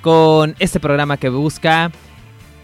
con 0.00 0.56
este 0.58 0.80
programa 0.80 1.16
que 1.16 1.28
busca 1.28 1.90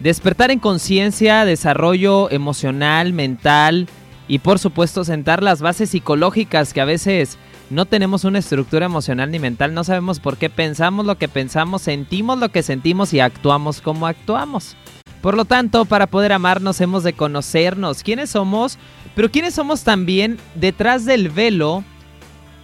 despertar 0.01 0.51
en 0.51 0.59
conciencia, 0.59 1.45
desarrollo 1.45 2.31
emocional, 2.31 3.13
mental 3.13 3.89
y 4.29 4.41
por 4.41 4.59
supuesto 4.59 5.05
sentar 5.05 5.43
las 5.43 5.63
bases 5.63 5.91
psicológicas 5.91 6.73
que 6.73 6.81
a 6.81 6.85
veces 6.85 7.39
no 7.71 7.87
tenemos 7.87 8.25
una 8.25 8.39
estructura 8.39 8.87
emocional 8.87 9.31
ni 9.31 9.39
mental, 9.39 9.75
no 9.75 9.85
sabemos 9.85 10.21
por 10.21 10.37
qué 10.37 10.51
pensamos 10.51 11.07
lo 11.07 11.19
que 11.19 11.29
pensamos, 11.29 11.83
sentimos 11.83 12.39
lo 12.39 12.51
que 12.51 12.63
sentimos 12.63 13.13
y 13.13 13.21
actuamos 13.21 13.81
como 13.81 14.07
actuamos. 14.07 14.77
Por 15.21 15.37
lo 15.37 15.45
tanto, 15.45 15.85
para 15.87 16.07
poder 16.07 16.33
amarnos 16.33 16.81
hemos 16.81 17.03
de 17.03 17.13
conocernos 17.13 18.03
quiénes 18.03 18.31
somos, 18.31 18.79
pero 19.15 19.31
quiénes 19.31 19.55
somos 19.55 19.83
también 19.83 20.39
detrás 20.55 21.05
del 21.05 21.31
velo 21.31 21.83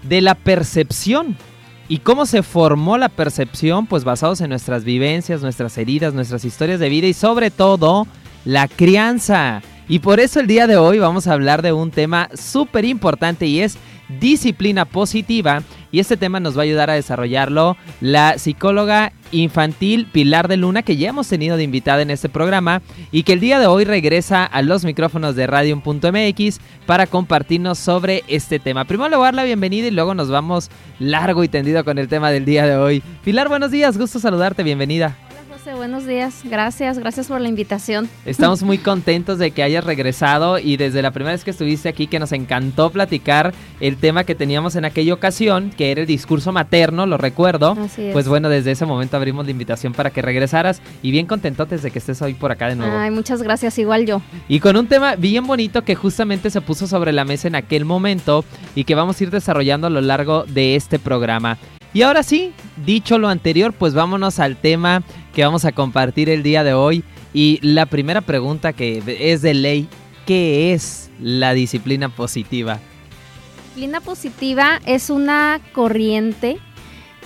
de 0.03 0.21
la 0.21 0.35
percepción. 0.35 1.37
¿Y 1.89 1.99
cómo 1.99 2.27
se 2.27 2.43
formó 2.43 2.97
la 2.97 3.09
percepción? 3.09 3.87
Pues 3.87 4.05
basados 4.05 4.41
en 4.41 4.51
nuestras 4.51 4.85
vivencias, 4.85 5.43
nuestras 5.43 5.77
heridas, 5.79 6.15
nuestras 6.15 6.45
historias 6.45 6.81
de 6.81 6.89
vida 6.89 7.07
y 7.07 7.13
sobre 7.13 7.51
todo 7.51 8.07
la 8.45 8.69
crianza. 8.69 9.63
Y 9.89 9.99
por 9.99 10.21
eso 10.21 10.41
el 10.41 10.47
día 10.47 10.67
de 10.67 10.77
hoy 10.77 10.99
vamos 10.99 11.27
a 11.27 11.33
hablar 11.33 11.61
de 11.61 11.73
un 11.73 11.91
tema 11.91 12.29
súper 12.35 12.85
importante 12.85 13.47
y 13.47 13.61
es 13.61 13.77
disciplina 14.21 14.85
positiva 14.85 15.63
y 15.93 16.01
este 16.01 16.17
tema 16.17 16.41
nos 16.41 16.57
va 16.57 16.63
a 16.63 16.65
ayudar 16.65 16.91
a 16.91 16.95
desarrollarlo 16.95 17.77
la 18.01 18.39
psicóloga 18.39 19.13
infantil 19.31 20.09
Pilar 20.11 20.49
de 20.49 20.57
Luna 20.57 20.83
que 20.83 20.97
ya 20.97 21.11
hemos 21.11 21.29
tenido 21.29 21.57
de 21.57 21.63
invitada 21.63 22.03
en 22.03 22.11
este 22.11 22.29
programa 22.29 22.83
y 23.13 23.23
que 23.23 23.35
el 23.35 23.41
día 23.41 23.61
de 23.61 23.67
hoy 23.67 23.85
regresa 23.85 24.45
a 24.45 24.63
los 24.63 24.85
micrófonos 24.85 25.37
de 25.37 25.47
Radio.mx 25.47 26.61
para 26.87 27.07
compartirnos 27.07 27.79
sobre 27.79 28.25
este 28.27 28.59
tema. 28.59 28.85
Primero 28.87 29.23
le 29.23 29.33
la 29.33 29.45
bienvenida 29.45 29.87
y 29.87 29.93
luego 29.93 30.15
nos 30.15 30.31
vamos 30.31 30.71
largo 30.99 31.45
y 31.45 31.49
tendido 31.49 31.85
con 31.85 31.99
el 31.99 32.09
tema 32.09 32.31
del 32.31 32.45
día 32.45 32.67
de 32.67 32.77
hoy. 32.77 33.03
Pilar, 33.25 33.49
buenos 33.49 33.71
días, 33.71 33.99
gusto 33.99 34.19
saludarte, 34.19 34.63
bienvenida 34.63 35.17
buenos 35.71 36.07
días. 36.07 36.43
Gracias, 36.45 36.99
gracias 36.99 37.29
por 37.29 37.41
la 37.41 37.49
invitación. 37.49 38.09
Estamos 38.27 38.63
muy 38.65 38.79
contentos 38.79 39.39
de 39.39 39.53
que 39.53 39.63
hayas 39.63 39.85
regresado 39.85 40.59
y 40.59 40.77
desde 40.77 41.03
la 41.03 41.13
primera 41.13 41.33
vez 41.33 41.45
que 41.45 41.53
estuviste 41.53 41.89
aquí 41.89 42.09
que 42.09 42.19
nos 42.19 42.33
encantó 42.33 42.91
platicar 42.91 43.55
el 43.81 43.97
tema 43.97 44.25
que 44.25 44.35
teníamos 44.35 44.75
en 44.75 44.85
aquella 44.85 45.15
ocasión, 45.15 45.71
que 45.71 45.93
era 45.93 46.01
el 46.01 46.07
discurso 46.07 46.53
materno, 46.53 47.07
lo 47.07 47.17
recuerdo. 47.17 47.77
Pues 48.13 48.29
bueno, 48.29 48.49
desde 48.49 48.73
ese 48.73 48.87
momento 48.87 49.17
abrimos 49.17 49.45
la 49.45 49.53
invitación 49.53 49.93
para 49.93 50.11
que 50.11 50.23
regresaras 50.23 50.83
y 51.03 51.11
bien 51.11 51.27
contentotes 51.27 51.83
de 51.83 51.91
que 51.91 51.99
estés 51.99 52.21
hoy 52.23 52.35
por 52.35 52.51
acá 52.51 52.69
de 52.69 52.77
nuevo. 52.77 52.97
Ay, 52.97 53.11
muchas 53.11 53.43
gracias, 53.43 53.79
igual 53.79 54.05
yo. 54.07 54.21
Y 54.49 54.61
con 54.61 54.77
un 54.77 54.89
tema 54.89 55.15
bien 55.17 55.47
bonito 55.47 55.83
que 55.83 55.95
justamente 55.95 56.51
se 56.51 56.61
puso 56.61 56.87
sobre 56.87 57.13
la 57.13 57.25
mesa 57.25 57.49
en 57.49 57.55
aquel 57.55 57.85
momento 57.85 58.45
y 58.75 58.85
que 58.85 58.95
vamos 58.95 59.21
a 59.21 59.25
ir 59.25 59.31
desarrollando 59.31 59.87
a 59.87 59.91
lo 59.91 60.01
largo 60.01 60.45
de 60.45 60.77
este 60.77 60.99
programa. 60.99 61.59
Y 61.95 62.03
ahora 62.03 62.23
sí, 62.23 62.53
dicho 62.85 63.19
lo 63.19 63.29
anterior, 63.29 63.75
pues 63.75 63.93
vámonos 63.93 64.39
al 64.39 64.57
tema 64.57 65.03
que 65.35 65.45
vamos 65.45 65.65
a 65.65 65.73
compartir 65.73 66.31
el 66.31 66.43
día 66.43 66.65
de 66.65 66.73
hoy. 66.73 67.05
Y 67.35 67.59
la 67.63 67.87
primera 67.87 68.21
pregunta 68.21 68.73
que 68.73 69.03
es 69.21 69.43
de 69.43 69.55
ley, 69.55 69.89
¿qué 70.27 70.73
es 70.73 71.11
la 71.21 71.53
disciplina 71.53 72.09
positiva? 72.09 72.79
Disciplina 73.65 74.01
positiva 74.01 74.81
es 74.87 75.11
una 75.11 75.61
corriente 75.73 76.59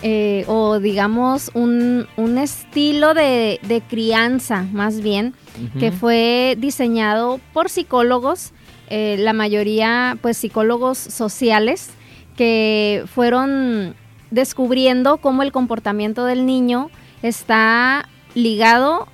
eh, 0.02 0.44
o 0.46 0.78
digamos 0.78 1.50
un, 1.54 2.06
estilo 2.38 3.14
de, 3.14 3.82
crianza 3.88 4.66
más 4.72 5.00
bien 5.00 5.34
que 5.80 5.90
fue 5.90 6.54
diseñado 6.58 7.40
por 7.54 7.70
psicólogos, 7.70 8.52
eh, 8.90 9.16
la 9.18 9.32
mayoría 9.32 10.18
pues 10.20 10.36
psicólogos 10.36 10.98
sociales 10.98 11.88
que 12.36 13.04
fueron 13.12 13.96
descubriendo 14.30 15.18
cómo 15.18 15.42
el 15.42 15.52
comportamiento 15.52 16.24
del 16.24 16.46
niño 16.46 16.90
está 17.22 18.08
ligado 18.34 19.08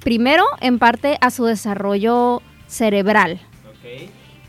primero 0.00 0.44
en 0.60 0.78
parte 0.78 1.18
a 1.20 1.30
su 1.30 1.44
desarrollo 1.44 2.42
cerebral. 2.66 3.40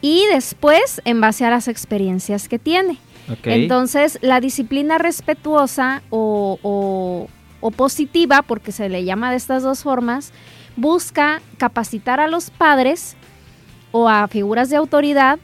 Y 0.02 0.26
después 0.32 1.02
en 1.06 1.22
base 1.22 1.46
a 1.46 1.50
las 1.50 1.68
experiencias 1.68 2.48
que 2.48 2.60
tiene. 2.60 2.98
Entonces, 3.44 4.20
la 4.22 4.40
disciplina 4.40 4.98
respetuosa 4.98 6.04
o, 6.12 7.28
o 7.60 7.72
positiva, 7.72 8.44
porque 8.44 8.72
se 8.72 8.90
le 8.90 9.04
llama 9.04 9.32
de 9.32 9.38
estas 9.38 9.64
dos 9.64 9.82
formas, 9.82 10.32
busca 10.76 11.42
capacitar 11.58 12.20
a 12.20 12.28
los 12.28 12.52
padres 12.52 13.16
o 13.92 14.08
a 14.10 14.28
figuras 14.28 14.70
de 14.70 14.76
autoridad 14.76 15.40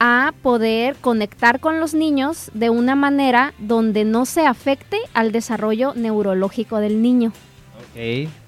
a 0.00 0.32
poder 0.42 0.96
conectar 0.96 1.60
con 1.60 1.78
los 1.78 1.92
niños 1.92 2.50
de 2.54 2.70
una 2.70 2.96
manera 2.96 3.52
donde 3.58 4.04
no 4.04 4.24
se 4.24 4.46
afecte 4.46 4.96
al 5.12 5.30
desarrollo 5.30 5.92
neurológico 5.94 6.78
del 6.78 7.02
niño. 7.02 7.32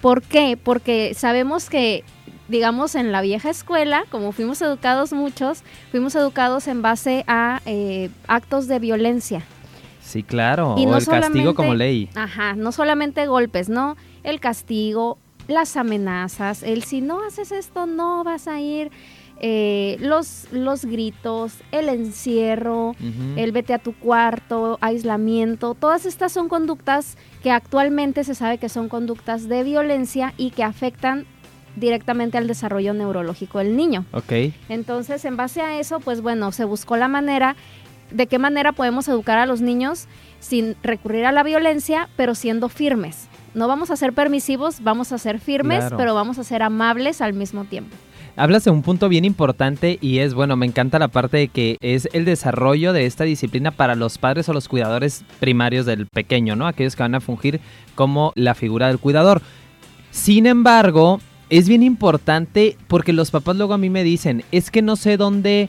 ¿Por 0.01 0.23
qué? 0.23 0.59
Porque 0.63 1.13
sabemos 1.15 1.69
que, 1.69 2.05
digamos, 2.49 2.95
en 2.95 3.13
la 3.13 3.21
vieja 3.21 3.51
escuela, 3.51 4.05
como 4.11 4.33
fuimos 4.33 4.63
educados 4.63 5.13
muchos, 5.13 5.63
fuimos 5.91 6.15
educados 6.15 6.69
en 6.69 6.81
base 6.81 7.25
a 7.27 7.61
eh, 7.67 8.09
actos 8.29 8.67
de 8.67 8.79
violencia. 8.79 9.43
Sí, 10.01 10.23
claro, 10.23 10.77
y 10.79 10.87
o 10.87 10.97
el 10.97 11.05
castigo 11.05 11.55
como 11.55 11.75
ley. 11.75 12.09
Ajá, 12.15 12.55
no 12.55 12.73
solamente 12.73 13.27
golpes, 13.27 13.69
¿no? 13.69 13.97
El 14.25 14.41
castigo, 14.41 15.19
las 15.49 15.77
amenazas, 15.77 16.63
el 16.63 16.83
si 16.83 17.03
no 17.03 17.23
haces 17.27 17.53
esto 17.53 17.87
no 17.87 18.25
vas 18.25 18.49
a 18.49 18.61
ir 18.61 18.91
eh, 19.45 19.97
los, 19.99 20.47
los 20.53 20.85
gritos, 20.85 21.55
el 21.73 21.89
encierro, 21.89 22.95
el 23.35 23.51
vete 23.51 23.75
a 23.75 23.79
tu 23.79 23.93
cuarto, 23.93 24.79
aislamiento, 24.81 25.75
todas 25.75 26.07
estas 26.07 26.31
son 26.31 26.49
conductas 26.49 27.19
que 27.43 27.51
actualmente 27.51 28.23
se 28.23 28.37
sabe 28.37 28.59
que 28.59 28.69
son 28.69 28.89
conductas 28.89 29.49
de 29.49 29.65
violencia 29.65 30.33
y 30.37 30.51
que 30.51 30.63
afectan 30.63 31.27
directamente 31.75 32.39
al 32.39 32.47
desarrollo 32.47 32.95
neurológico 32.95 33.59
del 33.59 33.77
niño. 33.77 34.05
Ok. 34.13 34.33
Entonces, 34.69 35.25
en 35.25 35.37
base 35.37 35.61
a 35.61 35.81
eso, 35.81 35.99
pues 35.99 36.21
bueno, 36.21 36.53
se 36.53 36.65
buscó 36.65 36.97
la 36.97 37.09
manera 37.09 37.57
de 38.13 38.29
qué 38.29 38.39
manera 38.39 38.71
podemos 38.71 39.09
educar 39.09 39.39
a 39.39 39.47
los 39.47 39.61
niños 39.61 40.07
sin 40.39 40.77
recurrir 40.85 41.25
a 41.25 41.33
la 41.33 41.43
violencia, 41.43 42.09
pero 42.15 42.37
siendo 42.37 42.69
firmes. 42.69 43.27
No 43.55 43.67
vamos 43.67 43.91
a 43.91 43.97
ser 43.97 44.13
permisivos, 44.13 44.85
vamos 44.85 45.11
a 45.11 45.19
ser 45.19 45.41
firmes, 45.41 45.87
pero 45.97 46.15
vamos 46.15 46.39
a 46.39 46.45
ser 46.45 46.63
amables 46.63 47.21
al 47.21 47.33
mismo 47.33 47.65
tiempo 47.65 47.97
hablas 48.37 48.65
de 48.65 48.71
un 48.71 48.83
punto 48.83 49.09
bien 49.09 49.25
importante 49.25 49.99
y 50.01 50.19
es, 50.19 50.35
bueno, 50.35 50.57
me 50.57 50.67
encanta 50.67 50.99
la 50.99 51.09
parte 51.09 51.37
de 51.37 51.49
que 51.49 51.77
es 51.81 52.09
el 52.13 52.25
desarrollo 52.25 52.93
de 52.93 53.07
esta 53.07 53.25
disciplina 53.25 53.71
para 53.71 53.95
los 53.95 54.19
padres 54.19 54.49
o 54.49 54.53
los 54.53 54.69
cuidadores 54.69 55.25
primarios 55.41 55.87
del 55.87 56.07
pequeño, 56.07 56.57
¿no? 56.57 56.67
Aquellos 56.67 56.97
que 56.97 57.03
van 57.03 57.15
a 57.15 57.21
fungir 57.21 57.61
como 57.95 58.33
la 58.35 58.55
figura 58.55 58.89
del 58.89 58.99
cuidador. 58.99 59.43
Sin 60.11 60.47
embargo, 60.47 61.21
es 61.51 61.69
bien 61.69 61.83
importante 61.83 62.77
porque 62.89 63.13
los 63.13 63.31
papás 63.31 63.57
luego 63.57 63.75
a 63.75 63.79
mí 63.79 63.91
me 63.91 64.05
dicen, 64.05 64.45
es 64.53 64.71
que 64.71 64.83
no 64.83 64.97
sé 64.97 65.17
dónde 65.17 65.69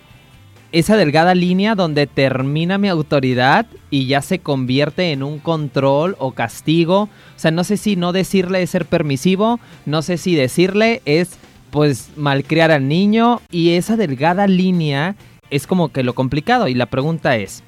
esa 0.72 0.97
delgada 0.97 1.35
línea 1.35 1.75
donde 1.75 2.07
termina 2.07 2.79
mi 2.79 2.88
autoridad 2.88 3.68
y 3.91 4.07
ya 4.07 4.22
se 4.23 4.40
convierte 4.40 5.12
en 5.12 5.22
un 5.22 5.38
control 5.38 6.16
o 6.18 6.31
castigo. 6.31 7.03
O 7.03 7.09
sea, 7.40 7.52
no 7.52 7.64
sé 7.64 7.78
si 7.78 7.96
no 7.96 8.11
decirle 8.11 8.64
es 8.64 8.72
ser 8.72 8.85
permisivo, 8.85 9.59
no 9.85 10.02
sé 10.02 10.17
si 10.17 10.34
decirle 10.34 11.03
es 11.05 11.38
pues 11.73 12.11
malcriar 12.16 12.70
al 12.70 12.87
niño 12.87 13.41
y 13.49 13.72
esa 13.72 13.97
delgada 13.97 14.46
línea 14.46 15.16
es 15.49 15.66
como 15.66 15.91
que 15.91 16.03
lo 16.03 16.14
complicado 16.14 16.67
y 16.67 16.75
la 16.75 16.85
pregunta 16.85 17.35
es, 17.35 17.64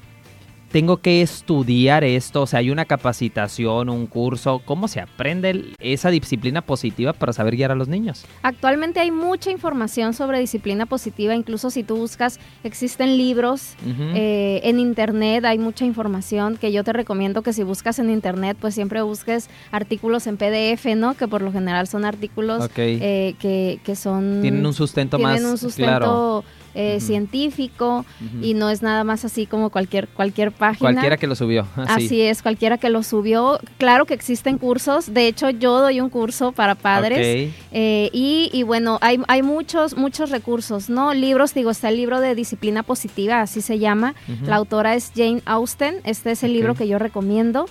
tengo 0.70 0.98
que 0.98 1.22
estudiar 1.22 2.04
esto, 2.04 2.42
o 2.42 2.46
sea, 2.46 2.60
hay 2.60 2.70
una 2.70 2.84
capacitación, 2.84 3.88
un 3.88 4.06
curso, 4.06 4.60
¿cómo 4.64 4.88
se 4.88 5.00
aprende 5.00 5.72
esa 5.78 6.10
disciplina 6.10 6.60
positiva 6.60 7.12
para 7.12 7.32
saber 7.32 7.56
guiar 7.56 7.70
a 7.70 7.74
los 7.74 7.88
niños? 7.88 8.24
Actualmente 8.42 9.00
hay 9.00 9.10
mucha 9.10 9.50
información 9.50 10.12
sobre 10.12 10.40
disciplina 10.40 10.86
positiva, 10.86 11.34
incluso 11.34 11.70
si 11.70 11.82
tú 11.82 11.96
buscas, 11.96 12.40
existen 12.64 13.16
libros 13.16 13.74
eh, 14.14 14.60
en 14.64 14.78
internet, 14.78 15.44
hay 15.44 15.58
mucha 15.58 15.84
información 15.84 16.56
que 16.56 16.72
yo 16.72 16.84
te 16.84 16.92
recomiendo 16.92 17.42
que 17.42 17.52
si 17.52 17.62
buscas 17.62 17.98
en 17.98 18.10
internet, 18.10 18.56
pues 18.60 18.74
siempre 18.74 19.02
busques 19.02 19.48
artículos 19.70 20.26
en 20.26 20.36
PDF, 20.36 20.86
¿no? 20.96 21.14
Que 21.14 21.28
por 21.28 21.42
lo 21.42 21.52
general 21.52 21.86
son 21.86 22.04
artículos 22.04 22.68
eh, 22.76 23.34
que, 23.38 23.96
son... 23.96 24.40
Tienen 24.42 24.66
un 24.66 24.74
sustento 24.74 25.18
más... 25.18 25.34
Tienen 25.34 25.50
un 25.50 25.58
sustento 25.58 26.44
eh, 26.78 27.00
científico 27.00 28.04
y 28.42 28.52
no 28.52 28.68
es 28.68 28.82
nada 28.82 29.02
más 29.02 29.24
así 29.24 29.46
como 29.46 29.70
cualquier, 29.70 30.08
cualquier 30.08 30.52
página. 30.52 30.92
Cualquiera 30.92 31.16
que 31.16 31.26
lo 31.26 31.34
subió. 31.34 31.66
Así. 31.74 32.20
es, 32.20 32.42
cualquiera 32.42 32.76
que 32.76 32.90
lo 32.90 33.02
subió. 33.02 33.58
Claro 33.78 34.04
que 34.04 34.12
existen 34.12 34.58
cursos, 34.58 35.14
de 35.14 35.26
hecho 35.26 35.48
yo 35.48 35.80
doy 35.80 36.00
un 36.00 36.10
curso 36.10 36.52
para 36.52 36.74
padres 36.74 37.50
eh, 37.72 38.10
y, 38.12 38.50
y, 38.52 38.62
bueno, 38.62 38.98
hay, 39.00 39.18
hay 39.26 39.42
muchos, 39.42 39.96
muchos 39.96 40.28
recursos, 40.28 40.90
¿no? 40.90 41.14
Libros, 41.14 41.54
digo, 41.54 41.70
está 41.70 41.88
el 41.88 41.96
libro 41.96 42.20
de 42.20 42.34
disciplina 42.34 42.82
positiva, 42.82 43.40
así 43.40 43.62
se 43.62 43.78
llama. 43.78 44.14
La 44.44 44.56
autora 44.56 44.94
es 44.94 45.12
Jane 45.16 45.40
Austen, 45.46 45.96
este 46.04 46.32
es 46.32 46.42
el 46.42 46.52
libro 46.52 46.74
que 46.74 46.86
yo 46.86 46.98
recomiendo 46.98 47.66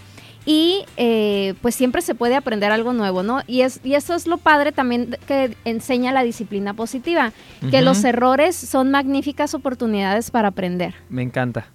y 0.46 0.86
eh, 0.98 1.56
pues 1.62 1.76
siempre 1.76 2.02
se 2.02 2.16
puede 2.16 2.36
aprender 2.36 2.72
algo 2.72 2.94
nuevo, 2.94 3.24
¿no? 3.24 3.42
Y, 3.48 3.62
es, 3.62 3.80
y 3.84 3.96
eso 3.96 4.14
es 4.14 4.28
lo 4.28 4.38
padre 4.38 4.72
también 4.72 5.18
que 5.28 5.56
enseña 5.66 6.12
la 6.12 6.24
disciplina 6.24 6.74
positiva, 6.74 7.34
que 7.72 7.82
los 7.82 8.04
errores 8.04 8.56
son 8.56 8.92
magníficas 8.92 9.54
oportunidades 9.54 10.32
para 10.32 10.50
aprender. 10.50 10.94
Me 11.10 11.24
encanta. 11.24 11.68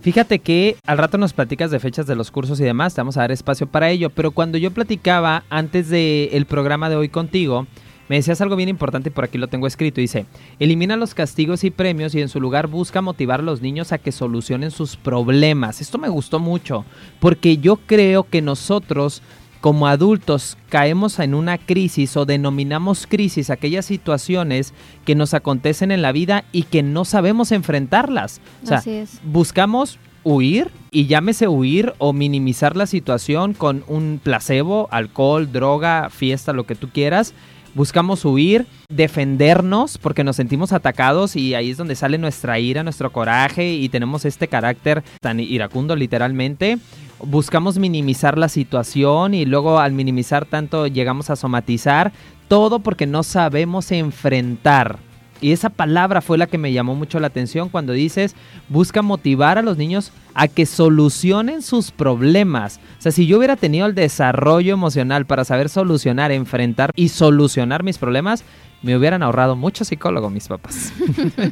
Fíjate 0.00 0.38
que 0.38 0.76
al 0.86 0.98
rato 0.98 1.18
nos 1.18 1.32
platicas 1.32 1.70
de 1.70 1.80
fechas 1.80 2.06
de 2.06 2.14
los 2.14 2.30
cursos 2.30 2.60
y 2.60 2.64
demás, 2.64 2.94
te 2.94 3.00
vamos 3.00 3.16
a 3.16 3.20
dar 3.20 3.32
espacio 3.32 3.66
para 3.66 3.90
ello, 3.90 4.10
pero 4.10 4.30
cuando 4.30 4.56
yo 4.56 4.70
platicaba 4.70 5.42
antes 5.50 5.88
del 5.88 6.46
programa 6.46 6.88
de 6.88 6.96
hoy 6.96 7.08
contigo, 7.08 7.66
me 8.08 8.16
decías 8.16 8.40
algo 8.40 8.56
bien 8.56 8.68
importante, 8.68 9.10
por 9.10 9.24
aquí 9.24 9.38
lo 9.38 9.48
tengo 9.48 9.66
escrito. 9.66 10.00
Dice, 10.00 10.26
elimina 10.58 10.96
los 10.96 11.14
castigos 11.14 11.64
y 11.64 11.70
premios 11.70 12.14
y 12.14 12.20
en 12.20 12.28
su 12.28 12.40
lugar 12.40 12.66
busca 12.66 13.02
motivar 13.02 13.40
a 13.40 13.44
los 13.44 13.60
niños 13.60 13.92
a 13.92 13.98
que 13.98 14.12
solucionen 14.12 14.70
sus 14.70 14.96
problemas. 14.96 15.80
Esto 15.80 15.98
me 15.98 16.08
gustó 16.08 16.38
mucho, 16.38 16.84
porque 17.20 17.58
yo 17.58 17.76
creo 17.76 18.24
que 18.24 18.42
nosotros 18.42 19.22
como 19.60 19.88
adultos 19.88 20.56
caemos 20.68 21.18
en 21.18 21.34
una 21.34 21.58
crisis 21.58 22.16
o 22.16 22.24
denominamos 22.24 23.06
crisis 23.08 23.50
aquellas 23.50 23.86
situaciones 23.86 24.72
que 25.04 25.14
nos 25.16 25.34
acontecen 25.34 25.90
en 25.90 26.00
la 26.00 26.12
vida 26.12 26.44
y 26.52 26.62
que 26.62 26.82
no 26.82 27.04
sabemos 27.04 27.50
enfrentarlas. 27.50 28.40
O 28.62 28.66
sea, 28.66 28.82
buscamos 29.24 29.98
huir 30.22 30.70
y 30.90 31.06
llámese 31.06 31.48
huir 31.48 31.92
o 31.98 32.12
minimizar 32.12 32.76
la 32.76 32.86
situación 32.86 33.52
con 33.52 33.84
un 33.88 34.20
placebo, 34.22 34.88
alcohol, 34.90 35.50
droga, 35.50 36.08
fiesta, 36.10 36.52
lo 36.52 36.64
que 36.64 36.74
tú 36.74 36.90
quieras 36.90 37.34
buscamos 37.78 38.24
huir, 38.24 38.66
defendernos 38.88 39.98
porque 39.98 40.24
nos 40.24 40.34
sentimos 40.34 40.72
atacados 40.72 41.36
y 41.36 41.54
ahí 41.54 41.70
es 41.70 41.76
donde 41.76 41.94
sale 41.94 42.18
nuestra 42.18 42.58
ira, 42.58 42.82
nuestro 42.82 43.12
coraje 43.12 43.72
y 43.72 43.88
tenemos 43.88 44.24
este 44.24 44.48
carácter 44.48 45.04
tan 45.20 45.38
iracundo 45.38 45.94
literalmente. 45.94 46.78
Buscamos 47.20 47.78
minimizar 47.78 48.36
la 48.36 48.48
situación 48.48 49.32
y 49.32 49.44
luego 49.44 49.78
al 49.78 49.92
minimizar 49.92 50.44
tanto 50.44 50.88
llegamos 50.88 51.30
a 51.30 51.36
somatizar, 51.36 52.10
todo 52.48 52.80
porque 52.80 53.06
no 53.06 53.22
sabemos 53.22 53.92
enfrentar 53.92 54.98
y 55.40 55.52
esa 55.52 55.70
palabra 55.70 56.20
fue 56.20 56.38
la 56.38 56.46
que 56.46 56.58
me 56.58 56.72
llamó 56.72 56.94
mucho 56.94 57.20
la 57.20 57.28
atención 57.28 57.68
cuando 57.68 57.92
dices, 57.92 58.34
busca 58.68 59.02
motivar 59.02 59.58
a 59.58 59.62
los 59.62 59.76
niños 59.76 60.12
a 60.34 60.48
que 60.48 60.66
solucionen 60.66 61.62
sus 61.62 61.90
problemas. 61.90 62.80
O 62.98 63.02
sea, 63.02 63.12
si 63.12 63.26
yo 63.26 63.38
hubiera 63.38 63.56
tenido 63.56 63.86
el 63.86 63.94
desarrollo 63.94 64.74
emocional 64.74 65.26
para 65.26 65.44
saber 65.44 65.68
solucionar, 65.68 66.32
enfrentar 66.32 66.92
y 66.96 67.08
solucionar 67.08 67.82
mis 67.82 67.98
problemas, 67.98 68.44
me 68.82 68.96
hubieran 68.96 69.22
ahorrado 69.22 69.56
mucho 69.56 69.84
psicólogo 69.84 70.30
mis 70.30 70.48
papás. 70.48 70.92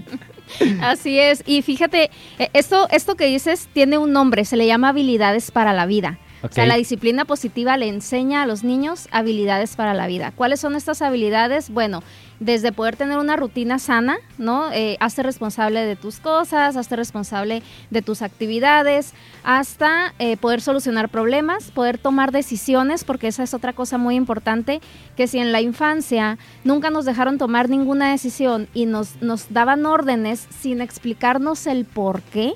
Así 0.81 1.19
es. 1.19 1.43
Y 1.47 1.63
fíjate, 1.63 2.11
e, 2.39 2.51
esto, 2.53 2.89
esto 2.91 3.17
que 3.17 3.27
dices 3.27 3.69
tiene 3.73 3.99
un 3.99 4.13
nombre, 4.13 4.45
se 4.45 4.57
le 4.57 4.67
llama 4.67 4.91
habilidades 4.91 5.51
para 5.51 5.73
la 5.73 5.87
vida. 5.87 6.19
O 6.51 6.53
sea, 6.53 6.67
la 6.67 6.77
disciplina 6.77 7.25
positiva 7.25 7.77
le 7.77 7.89
enseña 7.89 8.43
a 8.43 8.47
los 8.47 8.65
niños 8.65 9.09
habilidades 9.11 9.77
para 9.77 9.95
la 9.95 10.07
vida. 10.07 10.33
¿Cuáles 10.35 10.61
son 10.61 10.77
estas 10.77 11.03
habilidades? 11.03 11.71
Bueno, 11.71 12.03
desde 12.41 12.73
poder 12.73 12.97
tener 12.97 13.19
una 13.19 13.37
rutina 13.37 13.79
sana, 13.79 14.19
¿no? 14.39 14.71
Eh, 14.73 14.97
hazte 15.01 15.23
responsable 15.23 15.85
de 15.85 15.97
tus 15.97 16.19
cosas, 16.19 16.77
hazte 16.77 16.97
responsable 16.97 17.63
de 17.91 18.03
tus 18.03 18.23
actividades, 18.23 19.15
hasta 19.43 20.15
eh, 20.19 20.37
poder 20.37 20.61
solucionar 20.61 21.09
problemas, 21.09 21.71
poder 21.71 21.99
tomar 21.99 22.33
decisiones, 22.33 23.05
porque 23.05 23.29
esa 23.29 23.43
es 23.43 23.55
otra 23.55 23.73
cosa 23.73 23.99
muy 23.99 24.17
importante, 24.17 24.81
que 25.17 25.27
si 25.27 25.39
en 25.39 25.53
la 25.53 25.61
infancia 25.61 26.39
nunca 26.65 26.91
nos 26.91 27.05
dejaron 27.05 27.39
tomar 27.39 27.69
ninguna 27.69 28.11
decisión 28.11 28.69
y 28.75 28.87
nos, 28.87 29.23
nos 29.23 29.53
daban 29.53 29.87
órdenes 29.87 30.47
sin 30.61 30.81
explicarnos 30.81 31.67
el 31.67 31.85
por 31.85 32.23
qué, 32.23 32.55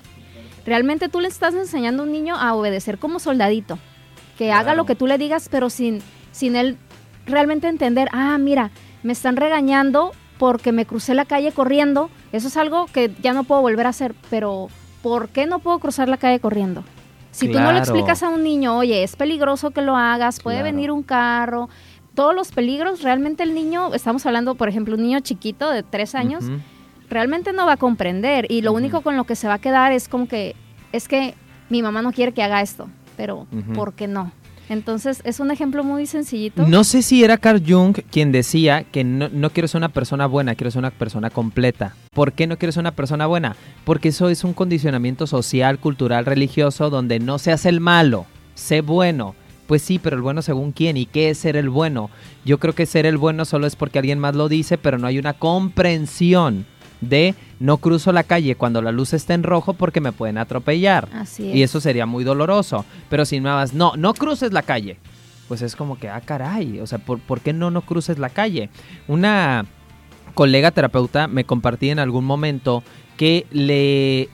realmente 0.64 1.08
tú 1.08 1.20
le 1.20 1.28
estás 1.28 1.54
enseñando 1.54 2.02
a 2.02 2.06
un 2.06 2.12
niño 2.12 2.36
a 2.36 2.54
obedecer 2.54 2.98
como 2.98 3.18
soldadito, 3.18 3.78
que 4.38 4.52
haga 4.52 4.74
lo 4.74 4.86
que 4.86 4.94
tú 4.94 5.06
le 5.06 5.18
digas, 5.18 5.48
pero 5.50 5.70
sin, 5.70 6.00
sin 6.32 6.56
él 6.56 6.78
realmente 7.26 7.68
entender, 7.68 8.08
ah, 8.12 8.38
mira, 8.38 8.70
me 9.02 9.12
están 9.12 9.36
regañando 9.36 10.12
porque 10.38 10.72
me 10.72 10.86
crucé 10.86 11.14
la 11.14 11.26
calle 11.26 11.52
corriendo. 11.52 12.10
Eso 12.32 12.48
es 12.48 12.56
algo 12.56 12.86
que 12.86 13.14
ya 13.20 13.34
no 13.34 13.44
puedo 13.44 13.60
volver 13.60 13.86
a 13.86 13.90
hacer, 13.90 14.14
pero 14.30 14.68
¿por 15.02 15.28
qué 15.28 15.46
no 15.46 15.58
puedo 15.58 15.78
cruzar 15.78 16.08
la 16.08 16.16
calle 16.16 16.40
corriendo? 16.40 16.82
Si 17.30 17.48
tú 17.48 17.60
no 17.60 17.72
le 17.72 17.78
explicas 17.78 18.22
a 18.22 18.28
un 18.28 18.42
niño, 18.42 18.76
oye, 18.76 19.02
es 19.04 19.16
peligroso 19.16 19.70
que 19.70 19.82
lo 19.82 19.96
hagas, 19.96 20.40
puede 20.40 20.62
venir 20.62 20.90
un 20.90 21.02
carro, 21.02 21.68
todos 22.14 22.34
los 22.34 22.50
peligros, 22.52 23.02
realmente 23.02 23.42
el 23.42 23.54
niño, 23.54 23.94
estamos 23.94 24.26
hablando, 24.26 24.56
por 24.56 24.68
ejemplo, 24.68 24.96
un 24.96 25.02
niño 25.02 25.20
chiquito 25.20 25.70
de 25.70 25.82
tres 25.82 26.14
años, 26.14 26.44
realmente 27.10 27.52
no 27.52 27.66
va 27.66 27.72
a 27.72 27.76
comprender 27.76 28.46
y 28.48 28.62
lo 28.62 28.72
único 28.72 29.02
con 29.02 29.16
lo 29.16 29.24
que 29.24 29.36
se 29.36 29.48
va 29.48 29.54
a 29.54 29.58
quedar 29.58 29.92
es 29.92 30.08
como 30.08 30.28
que, 30.28 30.54
es 30.92 31.08
que 31.08 31.34
mi 31.68 31.82
mamá 31.82 32.00
no 32.02 32.12
quiere 32.12 32.32
que 32.32 32.42
haga 32.42 32.62
esto, 32.62 32.88
pero 33.16 33.46
¿por 33.74 33.92
qué 33.92 34.08
no? 34.08 34.32
Entonces 34.68 35.20
es 35.24 35.40
un 35.40 35.50
ejemplo 35.50 35.82
muy 35.82 36.06
sencillito. 36.06 36.64
No 36.64 36.84
sé 36.84 37.02
si 37.02 37.24
era 37.24 37.36
Carl 37.38 37.60
Jung 37.66 37.98
quien 38.10 38.30
decía 38.30 38.84
que 38.84 39.02
no, 39.02 39.28
no, 39.28 39.50
quiero 39.50 39.66
ser 39.66 39.78
una 39.78 39.88
persona 39.88 40.26
buena, 40.26 40.54
quiero 40.54 40.70
ser 40.70 40.78
una 40.78 40.92
persona 40.92 41.28
completa. 41.28 41.96
¿Por 42.14 42.32
qué 42.32 42.46
no 42.46 42.56
quiero 42.56 42.70
ser 42.70 42.82
una 42.82 42.94
persona 42.94 43.26
buena? 43.26 43.56
Porque 43.84 44.10
eso 44.10 44.28
es 44.28 44.44
un 44.44 44.52
condicionamiento 44.52 45.26
social, 45.26 45.80
cultural, 45.80 46.24
religioso, 46.24 46.88
donde 46.88 47.18
no 47.18 47.38
se 47.38 47.50
hace 47.50 47.68
el 47.68 47.80
malo, 47.80 48.26
sé 48.54 48.80
bueno. 48.80 49.34
Pues 49.66 49.82
sí, 49.82 49.98
pero 49.98 50.16
el 50.16 50.22
bueno 50.22 50.42
según 50.42 50.70
quién 50.70 50.96
y 50.96 51.06
qué 51.06 51.30
es 51.30 51.38
ser 51.38 51.56
el 51.56 51.68
bueno. 51.68 52.10
Yo 52.44 52.58
creo 52.58 52.74
que 52.74 52.86
ser 52.86 53.06
el 53.06 53.16
bueno 53.16 53.44
solo 53.44 53.66
es 53.66 53.74
porque 53.74 53.98
alguien 53.98 54.20
más 54.20 54.36
lo 54.36 54.48
dice, 54.48 54.78
pero 54.78 54.98
no 54.98 55.06
hay 55.08 55.18
una 55.18 55.32
comprensión 55.32 56.66
de 57.00 57.34
no 57.58 57.78
cruzo 57.78 58.12
la 58.12 58.24
calle 58.24 58.54
cuando 58.54 58.82
la 58.82 58.92
luz 58.92 59.12
está 59.12 59.34
en 59.34 59.42
rojo 59.42 59.74
porque 59.74 60.00
me 60.00 60.12
pueden 60.12 60.38
atropellar. 60.38 61.08
Así 61.12 61.44
Y 61.44 61.62
eso 61.62 61.80
sería 61.80 62.06
muy 62.06 62.24
doloroso. 62.24 62.84
Pero 63.08 63.24
si 63.24 63.40
me 63.40 63.50
vas, 63.50 63.74
no, 63.74 63.92
no 63.96 64.14
cruces 64.14 64.52
la 64.52 64.62
calle. 64.62 64.98
Pues 65.48 65.62
es 65.62 65.74
como 65.74 65.98
que, 65.98 66.08
ah, 66.08 66.20
caray, 66.20 66.78
o 66.80 66.86
sea, 66.86 66.98
¿por, 66.98 67.18
¿por 67.18 67.40
qué 67.40 67.52
no 67.52 67.70
no 67.70 67.82
cruces 67.82 68.18
la 68.18 68.30
calle? 68.30 68.70
Una 69.08 69.66
colega 70.34 70.70
terapeuta 70.70 71.26
me 71.26 71.44
compartía 71.44 71.92
en 71.92 71.98
algún 71.98 72.24
momento 72.24 72.84
que 73.16 73.46
le 73.50 74.28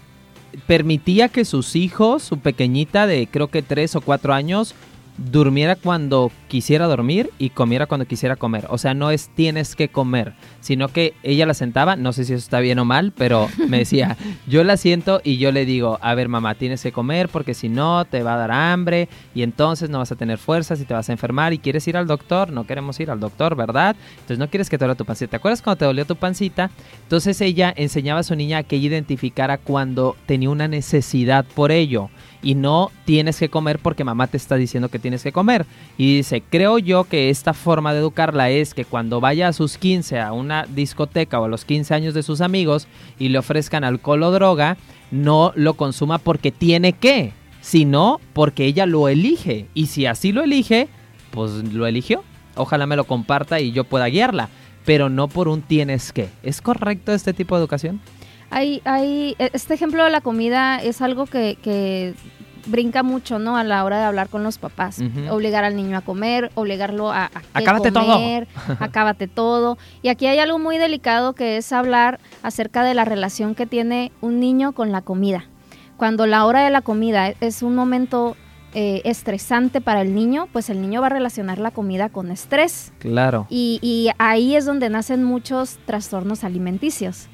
permitía 0.67 1.29
que 1.29 1.45
sus 1.45 1.75
hijos, 1.77 2.23
su 2.23 2.39
pequeñita 2.39 3.07
de 3.07 3.27
creo 3.27 3.49
que 3.49 3.63
tres 3.63 3.97
o 3.97 4.01
cuatro 4.01 4.35
años, 4.35 4.75
durmiera 5.19 5.77
cuando 5.77 6.31
quisiera 6.49 6.87
dormir 6.87 7.31
y 7.39 7.51
comiera 7.51 7.87
cuando 7.87 8.07
quisiera 8.07 8.37
comer. 8.37 8.67
O 8.69 8.79
sea, 8.79 8.95
no 8.95 9.11
es 9.11 9.31
tienes 9.35 9.75
que 9.75 9.89
comer, 9.89 10.35
sino 10.61 10.89
que 10.89 11.15
ella 11.23 11.47
la 11.47 11.55
sentaba, 11.55 11.97
no 11.97 12.13
sé 12.13 12.25
si 12.25 12.35
eso 12.35 12.43
está 12.43 12.61
bien 12.61 12.79
o 12.79 12.85
mal, 12.85 13.13
pero 13.17 13.49
me 13.69 13.79
decía, 13.79 14.17
yo 14.47 14.65
la 14.65 14.77
siento 14.77 15.21
y 15.25 15.39
yo 15.39 15.53
le 15.53 15.65
digo, 15.65 15.99
a 16.03 16.15
ver 16.15 16.29
mamá, 16.29 16.55
tienes 16.55 16.83
que 16.83 16.93
comer 16.93 17.29
porque 17.29 17.55
si 17.55 17.69
no 17.69 18.05
te 18.05 18.23
va 18.23 18.35
a 18.35 18.39
dar 18.39 18.51
hambre 18.51 19.09
y 19.35 19.43
entonces 19.43 19.91
no 19.91 19.99
vas 19.99 20.13
a 20.13 20.17
tener 20.17 20.39
fuerzas 20.39 20.81
y 20.81 20.85
te 20.85 20.95
vas 20.95 21.09
a 21.09 21.13
enfermar 21.13 21.53
y 21.53 21.59
quieres 21.59 21.87
ir 21.89 21.97
al 21.97 22.07
doctor, 22.07 22.51
no 22.51 22.65
queremos 22.65 23.01
ir 23.01 23.11
al 23.11 23.21
doctor, 23.21 23.57
¿verdad? 23.57 23.97
Entonces 24.15 24.39
no 24.39 24.49
quieres 24.49 24.71
que 24.71 24.79
te 24.79 24.85
duele 24.85 24.97
tu 24.97 25.05
pancita. 25.05 25.31
¿Te 25.31 25.37
acuerdas 25.37 25.63
cuando 25.63 25.79
te 25.79 25.85
dolió 25.85 26.05
tu 26.05 26.17
pancita? 26.17 26.71
Entonces 27.03 27.41
ella 27.41 27.73
enseñaba 27.77 28.21
a 28.21 28.23
su 28.23 28.37
niña 28.37 28.59
a 28.59 28.63
que 28.63 28.77
ella 28.77 28.89
identificara 28.89 29.59
cuando 29.59 30.17
tenía 30.27 30.51
una 30.51 30.69
necesidad 30.69 31.45
por 31.55 31.73
ello 31.73 32.11
y 32.47 32.55
no 32.55 32.93
tienes 33.05 33.41
que 33.41 33.49
comer 33.49 33.81
porque 33.81 34.05
mamá 34.05 34.29
te 34.29 34.37
está 34.37 34.55
diciendo 34.55 34.89
que 34.89 35.01
tienes 35.01 35.25
que 35.25 35.33
comer. 35.33 35.67
Y 35.99 36.19
dice, 36.19 36.45
creo 36.49 36.79
yo 36.79 37.03
que 37.03 37.29
esta 37.29 37.55
forma 37.55 37.93
de 37.93 37.99
educarla 37.99 38.51
es 38.51 38.73
que 38.73 38.85
cuando 38.85 39.21
vaya 39.21 39.49
a 39.49 39.53
sus 39.53 39.79
15 39.79 40.21
a 40.21 40.33
una 40.33 40.65
discoteca 40.65 41.41
o 41.41 41.47
a 41.47 41.49
los 41.49 41.65
15 41.65 41.93
años 41.93 42.15
de 42.15 42.23
sus 42.23 42.41
amigos 42.41 42.87
y 43.19 43.31
le 43.31 43.39
ofrezcan 43.39 43.83
alcohol 43.83 44.23
o 44.23 44.31
droga, 44.31 44.77
no 45.11 45.51
lo 45.57 45.75
consuma 45.75 46.19
porque 46.19 46.53
tiene 46.53 46.93
que, 46.93 47.33
sino 47.63 48.21
porque 48.33 48.67
ella 48.67 48.87
lo 48.87 49.09
elige. 49.09 49.67
Y 49.75 49.87
si 49.87 50.07
así 50.07 50.31
lo 50.31 50.45
elige, 50.45 50.87
pues 51.33 51.51
lo 51.51 51.85
eligió. 51.89 52.23
Ojalá 52.55 52.87
me 52.87 52.95
lo 52.95 53.03
comparta 53.03 53.59
y 53.59 53.73
yo 53.73 53.83
pueda 53.83 54.07
guiarla, 54.07 54.51
pero 54.85 55.09
no 55.09 55.27
por 55.27 55.49
un 55.49 55.63
tienes 55.63 56.13
que. 56.13 56.29
¿Es 56.45 56.63
correcto 56.63 57.11
este 57.11 57.33
tipo 57.33 57.57
de 57.57 57.63
educación? 57.63 58.01
Hay, 58.51 58.81
e, 58.85 59.51
este 59.53 59.75
ejemplo 59.75 60.05
de 60.05 60.11
la 60.11 60.21
comida 60.21 60.81
es 60.81 61.03
algo 61.03 61.27
que 61.27 62.15
brinca 62.67 63.03
mucho, 63.03 63.39
¿no? 63.39 63.57
A 63.57 63.65
la 63.65 63.85
hora 63.85 63.99
de 63.99 64.05
hablar 64.05 64.29
con 64.29 64.43
los 64.43 64.59
papás. 64.59 65.01
Obligar 65.31 65.65
al 65.65 65.77
niño 65.77 65.97
a 65.97 66.01
comer, 66.01 66.51
obligarlo 66.55 67.11
a, 67.11 67.31
a 67.55 67.63
comer, 67.63 68.49
acábate 68.81 69.29
todo. 69.29 69.79
Y 70.03 70.09
aquí 70.09 70.27
hay 70.27 70.39
algo 70.39 70.59
muy 70.59 70.79
delicado 70.79 71.33
que 71.35 71.57
es 71.57 71.73
hablar 71.73 72.21
acerca 72.43 72.85
de 72.85 72.95
la 72.95 73.05
relación 73.05 73.55
que 73.55 73.67
tiene 73.67 74.13
un 74.21 74.41
niño 74.41 74.73
con 74.73 74.93
la 74.93 75.03
comida. 75.03 75.45
Cuando 75.97 76.27
la 76.27 76.45
hora 76.45 76.63
de 76.65 76.71
la 76.71 76.83
comida 76.83 77.33
es 77.41 77.63
un 77.63 77.75
momento 77.75 78.37
eh, 78.75 79.01
estresante 79.05 79.81
para 79.81 80.03
el 80.03 80.15
niño, 80.15 80.49
pues 80.53 80.69
el 80.69 80.83
niño 80.83 81.01
va 81.01 81.07
a 81.07 81.11
relacionar 81.11 81.59
la 81.59 81.71
comida 81.71 82.11
con 82.11 82.31
estrés. 82.31 82.93
Claro. 82.99 83.47
Y, 83.49 83.79
y 83.81 84.11
ahí 84.19 84.55
es 84.55 84.67
donde 84.67 84.91
nacen 84.91 85.25
muchos 85.25 85.79
trastornos 85.87 86.45
alimenticios. 86.45 87.29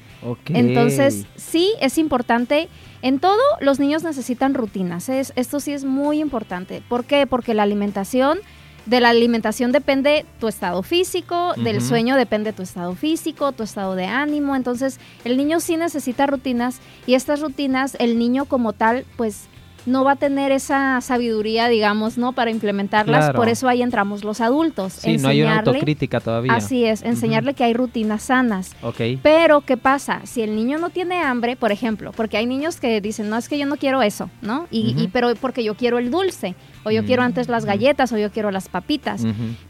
Entonces, 0.47 1.25
sí, 1.35 1.73
es 1.81 1.97
importante. 1.97 2.69
En 3.01 3.19
todo, 3.19 3.41
los 3.59 3.79
niños 3.79 4.03
necesitan 4.03 4.53
rutinas. 4.53 5.09
Es, 5.09 5.33
esto 5.35 5.59
sí 5.59 5.73
es 5.73 5.83
muy 5.83 6.19
importante. 6.19 6.81
¿Por 6.87 7.05
qué? 7.05 7.27
Porque 7.27 7.53
la 7.53 7.63
alimentación, 7.63 8.39
de 8.85 8.99
la 8.99 9.09
alimentación 9.09 9.71
depende 9.71 10.25
tu 10.39 10.47
estado 10.47 10.83
físico, 10.83 11.53
del 11.55 11.81
sueño 11.81 12.17
depende 12.17 12.51
tu 12.51 12.63
estado 12.63 12.95
físico, 12.95 13.51
tu 13.53 13.63
estado 13.63 13.95
de 13.95 14.05
ánimo. 14.05 14.55
Entonces, 14.55 14.99
el 15.23 15.37
niño 15.37 15.59
sí 15.59 15.77
necesita 15.77 16.27
rutinas 16.27 16.79
y 17.07 17.13
estas 17.13 17.41
rutinas, 17.41 17.95
el 17.99 18.19
niño 18.19 18.45
como 18.45 18.73
tal, 18.73 19.05
pues 19.15 19.47
no 19.85 20.03
va 20.03 20.13
a 20.13 20.15
tener 20.15 20.51
esa 20.51 21.01
sabiduría, 21.01 21.67
digamos, 21.67 22.17
¿no? 22.17 22.33
Para 22.33 22.51
implementarlas. 22.51 23.31
Por 23.31 23.49
eso 23.49 23.67
ahí 23.67 23.81
entramos 23.81 24.23
los 24.23 24.41
adultos. 24.41 24.93
Sí, 24.93 25.17
no 25.17 25.27
hay 25.27 25.41
una 25.41 25.59
autocrítica 25.59 26.19
todavía. 26.19 26.53
Así 26.53 26.85
es, 26.85 27.01
enseñarle 27.03 27.53
que 27.53 27.63
hay 27.63 27.73
rutinas 27.73 28.23
sanas. 28.23 28.71
Ok. 28.81 29.01
Pero, 29.21 29.61
¿qué 29.61 29.77
pasa? 29.77 30.21
Si 30.25 30.41
el 30.41 30.55
niño 30.55 30.77
no 30.77 30.89
tiene 30.89 31.21
hambre, 31.21 31.55
por 31.55 31.71
ejemplo, 31.71 32.11
porque 32.11 32.37
hay 32.37 32.45
niños 32.45 32.79
que 32.79 33.01
dicen, 33.01 33.29
no, 33.29 33.37
es 33.37 33.49
que 33.49 33.57
yo 33.57 33.65
no 33.65 33.77
quiero 33.77 34.01
eso, 34.01 34.29
¿no? 34.41 34.67
Y, 34.71 35.09
pero 35.11 35.33
porque 35.35 35.63
yo 35.63 35.75
quiero 35.75 35.97
el 35.97 36.11
dulce, 36.11 36.55
o 36.83 36.91
yo 36.91 37.05
quiero 37.05 37.23
antes 37.23 37.47
las 37.49 37.65
galletas, 37.65 38.11
o 38.11 38.17
yo 38.17 38.31
quiero 38.31 38.51
las 38.51 38.69
papitas. 38.69 39.23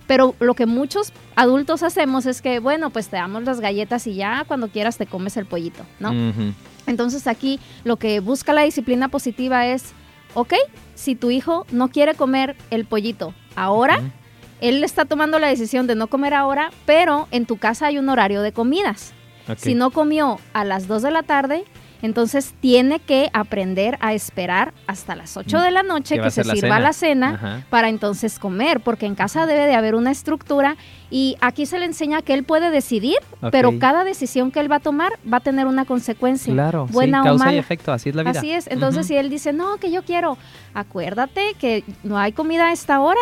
Pero 0.08 0.36
lo 0.39 0.53
que 0.53 0.65
muchos 0.65 1.12
adultos 1.36 1.84
hacemos 1.84 2.25
es 2.25 2.41
que, 2.41 2.60
bueno, 2.60 2.89
pues 2.89 3.08
te 3.08 3.15
damos 3.15 3.43
las 3.43 3.60
galletas 3.60 4.05
y 4.08 4.15
ya 4.15 4.43
cuando 4.48 4.67
quieras 4.67 4.98
te 4.98 5.05
comes 5.05 5.38
el 5.38 5.46
pollito, 5.46 5.84
¿no? 6.00 6.12
Entonces 6.86 7.27
aquí 7.27 7.60
lo 7.84 7.96
que 7.98 8.20
busca 8.20 8.53
la 8.53 8.63
disciplina 8.63 9.08
positiva 9.08 9.67
es 9.67 9.93
ok, 10.33 10.53
si 10.95 11.15
tu 11.15 11.31
hijo 11.31 11.65
no 11.71 11.89
quiere 11.89 12.15
comer 12.15 12.55
el 12.69 12.85
pollito 12.85 13.33
ahora, 13.55 13.99
él 14.61 14.83
está 14.83 15.05
tomando 15.05 15.39
la 15.39 15.47
decisión 15.47 15.87
de 15.87 15.95
no 15.95 16.07
comer 16.07 16.33
ahora, 16.33 16.71
pero 16.85 17.27
en 17.31 17.45
tu 17.45 17.57
casa 17.57 17.87
hay 17.87 17.97
un 17.97 18.09
horario 18.09 18.41
de 18.41 18.51
comidas. 18.53 19.13
Si 19.57 19.75
no 19.75 19.91
comió 19.91 20.39
a 20.53 20.63
las 20.63 20.87
2 20.87 21.01
de 21.01 21.11
la 21.11 21.23
tarde, 21.23 21.65
entonces 22.01 22.53
tiene 22.59 22.99
que 22.99 23.29
aprender 23.33 23.97
a 24.01 24.13
esperar 24.13 24.73
hasta 24.87 25.15
las 25.15 25.35
8 25.37 25.61
de 25.61 25.71
la 25.71 25.83
noche 25.83 26.19
que 26.19 26.31
se 26.31 26.43
sirva 26.43 26.79
la 26.79 26.93
cena, 26.93 27.65
para 27.69 27.89
entonces 27.89 28.39
comer, 28.39 28.79
porque 28.79 29.05
en 29.05 29.15
casa 29.15 29.45
debe 29.45 29.65
de 29.65 29.75
haber 29.75 29.95
una 29.95 30.11
estructura 30.11 30.77
y 31.13 31.38
aquí 31.41 31.67
se 31.67 31.77
le 31.77 31.86
enseña 31.86 32.24
que 32.24 32.34
él 32.34 32.43
puede 32.43 32.72
decidir, 32.72 33.17
pero 33.51 33.77
cada 33.77 34.03
decisión 34.03 34.50
que 34.50 34.60
él 34.60 34.72
va 34.72 34.77
a 34.77 34.79
tomar 34.79 35.20
va 35.32 35.38
a 35.38 35.41
tener 35.41 35.67
una 35.67 35.86
consecuencia. 35.86 36.51
Claro, 36.51 36.88
buena 36.88 37.22
o 37.22 37.24
causa 37.24 37.53
y 37.53 37.60
efecto, 37.60 37.91
así 37.91 38.10
es 38.10 38.15
la 38.15 38.24
vida. 38.24 38.32
Así 38.32 38.50
es, 38.50 38.65
entonces 38.65 39.05
si 39.05 39.15
él 39.15 39.29
dice, 39.29 39.53
no, 39.53 39.77
que 39.77 39.91
yo 39.91 40.01
quiero, 40.01 40.39
acuérdate 40.74 41.53
que 41.60 41.84
no 42.01 42.17
hay 42.17 42.32
comida 42.32 42.70
a 42.70 42.72
esta 42.72 43.00
hora, 43.00 43.22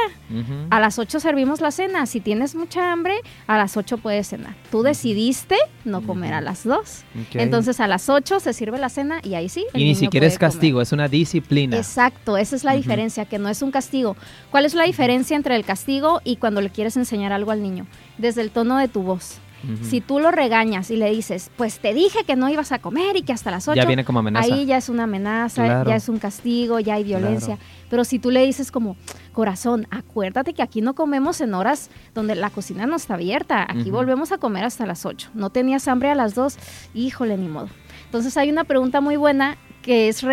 a 0.69 0.79
las 0.79 0.99
8 0.99 1.19
servimos 1.19 1.59
la 1.59 1.71
cena, 1.71 2.05
si 2.05 2.21
tienes 2.21 2.55
mucha 2.55 2.93
hambre, 2.93 3.15
a 3.45 3.57
las 3.57 3.75
8 3.75 3.97
puedes 3.97 4.29
cenar. 4.29 4.55
Tú 4.71 4.83
decidiste 4.83 5.57
no 5.83 6.01
comer 6.01 6.33
a 6.33 6.39
las 6.39 6.63
2, 6.63 7.03
entonces 7.33 7.81
a 7.81 7.87
las 7.87 8.07
8 8.07 8.39
se 8.39 8.53
sirve 8.53 8.77
la 8.77 8.87
cena 8.87 9.19
y 9.21 9.35
ahí 9.35 9.49
sí. 9.49 9.65
Y 9.73 9.83
ni 9.83 9.95
siquiera 9.95 10.27
es 10.27 10.37
castigo, 10.37 10.81
es 10.81 10.93
una 10.93 11.09
disciplina. 11.09 11.75
Exacto, 11.75 12.37
esa 12.37 12.55
es 12.55 12.63
la 12.63 12.71
diferencia, 12.71 13.25
que 13.25 13.37
no 13.37 13.49
es 13.49 13.61
un 13.61 13.71
castigo. 13.71 14.15
¿Cuál 14.49 14.63
es 14.63 14.75
la 14.75 14.83
diferencia 14.83 15.35
entre 15.35 15.57
el 15.57 15.65
castigo 15.65 16.21
y 16.23 16.37
cuando 16.37 16.61
le 16.61 16.69
quieres 16.69 16.95
enseñar 16.95 17.33
algo 17.33 17.51
al 17.51 17.61
niño? 17.61 17.80
Desde 18.17 18.41
el 18.41 18.51
tono 18.51 18.77
de 18.77 18.87
tu 18.87 19.03
voz. 19.03 19.39
Si 19.83 20.01
tú 20.01 20.19
lo 20.19 20.31
regañas 20.31 20.89
y 20.89 20.95
le 20.95 21.11
dices, 21.11 21.51
pues 21.55 21.79
te 21.79 21.93
dije 21.93 22.23
que 22.23 22.35
no 22.35 22.49
ibas 22.49 22.71
a 22.71 22.79
comer 22.79 23.15
y 23.15 23.21
que 23.21 23.31
hasta 23.31 23.51
las 23.51 23.67
8. 23.67 23.75
Ya 23.75 23.85
viene 23.85 24.03
como 24.03 24.17
amenaza. 24.17 24.51
Ahí 24.51 24.65
ya 24.65 24.77
es 24.77 24.89
una 24.89 25.03
amenaza, 25.03 25.83
ya 25.83 25.95
es 25.95 26.09
un 26.09 26.17
castigo, 26.17 26.79
ya 26.79 26.95
hay 26.95 27.03
violencia. 27.03 27.59
Pero 27.87 28.03
si 28.03 28.17
tú 28.17 28.31
le 28.31 28.43
dices 28.43 28.71
como, 28.71 28.95
corazón, 29.33 29.85
acuérdate 29.91 30.53
que 30.53 30.63
aquí 30.63 30.81
no 30.81 30.95
comemos 30.95 31.41
en 31.41 31.53
horas 31.53 31.91
donde 32.15 32.33
la 32.33 32.49
cocina 32.49 32.87
no 32.87 32.95
está 32.95 33.13
abierta. 33.13 33.67
Aquí 33.69 33.91
volvemos 33.91 34.31
a 34.31 34.39
comer 34.39 34.63
hasta 34.63 34.87
las 34.87 35.05
8. 35.05 35.29
No 35.35 35.51
tenías 35.51 35.87
hambre 35.87 36.09
a 36.09 36.15
las 36.15 36.33
2. 36.33 36.57
Híjole, 36.95 37.37
ni 37.37 37.47
modo. 37.47 37.69
Entonces 38.05 38.37
hay 38.37 38.49
una 38.49 38.63
pregunta 38.63 38.99
muy 38.99 39.15
buena 39.15 39.57
que 39.83 40.09
es, 40.09 40.25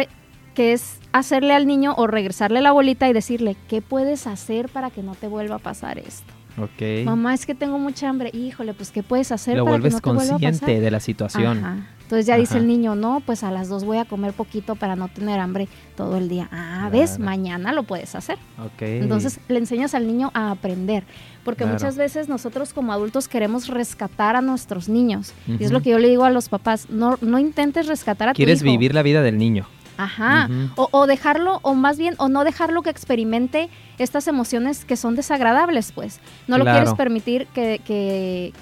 que 0.55 0.73
es 0.73 1.01
hacerle 1.13 1.55
al 1.55 1.67
niño 1.67 1.93
o 1.99 2.07
regresarle 2.07 2.63
la 2.63 2.73
bolita 2.73 3.07
y 3.11 3.13
decirle, 3.13 3.57
¿qué 3.69 3.83
puedes 3.83 4.27
hacer 4.27 4.71
para 4.71 4.89
que 4.89 5.03
no 5.03 5.15
te 5.15 5.27
vuelva 5.27 5.57
a 5.57 5.59
pasar 5.59 5.99
esto? 5.99 6.33
Okay. 6.59 7.05
Mamá, 7.05 7.35
es 7.35 7.47
que 7.47 7.55
tengo 7.55 7.79
mucha 7.79 8.09
hambre. 8.09 8.31
Híjole, 8.33 8.75
pues 8.75 8.91
¿qué 8.91 9.03
puedes 9.03 9.33
hacer 9.33 9.57
Lo 9.57 9.65
para 9.65 9.79
vuelves 9.79 10.01
que 10.01 10.11
no 10.11 10.21
te 10.21 10.29
consciente 10.29 10.81
de 10.81 10.91
la 10.91 11.01
situación. 11.01 11.87
Entonces 12.03 12.25
ya 12.25 12.39
dice 12.39 12.57
el 12.57 12.67
niño, 12.67 12.95
no, 12.95 13.21
pues 13.25 13.45
a 13.45 13.51
las 13.51 13.69
dos 13.69 13.85
voy 13.85 13.99
a 13.99 14.07
comer 14.07 14.33
poquito 14.33 14.77
para 14.77 14.97
no 14.97 15.09
tener 15.09 15.39
hambre 15.41 15.69
todo 15.95 16.17
el 16.17 16.31
día. 16.31 16.49
Ah, 16.51 16.89
ves, 16.91 17.19
mañana 17.19 17.73
lo 17.73 17.83
puedes 17.83 18.15
hacer. 18.15 18.39
Okay. 18.75 19.01
Entonces 19.01 19.41
le 19.49 19.59
enseñas 19.59 19.95
al 19.95 20.07
niño 20.07 20.31
a 20.33 20.51
aprender. 20.51 21.05
Porque 21.45 21.67
muchas 21.67 21.97
veces 21.97 22.29
nosotros 22.29 22.73
como 22.73 22.93
adultos 22.93 23.29
queremos 23.29 23.69
rescatar 23.69 24.37
a 24.37 24.41
nuestros 24.41 24.89
niños. 24.89 25.35
Y 25.47 25.65
es 25.65 25.71
lo 25.71 25.83
que 25.83 25.91
yo 25.91 25.99
le 25.99 26.09
digo 26.09 26.25
a 26.25 26.31
los 26.31 26.49
papás, 26.49 26.89
no, 26.89 27.19
no 27.21 27.39
intentes 27.39 27.87
rescatar 27.87 28.31
a 28.31 28.33
tu 28.33 28.41
hijo. 28.41 28.47
Quieres 28.47 28.63
vivir 28.63 28.95
la 28.95 29.03
vida 29.03 29.23
del 29.23 29.39
niño. 29.39 29.67
Ajá. 29.99 30.49
o, 30.77 31.07
dejarlo, 31.09 31.59
o 31.63 31.75
más 31.75 31.99
bien, 31.99 32.15
o 32.19 32.29
no 32.29 32.45
dejarlo 32.45 32.83
que 32.83 32.91
experimente 32.91 33.69
estas 33.99 34.29
emociones 34.29 34.85
que 34.85 34.97
son 34.97 35.17
desagradables, 35.17 35.91
pues. 35.91 36.21
No 36.47 36.57
lo 36.57 36.65
quieres 36.65 36.95
permitir 36.95 37.49
que, 37.49 37.81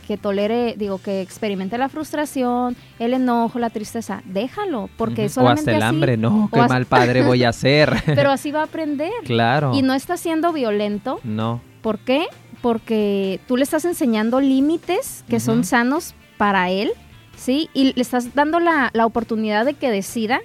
que, 0.07 0.16
tolere, 0.16 0.75
digo, 0.78 0.97
que 0.99 1.21
experimente 1.21 1.76
la 1.76 1.90
frustración, 1.90 2.75
el 2.99 3.12
enojo, 3.12 3.59
la 3.59 3.69
tristeza. 3.69 4.23
Déjalo, 4.25 4.88
porque 4.97 5.28
solamente. 5.28 5.73
O 5.73 5.75
hasta 5.75 5.76
el 5.76 5.83
hambre, 5.83 6.16
no, 6.16 6.49
qué 6.50 6.61
mal 6.61 6.87
padre 6.87 7.23
voy 7.23 7.45
a 7.45 7.52
ser. 7.52 8.02
Pero 8.07 8.31
así 8.31 8.50
va 8.50 8.61
a 8.61 8.64
aprender. 8.64 9.12
Claro. 9.25 9.73
Y 9.75 9.83
no 9.83 9.93
está 9.93 10.16
siendo 10.16 10.55
violento. 10.55 11.21
No. 11.23 11.61
¿Por 11.83 11.99
qué? 11.99 12.26
Porque 12.62 13.40
tú 13.47 13.59
le 13.59 13.62
estás 13.62 13.85
enseñando 13.85 14.40
límites 14.40 15.23
que 15.28 15.38
son 15.38 15.64
sanos 15.64 16.14
para 16.38 16.71
él, 16.71 16.93
¿sí? 17.37 17.69
Y 17.75 17.93
le 17.93 18.00
estás 18.00 18.35
dando 18.35 18.59
la, 18.59 18.90
la 18.95 19.05
oportunidad 19.05 19.66
de 19.66 19.75
que 19.75 19.90
decida 19.90 20.40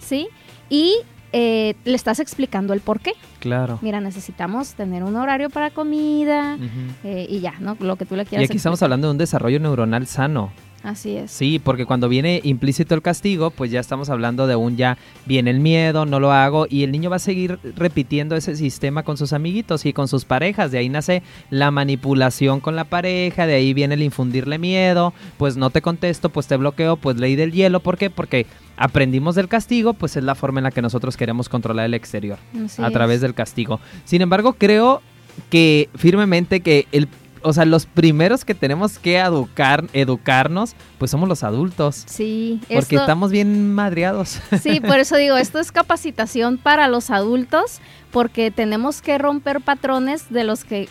¿sí? 0.00 0.28
Y 0.68 0.96
eh, 1.32 1.74
le 1.84 1.94
estás 1.94 2.20
explicando 2.20 2.72
el 2.72 2.80
por 2.80 3.00
qué. 3.00 3.12
Claro. 3.40 3.78
Mira, 3.82 4.00
necesitamos 4.00 4.74
tener 4.74 5.02
un 5.02 5.16
horario 5.16 5.50
para 5.50 5.70
comida 5.70 6.58
eh, 7.04 7.26
y 7.28 7.40
ya, 7.40 7.54
¿no? 7.60 7.76
Lo 7.80 7.96
que 7.96 8.06
tú 8.06 8.16
le 8.16 8.24
quieras. 8.24 8.42
Y 8.42 8.44
aquí 8.46 8.56
estamos 8.56 8.82
hablando 8.82 9.08
de 9.08 9.12
un 9.12 9.18
desarrollo 9.18 9.60
neuronal 9.60 10.06
sano. 10.06 10.50
Así 10.82 11.16
es. 11.16 11.30
Sí, 11.32 11.58
porque 11.58 11.86
cuando 11.86 12.08
viene 12.08 12.40
implícito 12.44 12.94
el 12.94 13.02
castigo, 13.02 13.50
pues 13.50 13.70
ya 13.70 13.80
estamos 13.80 14.10
hablando 14.10 14.46
de 14.46 14.54
un 14.56 14.76
ya 14.76 14.96
viene 15.26 15.50
el 15.50 15.58
miedo, 15.58 16.06
no 16.06 16.20
lo 16.20 16.32
hago, 16.32 16.66
y 16.70 16.84
el 16.84 16.92
niño 16.92 17.10
va 17.10 17.16
a 17.16 17.20
seguir 17.20 17.58
repitiendo 17.76 18.36
ese 18.36 18.54
sistema 18.54 19.02
con 19.02 19.16
sus 19.16 19.32
amiguitos 19.32 19.86
y 19.86 19.92
con 19.92 20.06
sus 20.06 20.24
parejas. 20.24 20.70
De 20.70 20.78
ahí 20.78 20.88
nace 20.88 21.22
la 21.50 21.70
manipulación 21.70 22.60
con 22.60 22.76
la 22.76 22.84
pareja, 22.84 23.46
de 23.46 23.54
ahí 23.54 23.74
viene 23.74 23.94
el 23.94 24.02
infundirle 24.02 24.58
miedo, 24.58 25.12
pues 25.36 25.56
no 25.56 25.70
te 25.70 25.82
contesto, 25.82 26.28
pues 26.28 26.46
te 26.46 26.56
bloqueo, 26.56 26.96
pues 26.96 27.16
ley 27.16 27.34
del 27.34 27.52
hielo. 27.52 27.80
¿Por 27.80 27.98
qué? 27.98 28.08
Porque 28.08 28.46
aprendimos 28.76 29.34
del 29.34 29.48
castigo, 29.48 29.94
pues 29.94 30.16
es 30.16 30.22
la 30.22 30.36
forma 30.36 30.60
en 30.60 30.64
la 30.64 30.70
que 30.70 30.82
nosotros 30.82 31.16
queremos 31.16 31.48
controlar 31.48 31.86
el 31.86 31.94
exterior, 31.94 32.38
a 32.78 32.90
través 32.90 33.20
del 33.20 33.34
castigo. 33.34 33.80
Sin 34.04 34.22
embargo, 34.22 34.52
creo 34.52 35.02
que 35.50 35.88
firmemente 35.96 36.60
que 36.60 36.86
el 36.92 37.08
o 37.42 37.52
sea, 37.52 37.64
los 37.64 37.86
primeros 37.86 38.44
que 38.44 38.54
tenemos 38.54 38.98
que 38.98 39.18
educar, 39.18 39.84
educarnos, 39.92 40.74
pues 40.98 41.10
somos 41.10 41.28
los 41.28 41.42
adultos. 41.42 42.04
Sí. 42.06 42.60
Porque 42.72 42.96
estamos 42.96 43.30
bien 43.30 43.74
madreados. 43.74 44.40
Sí, 44.60 44.80
por 44.86 44.98
eso 44.98 45.16
digo, 45.16 45.36
esto 45.36 45.58
es 45.58 45.72
capacitación 45.72 46.58
para 46.58 46.88
los 46.88 47.10
adultos, 47.10 47.80
porque 48.10 48.50
tenemos 48.50 49.02
que 49.02 49.18
romper 49.18 49.60
patrones 49.60 50.30
de 50.30 50.44
los 50.44 50.64
que 50.64 50.88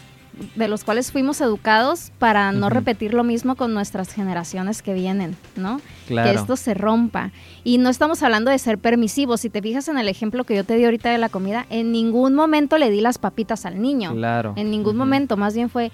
de 0.55 0.67
los 0.67 0.83
cuales 0.83 1.11
fuimos 1.11 1.41
educados 1.41 2.11
para 2.19 2.51
no 2.51 2.69
repetir 2.69 3.13
lo 3.13 3.23
mismo 3.23 3.55
con 3.55 3.73
nuestras 3.73 4.13
generaciones 4.13 4.81
que 4.81 4.93
vienen, 4.93 5.35
¿no? 5.55 5.81
Claro. 6.07 6.29
Que 6.29 6.35
esto 6.37 6.55
se 6.55 6.73
rompa. 6.73 7.31
Y 7.63 7.77
no 7.79 7.89
estamos 7.89 8.23
hablando 8.23 8.51
de 8.51 8.59
ser 8.59 8.77
permisivos. 8.77 9.41
Si 9.41 9.49
te 9.49 9.61
fijas 9.61 9.87
en 9.87 9.97
el 9.97 10.07
ejemplo 10.07 10.43
que 10.43 10.55
yo 10.55 10.63
te 10.63 10.75
di 10.75 10.85
ahorita 10.85 11.09
de 11.09 11.17
la 11.17 11.29
comida, 11.29 11.65
en 11.69 11.91
ningún 11.91 12.35
momento 12.35 12.77
le 12.77 12.91
di 12.91 13.01
las 13.01 13.17
papitas 13.17 13.65
al 13.65 13.81
niño. 13.81 14.13
Claro. 14.13 14.53
En 14.55 14.69
ningún 14.69 14.95
momento. 14.95 15.37
Más 15.37 15.55
bien 15.55 15.69
fue, 15.69 15.91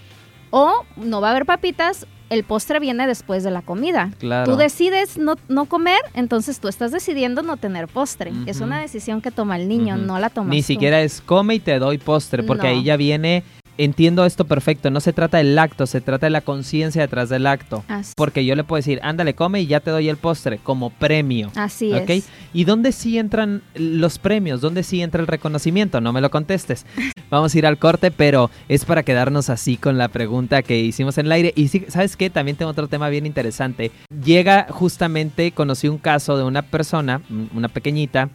o 0.56 0.86
no 0.98 1.20
va 1.20 1.30
a 1.30 1.32
haber 1.32 1.48
papitas, 1.48 2.06
el 2.30 2.44
postre 2.44 2.80
viene 2.80 3.08
después 3.08 3.44
de 3.44 3.50
la 3.50 3.64
comida. 3.64 4.12
Claro. 4.20 4.52
Tú 4.52 4.56
decides 4.56 5.18
no, 5.18 5.34
no 5.48 5.66
comer, 5.66 6.00
entonces 6.14 6.60
tú 6.60 6.68
estás 6.68 6.92
decidiendo 6.92 7.42
no 7.42 7.58
tener 7.58 7.88
postre. 7.88 8.32
Es 8.46 8.62
una 8.62 8.80
decisión 8.80 9.20
que 9.20 9.32
toma 9.32 9.58
el 9.58 9.68
niño, 9.68 9.98
no 9.98 10.20
la 10.20 10.30
tomas 10.30 10.52
Ni 10.52 10.62
siquiera 10.62 11.02
es 11.02 11.22
come 11.22 11.56
y 11.56 11.60
te 11.60 11.80
doy 11.80 11.98
postre, 11.98 12.44
porque 12.44 12.68
ahí 12.68 12.84
ya 12.84 12.98
viene 12.98 13.44
entiendo 13.78 14.26
esto 14.26 14.46
perfecto. 14.46 14.90
No 14.90 15.00
se 15.00 15.14
trata 15.14 15.38
del 15.38 15.58
acto, 15.58 15.88
se 15.88 16.02
trata 16.02 16.26
de 16.26 16.32
la 16.32 16.42
conciencia 16.42 17.02
detrás 17.02 17.30
del 17.30 17.48
acto. 17.48 17.84
Porque 18.16 18.46
yo 18.46 18.56
le 18.56 18.64
puedo 18.64 18.80
decir, 18.80 19.00
ándale, 19.04 19.34
come 19.34 19.62
y 19.62 19.68
ya 19.68 19.80
te 19.80 19.92
doy 19.92 20.10
el 20.10 20.18
postre 20.18 20.60
como 20.60 20.90
premio. 20.90 21.52
Así 21.56 21.92
es. 21.94 22.28
¿Y 22.54 22.66
dónde 22.66 22.92
sí 22.92 23.18
entran 23.18 23.62
los 23.76 24.20
premios? 24.20 24.62
¿Dónde 24.62 24.84
sí 24.84 25.02
entra 25.02 25.22
el 25.22 25.28
reconocimiento? 25.28 26.02
No 26.02 26.14
me 26.14 26.22
lo 26.22 26.30
contestes. 26.30 26.86
Vamos 27.30 27.54
a 27.54 27.58
ir 27.58 27.66
al 27.66 27.80
corte, 27.80 28.12
pero 28.12 28.52
es 28.70 28.86
para 28.86 29.04
quedarnos 29.04 29.50
así 29.50 29.78
con 29.78 29.98
la 29.98 30.08
pregunta 30.08 30.62
que 30.62 30.80
hicimos 30.80 31.18
en 31.18 31.26
el 31.26 31.32
aire. 31.32 31.54
Y 31.56 31.68
sí, 31.70 31.86
¿sabes 31.88 32.16
qué? 32.16 32.30
También 32.30 32.58
tengo 32.58 32.72
otro 32.72 32.88
tema 32.88 33.10
bien 33.10 33.26
interesante. 33.26 33.92
Llega 34.24 34.68
justamente, 34.70 35.52
conocí 35.52 35.88
un 35.88 35.98
caso 35.98 36.38
de 36.38 36.44
una 36.44 36.62
persona, 36.62 37.22
una 37.54 37.70
pequeñita, 37.70 38.30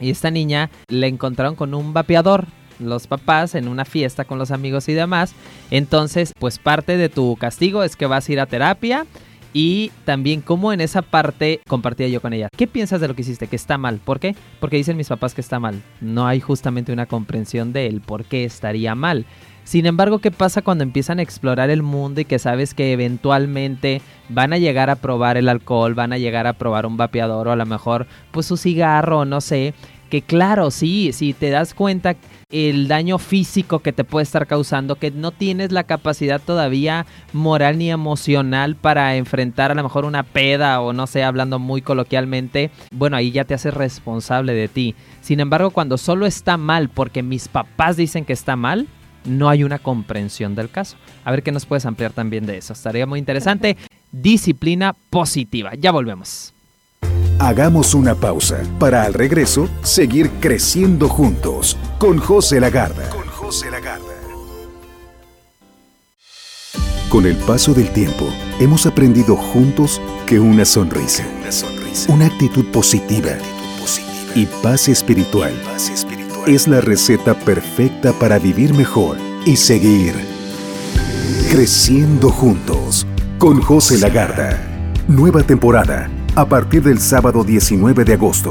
y 0.00 0.10
esta 0.10 0.30
niña 0.30 0.70
le 0.88 1.06
encontraron 1.06 1.54
con 1.54 1.74
un 1.74 1.92
vapeador 1.92 2.46
los 2.88 3.06
papás 3.06 3.54
en 3.54 3.68
una 3.68 3.84
fiesta 3.84 4.24
con 4.24 4.38
los 4.38 4.50
amigos 4.50 4.88
y 4.88 4.92
demás. 4.92 5.34
Entonces, 5.70 6.32
pues 6.38 6.58
parte 6.58 6.96
de 6.96 7.08
tu 7.08 7.36
castigo 7.36 7.82
es 7.82 7.96
que 7.96 8.06
vas 8.06 8.28
a 8.28 8.32
ir 8.32 8.40
a 8.40 8.46
terapia 8.46 9.06
y 9.52 9.90
también 10.04 10.40
cómo 10.40 10.72
en 10.72 10.80
esa 10.80 11.02
parte 11.02 11.60
compartía 11.68 12.08
yo 12.08 12.20
con 12.20 12.32
ella. 12.32 12.48
¿Qué 12.56 12.66
piensas 12.66 13.00
de 13.00 13.08
lo 13.08 13.14
que 13.14 13.22
hiciste? 13.22 13.46
Que 13.46 13.56
está 13.56 13.78
mal. 13.78 13.98
¿Por 13.98 14.18
qué? 14.18 14.34
Porque 14.60 14.76
dicen 14.76 14.96
mis 14.96 15.08
papás 15.08 15.34
que 15.34 15.40
está 15.40 15.60
mal. 15.60 15.82
No 16.00 16.26
hay 16.26 16.40
justamente 16.40 16.92
una 16.92 17.06
comprensión 17.06 17.72
de 17.72 17.86
él 17.86 18.00
por 18.00 18.24
qué 18.24 18.44
estaría 18.44 18.94
mal. 18.94 19.26
Sin 19.64 19.86
embargo, 19.86 20.18
¿qué 20.18 20.30
pasa 20.30 20.62
cuando 20.62 20.82
empiezan 20.82 21.18
a 21.18 21.22
explorar 21.22 21.70
el 21.70 21.82
mundo 21.82 22.20
y 22.20 22.24
que 22.24 22.38
sabes 22.38 22.74
que 22.74 22.92
eventualmente 22.92 24.02
van 24.28 24.52
a 24.52 24.58
llegar 24.58 24.90
a 24.90 24.96
probar 24.96 25.36
el 25.36 25.48
alcohol, 25.48 25.94
van 25.94 26.12
a 26.12 26.18
llegar 26.18 26.46
a 26.46 26.54
probar 26.54 26.84
un 26.84 26.96
vapeador 26.96 27.48
o 27.48 27.52
a 27.52 27.56
lo 27.56 27.66
mejor 27.66 28.06
pues 28.32 28.46
su 28.46 28.56
cigarro, 28.56 29.24
no 29.24 29.40
sé? 29.40 29.74
Que 30.10 30.20
claro, 30.20 30.70
sí, 30.70 31.12
si 31.12 31.32
te 31.32 31.50
das 31.50 31.74
cuenta 31.74 32.16
el 32.52 32.86
daño 32.86 33.18
físico 33.18 33.80
que 33.80 33.92
te 33.92 34.04
puede 34.04 34.22
estar 34.22 34.46
causando, 34.46 34.96
que 34.96 35.10
no 35.10 35.32
tienes 35.32 35.72
la 35.72 35.84
capacidad 35.84 36.40
todavía 36.40 37.06
moral 37.32 37.78
ni 37.78 37.90
emocional 37.90 38.76
para 38.76 39.16
enfrentar 39.16 39.70
a 39.70 39.74
lo 39.74 39.82
mejor 39.82 40.04
una 40.04 40.22
peda 40.22 40.80
o 40.80 40.92
no 40.92 41.06
sé, 41.06 41.24
hablando 41.24 41.58
muy 41.58 41.82
coloquialmente, 41.82 42.70
bueno, 42.92 43.16
ahí 43.16 43.32
ya 43.32 43.44
te 43.44 43.54
haces 43.54 43.74
responsable 43.74 44.52
de 44.52 44.68
ti. 44.68 44.94
Sin 45.22 45.40
embargo, 45.40 45.70
cuando 45.70 45.98
solo 45.98 46.26
está 46.26 46.56
mal 46.56 46.90
porque 46.90 47.22
mis 47.22 47.48
papás 47.48 47.96
dicen 47.96 48.24
que 48.24 48.34
está 48.34 48.54
mal, 48.54 48.86
no 49.24 49.48
hay 49.48 49.64
una 49.64 49.78
comprensión 49.78 50.54
del 50.54 50.68
caso. 50.68 50.96
A 51.24 51.30
ver 51.30 51.42
qué 51.42 51.52
nos 51.52 51.66
puedes 51.66 51.86
ampliar 51.86 52.12
también 52.12 52.44
de 52.44 52.58
eso. 52.58 52.72
Estaría 52.72 53.06
muy 53.06 53.18
interesante. 53.18 53.76
Disciplina 54.10 54.94
positiva. 55.10 55.72
Ya 55.78 55.90
volvemos. 55.90 56.51
Hagamos 57.42 57.92
una 57.94 58.14
pausa. 58.14 58.62
Para 58.78 59.02
al 59.02 59.14
regreso 59.14 59.68
seguir 59.82 60.30
creciendo 60.38 61.08
juntos. 61.08 61.76
Con 61.98 62.18
José 62.18 62.60
Lagarda. 62.60 63.08
Con 63.08 63.26
José 63.26 63.68
Lagarda. 63.68 64.14
Con 67.08 67.26
el 67.26 67.36
paso 67.38 67.74
del 67.74 67.92
tiempo, 67.92 68.28
hemos 68.60 68.86
aprendido 68.86 69.34
juntos 69.34 70.00
que 70.24 70.38
una 70.38 70.64
sonrisa, 70.64 71.26
una, 71.40 71.50
sonrisa, 71.50 72.12
una 72.12 72.26
actitud 72.26 72.64
positiva, 72.66 73.32
y 74.36 74.46
paz 74.62 74.88
espiritual, 74.88 75.52
paz 75.64 75.90
espiritual. 75.90 76.48
es 76.48 76.68
la 76.68 76.80
receta 76.80 77.34
perfecta 77.34 78.12
para 78.12 78.38
vivir 78.38 78.72
mejor 78.72 79.18
y 79.44 79.56
seguir 79.56 80.14
creciendo 81.50 82.30
juntos. 82.30 83.04
Con 83.38 83.60
José 83.60 83.98
Lagarda. 83.98 84.60
Nueva 85.08 85.42
temporada 85.42 86.08
a 86.34 86.46
partir 86.46 86.82
del 86.82 86.98
sábado 86.98 87.44
19 87.44 88.04
de 88.04 88.14
agosto, 88.14 88.50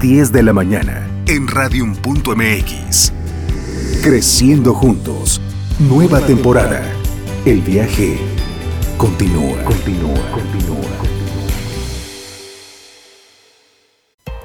10 0.00 0.32
de 0.32 0.42
la 0.42 0.52
mañana, 0.52 1.08
en 1.28 1.46
radium.mx. 1.46 3.12
Creciendo 4.02 4.74
juntos. 4.74 5.40
Nueva 5.78 6.20
temporada. 6.20 6.82
El 7.44 7.60
viaje 7.60 8.18
continúa. 8.96 9.62
Continúa, 9.62 10.30
continúa. 10.32 10.80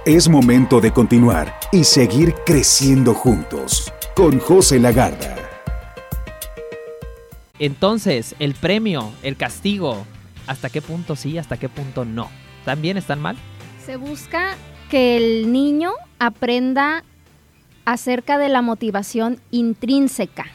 Es 0.05 0.29
momento 0.29 0.79
de 0.79 0.91
continuar 0.91 1.57
y 1.71 1.85
seguir 1.85 2.35
creciendo 2.45 3.15
juntos 3.15 3.91
con 4.15 4.37
José 4.39 4.79
Lagarda. 4.79 5.35
Entonces, 7.57 8.35
el 8.37 8.53
premio, 8.53 9.11
el 9.23 9.37
castigo, 9.37 10.05
¿hasta 10.45 10.69
qué 10.69 10.83
punto 10.83 11.15
sí, 11.15 11.39
hasta 11.39 11.57
qué 11.57 11.67
punto 11.67 12.05
no? 12.05 12.29
¿También 12.65 12.97
están 12.97 13.21
mal? 13.21 13.37
Se 13.85 13.95
busca 13.95 14.55
que 14.89 15.15
el 15.17 15.51
niño 15.51 15.91
aprenda 16.19 17.03
acerca 17.85 18.37
de 18.39 18.49
la 18.49 18.63
motivación 18.63 19.39
intrínseca, 19.51 20.47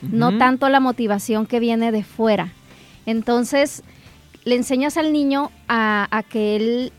no 0.00 0.38
tanto 0.38 0.68
la 0.68 0.80
motivación 0.80 1.46
que 1.46 1.60
viene 1.60 1.92
de 1.92 2.02
fuera. 2.02 2.52
Entonces, 3.04 3.82
le 4.44 4.54
enseñas 4.54 4.96
al 4.96 5.12
niño 5.12 5.50
a, 5.68 6.22
que 6.30 6.56
él 6.56 6.92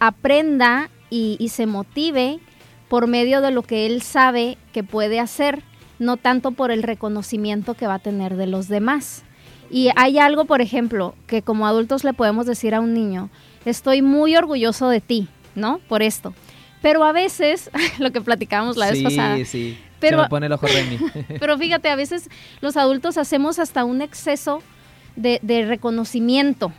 aprenda 0.00 0.90
y, 1.10 1.36
y, 1.38 1.50
se 1.50 1.66
motive 1.66 2.40
por 2.88 3.06
medio 3.06 3.40
de 3.40 3.52
lo 3.52 3.62
que 3.62 3.86
él 3.86 4.02
sabe 4.02 4.58
que 4.72 4.82
puede 4.82 5.20
hacer, 5.20 5.62
no 5.98 6.16
tanto 6.16 6.50
por 6.50 6.72
el 6.72 6.82
reconocimiento 6.82 7.74
que 7.74 7.86
va 7.86 7.94
a 7.94 7.98
tener 8.00 8.36
de 8.36 8.46
los 8.46 8.68
demás. 8.68 9.22
Y 9.70 9.90
hay 9.96 10.18
algo, 10.18 10.44
por 10.44 10.60
ejemplo, 10.60 11.14
que 11.26 11.42
como 11.42 11.66
adultos 11.66 12.04
le 12.04 12.12
podemos 12.12 12.46
decir 12.46 12.74
a 12.74 12.80
un 12.80 12.94
niño, 12.94 13.30
estoy 13.66 14.00
muy 14.00 14.36
orgulloso 14.36 14.88
de 14.88 15.00
ti, 15.02 15.28
¿no? 15.54 15.80
Por 15.88 16.02
esto. 16.02 16.32
Pero 16.80 17.04
a 17.04 17.12
veces, 17.12 17.70
lo 17.98 18.12
que 18.12 18.20
platicábamos 18.20 18.76
la 18.76 18.90
vez 18.90 19.02
pasada. 19.02 19.36
Sí, 19.36 19.44
sí. 19.44 19.78
Pero, 19.98 20.18
Se 20.18 20.22
me 20.24 20.28
pone 20.28 20.46
el 20.46 20.52
ojo 20.52 20.66
mí. 20.66 20.98
pero 21.40 21.58
fíjate, 21.58 21.88
a 21.88 21.96
veces 21.96 22.28
los 22.60 22.76
adultos 22.76 23.18
hacemos 23.18 23.58
hasta 23.58 23.84
un 23.84 24.02
exceso 24.02 24.62
de, 25.16 25.64
reconocimiento. 25.66 26.72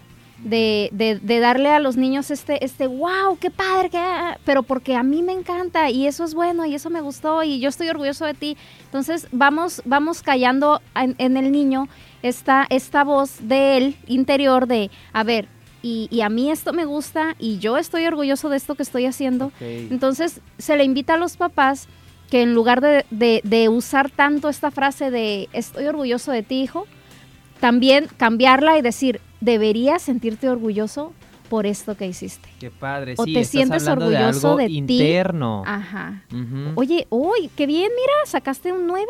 De, 0.43 0.89
de, 0.91 1.39
darle 1.39 1.69
a 1.69 1.79
los 1.79 1.97
niños 1.97 2.29
este, 2.29 2.63
este, 2.63 2.85
wow, 2.85 3.39
qué 3.41 3.49
padre, 3.49 3.89
qué... 3.89 3.99
pero 4.45 4.61
porque 4.61 4.95
a 4.95 5.01
mí 5.01 5.23
me 5.23 5.33
encanta 5.33 5.89
y 5.89 6.05
eso 6.05 6.23
es 6.23 6.35
bueno 6.35 6.63
y 6.67 6.75
eso 6.75 6.91
me 6.91 7.01
gustó 7.01 7.41
y 7.41 7.59
yo 7.59 7.69
estoy 7.69 7.89
orgulloso 7.89 8.23
de 8.23 8.35
ti. 8.35 8.55
Entonces 8.85 9.27
vamos, 9.31 9.81
vamos 9.83 10.21
callando 10.21 10.79
en, 10.95 11.15
en 11.17 11.37
el 11.37 11.51
niño 11.51 11.89
esta, 12.21 12.67
esta 12.69 13.03
voz 13.03 13.47
de 13.47 13.77
él 13.77 13.95
interior 14.05 14.67
de, 14.67 14.91
a 15.11 15.23
ver, 15.23 15.47
y, 15.81 16.21
a 16.21 16.29
mí 16.29 16.51
esto 16.51 16.73
me 16.73 16.85
gusta 16.85 17.35
y 17.39 17.59
yo 17.59 17.77
estoy 17.77 18.05
orgulloso 18.05 18.49
de 18.49 18.57
esto 18.57 18.75
que 18.75 18.83
estoy 18.83 19.05
haciendo. 19.05 19.51
Entonces 19.59 20.41
se 20.57 20.75
le 20.75 20.83
invita 20.83 21.13
a 21.13 21.17
los 21.17 21.37
papás 21.37 21.87
que 22.29 22.41
en 22.41 22.53
lugar 22.53 22.81
de, 22.81 23.05
de, 23.43 23.69
usar 23.69 24.09
tanto 24.09 24.49
esta 24.49 24.71
frase 24.71 25.11
de 25.11 25.47
estoy 25.53 25.85
orgulloso 25.85 26.31
de 26.31 26.43
ti, 26.43 26.61
hijo, 26.61 26.85
también 27.59 28.07
cambiarla 28.17 28.77
y 28.77 28.81
decir, 28.81 29.21
deberías 29.39 30.01
sentirte 30.01 30.49
orgulloso 30.49 31.13
por 31.49 31.65
esto 31.65 31.95
que 31.95 32.07
hiciste. 32.07 32.49
Qué 32.59 32.69
padre. 32.69 33.15
O 33.17 33.25
te 33.25 33.43
sientes 33.45 33.87
orgulloso 33.87 34.57
de, 34.57 34.65
interno. 34.65 35.63
ti. 35.65 35.71
Ajá. 35.71 36.23
Oye, 36.75 37.07
uy, 37.09 37.49
qué 37.55 37.65
bien, 37.65 37.89
mira, 37.95 38.13
sacaste 38.25 38.73
un 38.73 38.87
9. 38.87 39.05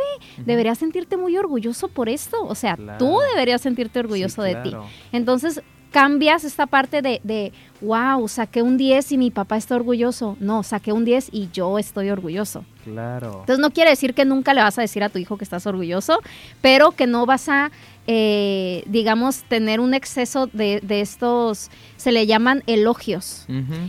Deberías 0.46 0.78
sentirte 0.78 1.18
muy 1.18 1.38
orgulloso 1.38 1.88
por 1.88 2.10
esto. 2.10 2.44
O 2.44 2.56
sea, 2.56 2.78
tú 2.98 3.20
deberías 3.34 3.62
sentirte 3.62 4.00
orgulloso 4.00 4.42
de 4.42 4.56
ti. 4.58 4.76
Entonces, 5.12 5.62
cambias 5.98 6.44
esta 6.44 6.68
parte 6.68 7.02
de, 7.02 7.20
de, 7.24 7.52
wow, 7.82 8.28
saqué 8.28 8.62
un 8.62 8.78
10 8.78 9.14
y 9.14 9.18
mi 9.18 9.32
papá 9.32 9.58
está 9.58 9.76
orgulloso. 9.76 10.38
No, 10.40 10.62
saqué 10.62 10.92
un 10.92 11.06
10 11.06 11.30
y 11.32 11.50
yo 11.52 11.80
estoy 11.80 12.12
orgulloso. 12.12 12.64
Claro. 12.84 13.40
Entonces 13.40 13.58
no 13.58 13.72
quiere 13.72 13.90
decir 13.90 14.14
que 14.14 14.24
nunca 14.24 14.54
le 14.54 14.62
vas 14.62 14.78
a 14.78 14.82
decir 14.82 15.04
a 15.04 15.10
tu 15.10 15.18
hijo 15.18 15.38
que 15.38 15.44
estás 15.44 15.66
orgulloso, 15.66 16.20
pero 16.62 16.92
que 16.92 17.08
no 17.08 17.26
vas 17.26 17.50
a, 17.50 17.72
eh, 18.06 18.84
digamos, 18.86 19.42
tener 19.50 19.80
un 19.80 19.96
exceso 19.96 20.46
de, 20.54 20.82
estos, 20.88 21.72
se 21.98 22.12
le 22.12 22.28
llaman 22.28 22.62
elogios. 22.68 23.48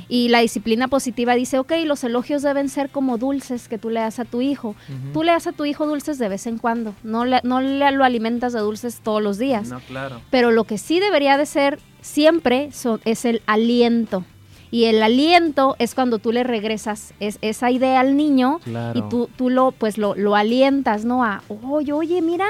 Y 0.09 0.31
la 0.31 0.41
disciplina 0.41 0.89
positiva 0.89 1.35
dice, 1.35 1.59
ok, 1.59 1.73
los 1.85 2.05
elogios 2.05 2.41
deben 2.41 2.71
ser 2.71 2.89
como 2.89 3.19
dulces 3.19 3.69
que 3.69 3.77
tú 3.77 3.91
le 3.91 4.01
das 4.01 4.19
a 4.19 4.25
tu 4.25 4.41
hijo. 4.41 4.75
Tú 5.13 5.25
le 5.25 5.33
das 5.33 5.47
a 5.47 5.53
tu 5.53 5.67
hijo 5.67 5.87
dulces 5.87 6.19
de 6.19 6.31
vez 6.31 6.47
en 6.47 6.57
cuando, 6.57 6.95
no, 7.03 7.27
le, 7.27 7.41
no 7.45 7.61
le 7.61 7.93
lo 7.93 8.03
alimentas 8.03 8.55
de 8.55 8.61
dulces 8.61 9.01
todos 9.03 9.23
los 9.23 9.37
días. 9.37 9.69
No, 9.69 9.81
claro. 9.81 10.23
Pero 10.31 10.51
lo 10.51 10.65
que 10.65 10.79
sí 10.79 11.01
debería 11.01 11.37
de 11.37 11.45
ser 11.45 11.79
siempre 12.01 12.71
es 13.05 13.25
el 13.25 13.43
aliento. 13.47 14.25
Y 14.71 14.85
el 14.85 15.03
aliento 15.03 15.77
es 15.79 15.95
cuando 15.95 16.19
tú 16.19 16.31
le 16.31 16.45
regresas 16.45 17.15
es, 17.21 17.39
esa 17.41 17.71
idea 17.71 18.01
al 18.01 18.17
niño 18.17 18.61
y 18.95 19.01
tú, 19.09 19.31
tú 19.37 19.49
lo, 19.49 19.73
pues 19.73 19.97
lo, 19.97 20.15
lo 20.15 20.37
alientas, 20.37 21.05
¿no? 21.07 21.25
A, 21.25 21.43
oye, 21.49 21.93
oye, 21.93 22.21
mira, 22.21 22.47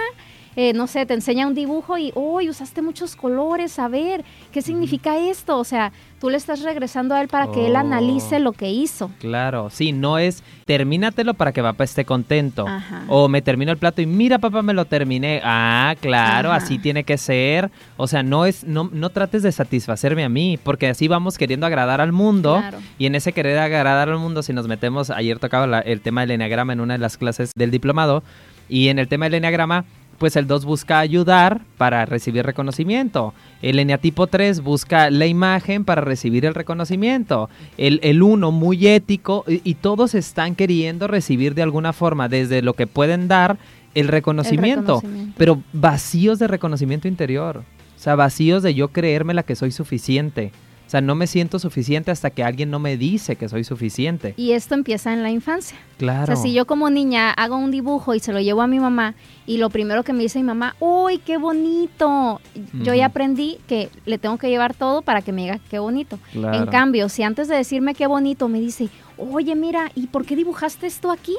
eh, 0.61 0.73
no 0.73 0.89
sé, 0.89 1.07
te 1.07 1.15
enseña 1.15 1.47
un 1.47 1.55
dibujo 1.55 1.99
y, 1.99 2.11
uy, 2.17 2.51
usaste 2.51 2.83
muchos 2.83 3.15
colores, 3.15 3.79
a 3.79 3.87
ver, 3.87 4.25
¿qué 4.51 4.61
significa 4.61 5.17
esto? 5.17 5.57
O 5.57 5.63
sea, 5.63 5.93
tú 6.19 6.31
le 6.31 6.37
estás 6.37 6.63
regresando 6.63 7.15
a 7.15 7.21
él 7.21 7.29
para 7.29 7.53
que 7.53 7.69
él 7.69 7.77
oh. 7.77 7.79
analice 7.79 8.41
lo 8.41 8.51
que 8.51 8.69
hizo. 8.69 9.09
Claro, 9.21 9.71
sí, 9.71 9.93
no 9.93 10.19
es 10.19 10.43
termínatelo 10.65 11.35
para 11.35 11.53
que 11.53 11.63
papá 11.63 11.85
esté 11.85 12.05
contento. 12.05 12.67
O 13.07 13.29
me 13.29 13.41
termino 13.41 13.71
el 13.71 13.79
plato 13.79 14.03
y 14.03 14.07
mira 14.07 14.41
papá 14.41 14.63
me 14.63 14.75
lo 14.75 14.85
terminé. 14.85 15.41
Ah, 15.45 15.95
claro, 16.01 16.51
así 16.51 16.81
tiene 16.81 17.05
que 17.05 17.19
ser. 17.19 17.71
O 17.97 18.09
sea, 18.09 18.25
no 18.25 18.45
es, 18.45 18.65
no, 18.65 18.91
no 18.93 19.11
trates 19.11 19.45
de 19.45 19.53
satisfacerme 19.53 20.25
a 20.25 20.29
mí, 20.29 20.59
porque 20.61 20.89
así 20.89 21.07
vamos 21.07 21.39
queriendo 21.39 21.67
agradar 21.67 22.01
al 22.01 22.11
mundo. 22.11 22.61
Y 22.99 23.07
en 23.07 23.15
ese 23.15 23.33
querer 23.33 23.61
agradar 23.61 24.09
al 24.09 24.19
mundo, 24.19 24.43
si 24.43 24.53
nos 24.53 24.67
metemos, 24.67 25.11
ayer 25.11 25.39
tocaba 25.39 25.79
el 25.79 26.01
tema 26.01 26.23
del 26.23 26.33
enneagrama 26.33 26.73
en 26.73 26.81
una 26.81 26.95
de 26.95 26.99
las 26.99 27.17
clases 27.17 27.53
del 27.55 27.71
diplomado. 27.71 28.25
Y 28.69 28.89
en 28.89 28.99
el 28.99 29.09
tema 29.09 29.27
del 29.27 29.35
enneagrama, 29.35 29.85
pues 30.19 30.37
el 30.37 30.47
2 30.47 30.65
busca 30.65 30.99
ayudar 30.99 31.63
para 31.77 32.05
recibir 32.05 32.45
reconocimiento. 32.45 33.35
El 33.63 33.79
eneatipo 33.79 34.27
3 34.27 34.61
busca 34.61 35.11
la 35.11 35.27
imagen 35.27 35.85
para 35.85 36.01
recibir 36.01 36.45
el 36.45 36.55
reconocimiento. 36.55 37.49
El 37.77 38.23
1 38.23 38.51
muy 38.51 38.87
ético 38.87 39.45
y, 39.47 39.75
todos 39.75 40.15
están 40.15 40.57
queriendo 40.57 41.07
recibir 41.07 41.55
de 41.55 41.63
alguna 41.63 41.93
forma 41.93 42.29
desde 42.29 42.63
lo 42.63 42.75
que 42.75 42.87
pueden 42.87 43.29
dar 43.29 43.59
el 43.95 44.09
reconocimiento, 44.09 45.03
pero 45.37 45.63
vacíos 45.73 46.39
de 46.39 46.49
reconocimiento 46.49 47.09
interior. 47.09 47.63
O 47.97 48.01
sea, 48.01 48.15
vacíos 48.15 48.63
de 48.63 48.75
yo 48.75 48.89
creerme 48.89 49.35
la 49.35 49.43
que 49.43 49.57
soy 49.57 49.71
suficiente. 49.71 50.53
O 50.89 50.91
sea, 50.91 51.03
no 51.03 51.15
me 51.15 51.27
siento 51.27 51.59
suficiente 51.59 52.11
hasta 52.11 52.31
que 52.31 52.43
alguien 52.43 52.71
no 52.71 52.79
me 52.79 52.97
dice 52.97 53.37
que 53.37 53.47
soy 53.51 53.63
suficiente. 53.63 54.33
Y 54.39 54.53
esto 54.53 54.75
empieza 54.75 55.13
en 55.13 55.23
la 55.23 55.31
infancia. 55.31 55.77
Claro. 55.99 56.23
O 56.23 56.27
sea, 56.29 56.37
si 56.37 56.55
yo 56.55 56.67
como 56.67 56.89
niña 56.89 57.31
hago 57.31 57.59
un 57.59 57.71
dibujo 57.71 58.15
y 58.15 58.21
se 58.21 58.33
lo 58.33 58.41
llevo 58.41 58.63
a 58.63 58.67
mi 58.67 58.81
mamá 58.81 59.15
y 59.45 59.59
lo 59.59 59.69
primero 59.69 60.03
que 60.03 60.15
me 60.15 60.23
dice 60.23 60.39
mi 60.39 60.47
mamá, 60.47 60.77
¡uy, 60.81 61.19
qué 61.19 61.37
bonito! 61.37 62.41
Yo 62.73 62.95
ya 62.95 63.05
aprendí 63.05 63.59
que 63.69 63.91
le 64.07 64.17
tengo 64.17 64.39
que 64.39 64.49
llevar 64.49 64.73
todo 64.73 65.03
para 65.03 65.21
que 65.21 65.31
me 65.31 65.43
diga 65.43 65.61
qué 65.69 65.79
bonito. 65.79 66.19
Claro. 66.33 66.57
En 66.57 66.65
cambio, 66.69 67.11
si 67.11 67.23
antes 67.23 67.49
de 67.49 67.57
decirme 67.57 67.95
qué 67.95 68.07
bonito 68.07 68.49
me 68.49 68.59
dice, 68.59 68.89
oye, 69.19 69.55
mira, 69.57 69.91
¿y 69.95 70.07
por 70.07 70.25
qué 70.25 70.37
dibujaste 70.37 70.87
esto 70.87 71.11
aquí? 71.11 71.37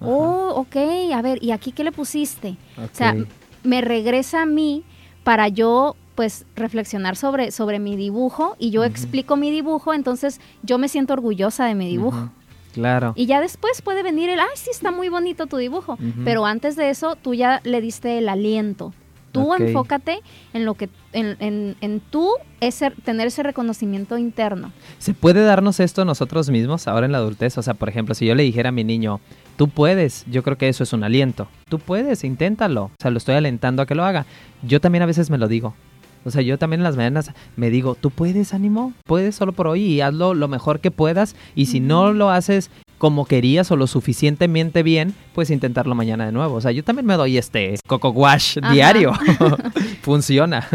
Ajá. 0.00 0.10
Oh, 0.10 0.52
ok, 0.56 0.76
a 1.14 1.22
ver, 1.22 1.42
¿y 1.42 1.52
aquí 1.52 1.72
qué 1.72 1.82
le 1.82 1.92
pusiste? 1.92 2.56
O 2.76 2.94
sea, 2.94 3.16
me 3.62 3.80
regresa 3.80 4.42
a 4.42 4.46
mí 4.46 4.84
para 5.24 5.48
yo 5.48 5.96
pues 6.14 6.44
reflexionar 6.56 7.16
sobre, 7.16 7.50
sobre 7.50 7.78
mi 7.78 7.96
dibujo 7.96 8.56
y 8.58 8.70
yo 8.70 8.84
explico 8.84 9.36
mi 9.36 9.50
dibujo, 9.50 9.94
entonces 9.94 10.40
yo 10.62 10.78
me 10.78 10.88
siento 10.88 11.12
orgullosa 11.12 11.64
de 11.66 11.74
mi 11.74 11.88
dibujo. 11.88 12.30
Claro. 12.72 13.12
Y 13.16 13.26
ya 13.26 13.40
después 13.40 13.82
puede 13.82 14.02
venir 14.02 14.30
el, 14.30 14.40
ay, 14.40 14.46
sí, 14.54 14.70
está 14.70 14.90
muy 14.90 15.08
bonito 15.08 15.46
tu 15.46 15.58
dibujo. 15.58 15.98
Pero 16.24 16.46
antes 16.46 16.74
de 16.74 16.88
eso, 16.88 17.16
tú 17.16 17.34
ya 17.34 17.60
le 17.64 17.80
diste 17.80 18.18
el 18.18 18.28
aliento. 18.28 18.94
Tú 19.30 19.54
enfócate 19.54 20.20
en 20.52 20.66
lo 20.66 20.74
que, 20.74 20.90
en, 21.14 21.36
en, 21.40 21.76
en 21.80 22.00
tú 22.00 22.30
ese, 22.60 22.90
tener 22.90 23.28
ese 23.28 23.42
reconocimiento 23.42 24.18
interno. 24.18 24.72
¿Se 24.98 25.14
puede 25.14 25.42
darnos 25.42 25.80
esto 25.80 26.04
nosotros 26.04 26.50
mismos 26.50 26.86
ahora 26.86 27.06
en 27.06 27.12
la 27.12 27.18
adultez? 27.18 27.56
O 27.56 27.62
sea, 27.62 27.72
por 27.72 27.88
ejemplo, 27.88 28.14
si 28.14 28.26
yo 28.26 28.34
le 28.34 28.42
dijera 28.42 28.68
a 28.68 28.72
mi 28.72 28.84
niño, 28.84 29.20
tú 29.56 29.68
puedes, 29.68 30.26
yo 30.30 30.42
creo 30.42 30.58
que 30.58 30.68
eso 30.68 30.82
es 30.82 30.92
un 30.92 31.02
aliento. 31.02 31.48
Tú 31.70 31.78
puedes, 31.78 32.24
inténtalo. 32.24 32.84
O 32.84 32.90
sea, 33.00 33.10
lo 33.10 33.18
estoy 33.18 33.34
alentando 33.34 33.80
a 33.80 33.86
que 33.86 33.94
lo 33.94 34.04
haga. 34.04 34.26
Yo 34.62 34.80
también 34.80 35.02
a 35.02 35.06
veces 35.06 35.30
me 35.30 35.38
lo 35.38 35.48
digo. 35.48 35.74
O 36.24 36.30
sea, 36.30 36.42
yo 36.42 36.58
también 36.58 36.80
en 36.80 36.84
las 36.84 36.96
mañanas 36.96 37.32
me 37.56 37.70
digo, 37.70 37.94
tú 37.94 38.10
puedes, 38.10 38.54
ánimo, 38.54 38.92
puedes 39.04 39.34
solo 39.34 39.52
por 39.52 39.66
hoy 39.66 39.82
y 39.82 40.00
hazlo 40.00 40.34
lo 40.34 40.48
mejor 40.48 40.80
que 40.80 40.90
puedas. 40.90 41.34
Y 41.54 41.66
si 41.66 41.80
no 41.80 42.12
lo 42.12 42.30
haces 42.30 42.70
como 42.98 43.24
querías 43.24 43.70
o 43.72 43.76
lo 43.76 43.88
suficientemente 43.88 44.82
bien, 44.84 45.14
pues 45.34 45.50
intentarlo 45.50 45.94
mañana 45.94 46.24
de 46.24 46.32
nuevo. 46.32 46.54
O 46.54 46.60
sea, 46.60 46.70
yo 46.70 46.84
también 46.84 47.06
me 47.06 47.14
doy 47.14 47.36
este 47.36 47.74
coco 47.86 48.10
wash 48.10 48.58
Ajá. 48.62 48.72
diario. 48.72 49.12
Funciona. 50.02 50.66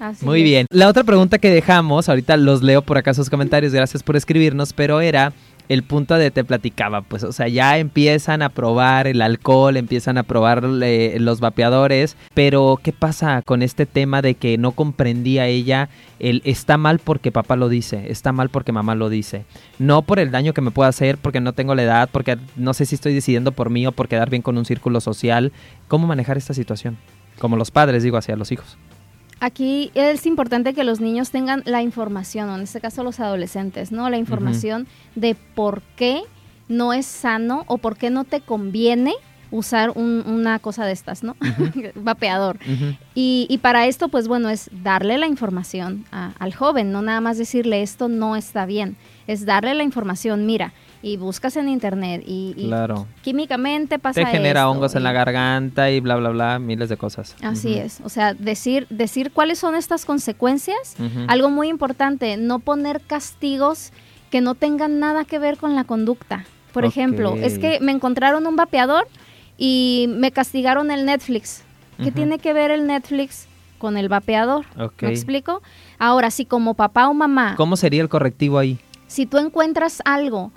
Así 0.00 0.24
Muy 0.24 0.40
es. 0.40 0.44
bien. 0.44 0.66
La 0.70 0.88
otra 0.88 1.04
pregunta 1.04 1.38
que 1.38 1.50
dejamos, 1.50 2.08
ahorita 2.08 2.36
los 2.36 2.62
leo 2.62 2.82
por 2.82 2.96
acá 2.98 3.12
sus 3.14 3.28
comentarios, 3.28 3.72
gracias 3.72 4.02
por 4.02 4.16
escribirnos, 4.16 4.72
pero 4.72 5.00
era 5.00 5.32
el 5.68 5.82
punto 5.82 6.14
de 6.14 6.30
te 6.30 6.44
platicaba, 6.44 7.02
pues, 7.02 7.24
o 7.24 7.32
sea, 7.32 7.48
ya 7.48 7.78
empiezan 7.78 8.42
a 8.42 8.48
probar 8.48 9.06
el 9.06 9.20
alcohol, 9.20 9.76
empiezan 9.76 10.18
a 10.18 10.22
probar 10.22 10.64
los 10.64 11.40
vapeadores, 11.40 12.16
pero 12.34 12.78
¿qué 12.82 12.92
pasa 12.92 13.42
con 13.42 13.62
este 13.62 13.86
tema 13.86 14.22
de 14.22 14.34
que 14.34 14.56
no 14.58 14.72
comprendía 14.72 15.46
ella 15.46 15.88
el 16.18 16.42
está 16.44 16.78
mal 16.78 16.98
porque 16.98 17.30
papá 17.30 17.56
lo 17.56 17.68
dice, 17.68 18.10
está 18.10 18.32
mal 18.32 18.48
porque 18.48 18.72
mamá 18.72 18.94
lo 18.94 19.08
dice, 19.08 19.44
no 19.78 20.02
por 20.02 20.18
el 20.18 20.30
daño 20.30 20.54
que 20.54 20.60
me 20.60 20.70
pueda 20.70 20.88
hacer, 20.88 21.18
porque 21.18 21.40
no 21.40 21.52
tengo 21.52 21.74
la 21.74 21.82
edad, 21.82 22.08
porque 22.10 22.38
no 22.56 22.74
sé 22.74 22.86
si 22.86 22.94
estoy 22.94 23.14
decidiendo 23.14 23.52
por 23.52 23.70
mí 23.70 23.86
o 23.86 23.92
por 23.92 24.08
quedar 24.08 24.30
bien 24.30 24.42
con 24.42 24.58
un 24.58 24.64
círculo 24.64 25.00
social, 25.00 25.52
¿cómo 25.86 26.06
manejar 26.06 26.38
esta 26.38 26.54
situación? 26.54 26.96
Como 27.38 27.56
los 27.56 27.70
padres, 27.70 28.02
digo, 28.02 28.16
hacia 28.16 28.36
los 28.36 28.50
hijos. 28.50 28.78
Aquí 29.40 29.90
es 29.94 30.26
importante 30.26 30.74
que 30.74 30.82
los 30.84 31.00
niños 31.00 31.30
tengan 31.30 31.62
la 31.64 31.82
información, 31.82 32.48
o 32.50 32.56
en 32.56 32.62
este 32.62 32.80
caso 32.80 33.04
los 33.04 33.20
adolescentes, 33.20 33.92
¿no? 33.92 34.10
La 34.10 34.16
información 34.18 34.86
de 35.14 35.36
por 35.54 35.82
qué 35.96 36.22
no 36.68 36.92
es 36.92 37.06
sano 37.06 37.64
o 37.68 37.78
por 37.78 37.96
qué 37.96 38.10
no 38.10 38.24
te 38.24 38.40
conviene 38.40 39.14
usar 39.50 39.90
un- 39.94 40.24
una 40.26 40.58
cosa 40.58 40.84
de 40.84 40.92
estas, 40.92 41.22
¿no? 41.22 41.36
Vapeador. 41.94 42.58
Y, 43.14 43.46
y 43.48 43.58
para 43.58 43.86
esto, 43.86 44.08
pues 44.08 44.28
bueno, 44.28 44.50
es 44.50 44.68
darle 44.82 45.16
la 45.18 45.26
información 45.26 46.04
a- 46.12 46.32
al 46.38 46.52
joven, 46.54 46.92
no 46.92 47.00
nada 47.00 47.20
más 47.20 47.38
decirle 47.38 47.82
esto 47.82 48.08
no 48.08 48.36
está 48.36 48.66
bien, 48.66 48.96
es 49.26 49.46
darle 49.46 49.72
la 49.74 49.84
información, 49.84 50.44
mira, 50.46 50.72
y 51.02 51.16
buscas 51.16 51.56
en 51.56 51.68
internet 51.68 52.22
y, 52.26 52.54
y 52.56 52.66
Claro. 52.66 53.06
químicamente 53.22 53.98
pasa 53.98 54.20
Te 54.20 54.26
genera 54.26 54.60
esto, 54.60 54.70
hongos 54.70 54.94
en 54.96 55.04
la 55.04 55.12
garganta 55.12 55.90
y 55.90 56.00
bla, 56.00 56.16
bla, 56.16 56.30
bla, 56.30 56.58
miles 56.58 56.88
de 56.88 56.96
cosas. 56.96 57.36
Así 57.42 57.74
es, 57.74 58.00
o 58.04 58.08
sea, 58.08 58.34
decir, 58.34 58.86
decir 58.90 59.30
cuáles 59.32 59.58
son 59.58 59.74
estas 59.74 60.04
consecuencias 60.04 60.96
algo 61.28 61.50
muy 61.50 61.68
importante, 61.68 62.36
no 62.36 62.58
poner 62.58 63.00
castigos 63.00 63.92
que 64.30 64.40
no 64.40 64.54
tengan 64.54 64.98
nada 64.98 65.24
que 65.24 65.38
ver 65.38 65.56
con 65.56 65.74
la 65.74 65.84
conducta. 65.84 66.44
Por 66.72 66.84
ejemplo, 66.84 67.34
es 67.36 67.58
que 67.58 67.80
me 67.80 67.92
encontraron 67.92 68.46
un 68.46 68.56
vapeador 68.56 69.08
y 69.56 70.06
me 70.10 70.30
castigaron 70.32 70.90
el 70.90 71.04
Netflix. 71.06 71.62
¿Qué 72.02 72.12
tiene 72.12 72.38
que 72.38 72.52
ver 72.52 72.70
el 72.70 72.86
Netflix 72.86 73.46
con 73.78 73.96
el 73.96 74.08
vapeador? 74.08 74.66
¿Me 75.00 75.08
explico? 75.08 75.62
Ahora, 75.98 76.30
si 76.30 76.44
como 76.44 76.74
papá 76.74 77.08
o 77.08 77.14
mamá, 77.14 77.54
¿Cómo 77.56 77.76
sería 77.76 78.02
el 78.02 78.08
correctivo 78.08 78.58
ahí? 78.58 78.78
si 79.08 79.24
tú 79.26 79.38
encuentras 79.38 80.02
algo, 80.04 80.52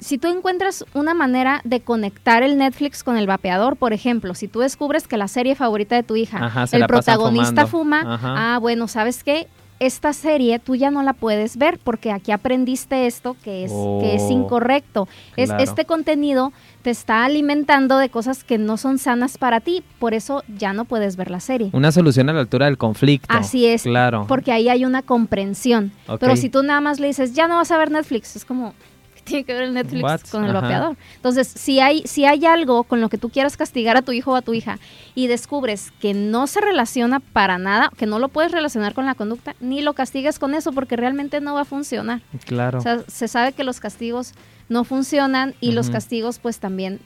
Si 0.00 0.18
tú 0.18 0.28
encuentras 0.28 0.84
una 0.94 1.14
manera 1.14 1.60
de 1.64 1.80
conectar 1.80 2.42
el 2.42 2.56
Netflix 2.58 3.02
con 3.04 3.16
el 3.16 3.26
vapeador, 3.26 3.76
por 3.76 3.92
ejemplo, 3.92 4.34
si 4.34 4.48
tú 4.48 4.60
descubres 4.60 5.06
que 5.08 5.16
la 5.16 5.28
serie 5.28 5.54
favorita 5.54 5.94
de 5.96 6.02
tu 6.02 6.16
hija, 6.16 6.44
Ajá, 6.44 6.64
el 6.72 6.86
protagonista 6.86 7.66
fuma, 7.66 8.00
Ajá. 8.14 8.54
ah, 8.54 8.58
bueno, 8.58 8.88
¿sabes 8.88 9.22
qué? 9.24 9.46
Esta 9.80 10.12
serie 10.12 10.58
tú 10.58 10.74
ya 10.74 10.90
no 10.90 11.04
la 11.04 11.12
puedes 11.12 11.56
ver 11.56 11.78
porque 11.78 12.10
aquí 12.10 12.32
aprendiste 12.32 13.06
esto 13.06 13.36
que 13.44 13.64
es, 13.64 13.70
que 14.00 14.16
es 14.16 14.22
Oh, 14.22 14.30
incorrecto. 14.32 15.06
Es, 15.36 15.50
este 15.60 15.84
contenido 15.84 16.52
te 16.82 16.90
está 16.90 17.24
alimentando 17.24 17.96
de 17.96 18.08
cosas 18.08 18.42
que 18.42 18.58
no 18.58 18.76
son 18.76 18.98
sanas 18.98 19.38
para 19.38 19.60
ti, 19.60 19.84
por 20.00 20.14
eso 20.14 20.42
ya 20.48 20.72
no 20.72 20.84
puedes 20.84 21.14
ver 21.14 21.30
la 21.30 21.38
serie. 21.38 21.70
Una 21.74 21.92
solución 21.92 22.28
a 22.28 22.32
la 22.32 22.40
altura 22.40 22.66
del 22.66 22.76
conflicto. 22.76 23.28
Así 23.32 23.66
es, 23.66 23.84
Claro. 23.84 24.24
porque 24.26 24.50
ahí 24.50 24.68
hay 24.68 24.84
una 24.84 25.02
comprensión. 25.02 25.92
Pero 26.18 26.34
si 26.34 26.48
tú 26.48 26.64
nada 26.64 26.80
más 26.80 26.98
le 26.98 27.06
dices, 27.06 27.34
ya 27.34 27.46
no 27.46 27.54
vas 27.56 27.70
a 27.70 27.78
ver 27.78 27.92
Netflix, 27.92 28.34
es 28.34 28.44
como, 28.44 28.74
¿qué 28.97 28.97
tiene 29.28 29.44
que 29.44 29.54
ver 29.54 29.62
el 29.64 29.74
Netflix 29.74 30.02
What? 30.02 30.20
con 30.30 30.44
el 30.44 30.50
Ajá. 30.50 30.60
vapeador? 30.60 30.96
Entonces, 31.16 31.48
si 31.48 31.80
hay, 31.80 32.02
si 32.06 32.24
hay 32.24 32.44
algo 32.46 32.84
con 32.84 33.00
lo 33.00 33.08
que 33.08 33.18
tú 33.18 33.28
quieras 33.28 33.56
castigar 33.56 33.96
a 33.96 34.02
tu 34.02 34.12
hijo 34.12 34.32
o 34.32 34.36
a 34.36 34.42
tu 34.42 34.54
hija 34.54 34.78
y 35.14 35.26
descubres 35.26 35.92
que 36.00 36.14
no 36.14 36.46
se 36.46 36.60
relaciona 36.60 37.20
para 37.20 37.58
nada, 37.58 37.90
que 37.96 38.06
no 38.06 38.18
lo 38.18 38.28
puedes 38.28 38.52
relacionar 38.52 38.94
con 38.94 39.06
la 39.06 39.14
conducta, 39.14 39.54
ni 39.60 39.82
lo 39.82 39.94
castigues 39.94 40.38
con 40.38 40.54
eso 40.54 40.72
porque 40.72 40.96
realmente 40.96 41.40
no 41.40 41.54
va 41.54 41.62
a 41.62 41.64
funcionar. 41.64 42.20
Claro. 42.46 42.78
O 42.78 42.82
sea, 42.82 43.02
se 43.06 43.28
sabe 43.28 43.52
que 43.52 43.64
los 43.64 43.80
castigos 43.80 44.32
no 44.68 44.84
funcionan 44.84 45.54
y 45.60 45.72
los 45.72 45.90
castigos 45.90 46.38
pues 46.38 46.58
también 46.58 47.00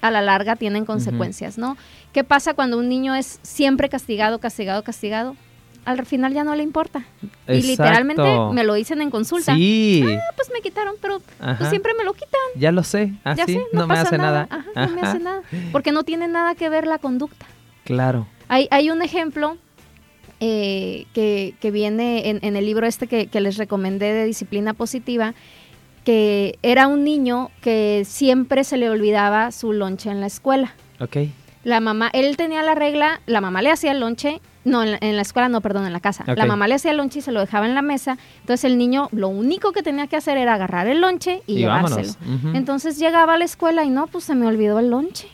a 0.00 0.10
la 0.10 0.22
larga 0.22 0.56
tienen 0.56 0.84
consecuencias, 0.84 1.58
¿no? 1.58 1.76
¿Qué 2.12 2.24
pasa 2.24 2.54
cuando 2.54 2.78
un 2.78 2.88
niño 2.88 3.14
es 3.14 3.40
siempre 3.42 3.88
castigado, 3.88 4.38
castigado, 4.38 4.82
castigado? 4.82 5.36
Al 5.88 6.04
final 6.04 6.34
ya 6.34 6.44
no 6.44 6.54
le 6.54 6.62
importa. 6.62 7.02
Y 7.48 7.62
literalmente 7.62 8.22
me 8.52 8.62
lo 8.62 8.74
dicen 8.74 9.00
en 9.00 9.10
consulta. 9.10 9.54
Sí. 9.54 10.04
Ah, 10.06 10.32
pues 10.36 10.50
me 10.52 10.60
quitaron, 10.60 10.96
pero 11.00 11.20
pues 11.38 11.70
siempre 11.70 11.94
me 11.96 12.04
lo 12.04 12.12
quitan. 12.12 12.40
Ya 12.56 12.72
lo 12.72 12.82
sé. 12.82 13.14
Así 13.24 13.38
ya 13.38 13.46
sé, 13.46 13.54
no, 13.72 13.80
no, 13.80 13.86
me 13.86 13.94
pasa 13.94 14.08
hace 14.08 14.18
nada. 14.18 14.48
Ajá, 14.50 14.86
no 14.86 14.94
me 14.94 15.00
hace 15.00 15.18
nada. 15.18 15.42
Porque 15.72 15.90
no 15.90 16.02
tiene 16.02 16.28
nada 16.28 16.54
que 16.54 16.68
ver 16.68 16.86
la 16.86 16.98
conducta. 16.98 17.46
Claro. 17.84 18.26
Hay, 18.48 18.68
hay 18.70 18.90
un 18.90 19.00
ejemplo 19.00 19.56
eh, 20.40 21.06
que, 21.14 21.54
que 21.58 21.70
viene 21.70 22.28
en, 22.28 22.38
en 22.42 22.56
el 22.56 22.66
libro 22.66 22.86
este 22.86 23.06
que, 23.06 23.28
que 23.28 23.40
les 23.40 23.56
recomendé 23.56 24.12
de 24.12 24.26
disciplina 24.26 24.74
positiva, 24.74 25.32
que 26.04 26.58
era 26.62 26.86
un 26.86 27.02
niño 27.02 27.50
que 27.62 28.02
siempre 28.06 28.62
se 28.64 28.76
le 28.76 28.90
olvidaba 28.90 29.52
su 29.52 29.72
lonche 29.72 30.10
en 30.10 30.20
la 30.20 30.26
escuela. 30.26 30.74
Ok. 31.00 31.16
La 31.64 31.80
mamá, 31.80 32.10
él 32.12 32.36
tenía 32.36 32.62
la 32.62 32.74
regla, 32.74 33.20
la 33.26 33.40
mamá 33.40 33.62
le 33.62 33.70
hacía 33.70 33.92
el 33.92 34.00
lonche, 34.00 34.40
no, 34.68 34.82
en 34.82 34.92
la, 34.92 34.98
en 35.00 35.16
la 35.16 35.22
escuela 35.22 35.48
no, 35.48 35.60
perdón, 35.60 35.86
en 35.86 35.92
la 35.92 36.00
casa. 36.00 36.24
La 36.26 36.46
mamá 36.46 36.68
le 36.68 36.74
hacía 36.74 36.90
el 36.92 36.96
lonche 36.98 37.18
y 37.18 37.22
se 37.22 37.32
lo 37.32 37.40
dejaba 37.40 37.66
en 37.66 37.74
la 37.74 37.82
mesa. 37.82 38.18
Entonces 38.40 38.64
el 38.64 38.78
niño 38.78 39.08
lo 39.12 39.28
único 39.28 39.72
que 39.72 39.82
tenía 39.82 40.06
que 40.06 40.16
hacer 40.16 40.38
era 40.38 40.54
agarrar 40.54 40.86
el 40.86 41.00
lonche 41.00 41.42
y, 41.46 41.54
Y 41.54 41.58
llevárselo. 41.58 42.12
Entonces 42.54 42.98
llegaba 42.98 43.34
a 43.34 43.38
la 43.38 43.44
escuela 43.44 43.84
y 43.84 43.90
no, 43.90 44.06
pues 44.06 44.24
se 44.24 44.34
me 44.34 44.46
olvidó 44.46 44.78
el 44.78 44.90
lonche. 44.90 45.28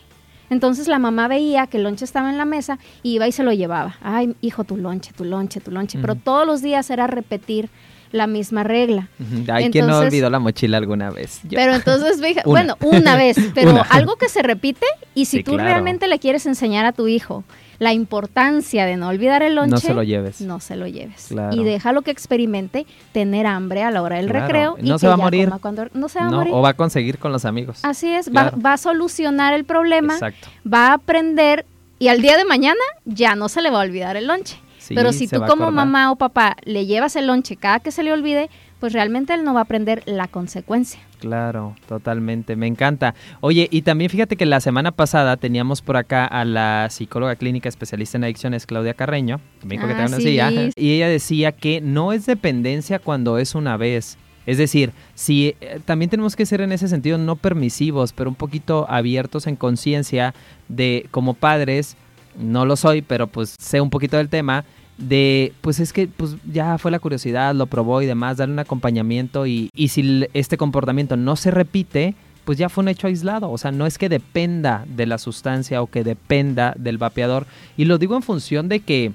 Entonces 0.49 0.87
la 0.87 0.99
mamá 0.99 1.27
veía 1.27 1.65
que 1.67 1.77
el 1.77 1.83
lonche 1.83 2.05
estaba 2.05 2.29
en 2.29 2.37
la 2.37 2.45
mesa 2.45 2.77
y 3.03 3.13
iba 3.15 3.27
y 3.27 3.31
se 3.31 3.43
lo 3.43 3.51
llevaba. 3.51 3.95
Ay, 4.01 4.35
hijo, 4.41 4.63
tu 4.63 4.77
lonche, 4.77 5.11
tu 5.11 5.23
lonche, 5.25 5.59
tu 5.59 5.71
lonche. 5.71 5.97
Pero 5.99 6.15
todos 6.15 6.45
los 6.45 6.61
días 6.61 6.89
era 6.91 7.07
repetir 7.07 7.69
la 8.11 8.27
misma 8.27 8.63
regla. 8.63 9.09
Hay 9.51 9.71
quien 9.71 9.87
no 9.87 9.97
olvidó 9.97 10.29
la 10.29 10.39
mochila 10.39 10.77
alguna 10.77 11.09
vez. 11.09 11.41
Yo. 11.43 11.55
Pero 11.57 11.73
entonces, 11.73 12.21
bueno, 12.45 12.77
una 12.81 13.15
vez, 13.15 13.35
pero 13.55 13.71
Una. 13.71 13.81
algo 13.81 14.15
que 14.15 14.29
se 14.29 14.41
repite 14.43 14.85
y 15.15 15.25
si 15.25 15.37
Sí, 15.37 15.43
tú 15.43 15.53
claro. 15.53 15.67
realmente 15.69 16.07
le 16.07 16.19
quieres 16.19 16.45
enseñar 16.45 16.85
a 16.85 16.91
tu 16.93 17.07
hijo 17.07 17.43
la 17.79 17.93
importancia 17.93 18.85
de 18.85 18.97
no 18.97 19.09
olvidar 19.09 19.43
el 19.43 19.55
lonche, 19.55 19.71
no 19.71 19.77
se 19.77 19.93
lo 19.93 20.03
lleves. 20.03 20.41
no 20.41 20.59
se 20.59 20.75
lo 20.75 20.87
lleves. 20.87 21.27
Claro. 21.29 21.55
Y 21.55 21.63
déjalo 21.63 22.01
que 22.01 22.11
experimente 22.11 22.85
tener 23.11 23.45
hambre 23.47 23.83
a 23.83 23.91
la 23.91 24.01
hora 24.01 24.17
del 24.17 24.27
Claro. 24.27 24.45
recreo. 24.45 24.75
Y 24.81 24.89
no 24.89 24.95
y 24.95 24.99
se 24.99 25.07
va 25.07 25.13
a 25.13 25.17
morir. 25.17 25.51
cuando- 25.61 25.87
no 25.93 26.09
se 26.09 26.19
va 26.19 26.27
a 26.27 26.29
No, 26.29 26.37
morir. 26.37 26.53
o 26.53 26.61
va 26.61 26.69
a 26.69 26.73
conseguir 26.73 27.17
con 27.19 27.31
los 27.31 27.45
amigos. 27.45 27.79
Así 27.83 28.09
es, 28.09 28.29
Claro. 28.29 28.57
va, 28.57 28.61
va 28.69 28.73
a 28.73 28.77
solucionar 28.77 29.53
el 29.53 29.65
problema, 29.65 30.13
Exacto. 30.13 30.47
va 30.71 30.87
a 30.89 30.93
aprender 30.93 31.65
y 31.99 32.07
al 32.09 32.21
día 32.21 32.37
de 32.37 32.45
mañana 32.45 32.79
ya 33.05 33.35
no 33.35 33.49
se 33.49 33.61
le 33.61 33.69
va 33.71 33.79
a 33.81 33.85
olvidar 33.85 34.17
el 34.17 34.27
lonche. 34.27 34.59
Sí, 34.77 34.93
Pero 34.93 35.13
si 35.13 35.27
tú 35.27 35.41
como 35.47 35.71
mamá 35.71 36.11
o 36.11 36.15
papá 36.15 36.57
le 36.63 36.85
llevas 36.85 37.15
el 37.15 37.25
lonche 37.25 37.55
cada 37.55 37.79
que 37.79 37.91
se 37.91 38.03
le 38.03 38.13
olvide, 38.13 38.51
pues 38.85 38.93
realmente 38.93 39.33
él 39.33 39.43
no 39.43 39.55
va 39.55 39.61
a 39.61 39.63
aprender 39.63 40.03
la 40.05 40.27
consecuencia. 40.27 40.99
Claro, 41.17 41.75
totalmente, 41.87 42.55
me 42.55 42.67
encanta. 42.67 43.15
Oye, 43.41 43.67
y 43.71 43.81
también 43.81 44.11
fíjate 44.11 44.35
que 44.35 44.45
la 44.45 44.61
semana 44.61 44.91
pasada 44.91 45.37
teníamos 45.37 45.81
por 45.81 45.97
acá 45.97 46.27
a 46.27 46.45
la 46.45 46.87
psicóloga 46.91 47.35
clínica 47.35 47.67
especialista 47.67 48.19
en 48.19 48.25
adicciones, 48.25 48.67
Claudia 48.67 48.93
Carreño, 48.93 49.41
que 49.59 49.65
me 49.65 49.75
dijo 49.77 49.87
que 49.87 49.93
Ah, 49.93 50.07
sí. 50.07 50.39
y 50.75 50.91
ella 50.91 51.09
decía 51.09 51.51
que 51.51 51.81
no 51.81 52.13
es 52.13 52.27
dependencia 52.27 52.99
cuando 52.99 53.39
es 53.39 53.55
una 53.55 53.75
vez. 53.75 54.19
Es 54.45 54.59
decir, 54.59 54.91
si 55.15 55.55
eh, 55.61 55.79
también 55.83 56.11
tenemos 56.11 56.35
que 56.35 56.45
ser 56.45 56.61
en 56.61 56.71
ese 56.71 56.87
sentido 56.87 57.17
no 57.17 57.37
permisivos, 57.37 58.13
pero 58.13 58.29
un 58.29 58.35
poquito 58.35 58.85
abiertos 58.87 59.47
en 59.47 59.55
conciencia 59.55 60.35
de 60.67 61.07
como 61.09 61.33
padres, 61.33 61.97
no 62.37 62.67
lo 62.67 62.75
soy, 62.75 63.01
pero 63.01 63.25
pues 63.25 63.55
sé 63.59 63.81
un 63.81 63.89
poquito 63.89 64.17
del 64.17 64.29
tema, 64.29 64.63
de 64.97 65.53
pues 65.61 65.79
es 65.79 65.91
que 65.91 66.07
pues 66.07 66.35
ya 66.51 66.77
fue 66.77 66.91
la 66.91 66.99
curiosidad, 66.99 67.53
lo 67.53 67.65
probó 67.67 68.01
y 68.01 68.05
demás, 68.05 68.37
darle 68.37 68.53
un 68.53 68.59
acompañamiento 68.59 69.45
y, 69.45 69.69
y 69.75 69.89
si 69.89 70.25
este 70.33 70.57
comportamiento 70.57 71.17
no 71.17 71.35
se 71.35 71.51
repite, 71.51 72.15
pues 72.45 72.57
ya 72.57 72.69
fue 72.69 72.83
un 72.83 72.89
hecho 72.89 73.07
aislado, 73.07 73.51
o 73.51 73.57
sea, 73.57 73.71
no 73.71 73.85
es 73.85 73.97
que 73.97 74.07
dependa 74.07 74.85
de 74.87 75.07
la 75.07 75.17
sustancia 75.17 75.81
o 75.81 75.87
que 75.87 76.03
dependa 76.03 76.73
del 76.77 76.97
vapeador. 76.97 77.47
Y 77.75 77.85
lo 77.85 77.97
digo 77.97 78.15
en 78.15 78.21
función 78.21 78.69
de 78.69 78.81
que 78.81 79.11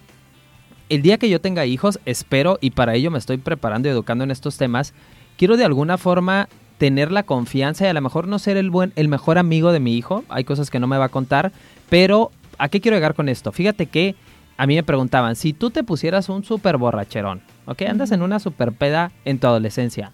el 0.88 1.03
día 1.03 1.19
que 1.19 1.31
yo 1.31 1.40
tenga 1.40 1.64
hijos, 1.64 2.01
espero 2.05 2.59
y 2.61 2.73
para 2.73 2.95
ello 2.97 3.11
me 3.11 3.19
estoy 3.19 3.38
preparando 3.38 3.88
y 3.88 3.93
educando 3.93 4.25
en 4.25 4.33
estos 4.33 4.57
temas, 4.57 4.93
quiero 5.38 5.57
de 5.57 5.64
alguna 5.64 5.97
forma 5.97 6.49
tener 6.77 7.12
la 7.12 7.23
confianza 7.23 7.85
y 7.85 7.88
a 7.88 7.95
lo 7.95 8.01
mejor 8.01 8.27
no 8.27 8.38
ser 8.38 8.57
el 8.57 8.71
buen 8.71 8.93
el 8.97 9.09
mejor 9.09 9.38
amigo 9.38 9.71
de 9.71 9.81
mi 9.81 9.97
hijo, 9.97 10.25
hay 10.29 10.45
cosas 10.45 10.71
que 10.71 10.81
no 10.81 10.88
me 10.88 10.99
va 10.99 11.05
a 11.05 11.11
contar, 11.11 11.53
pero 11.88 12.33
¿a 12.59 12.69
qué 12.69 12.81
quiero 12.81 12.97
llegar 12.97 13.14
con 13.14 13.29
esto? 13.29 13.53
Fíjate 13.53 13.87
que 13.87 14.16
a 14.61 14.66
mí 14.66 14.75
me 14.75 14.83
preguntaban, 14.83 15.37
si 15.37 15.55
tú 15.55 15.70
te 15.70 15.83
pusieras 15.85 16.29
un 16.29 16.44
súper 16.44 16.77
borracherón, 16.77 17.40
¿ok? 17.64 17.81
Andas 17.88 18.12
en 18.12 18.20
una 18.20 18.38
super 18.38 18.73
peda 18.73 19.11
en 19.25 19.38
tu 19.38 19.46
adolescencia, 19.46 20.12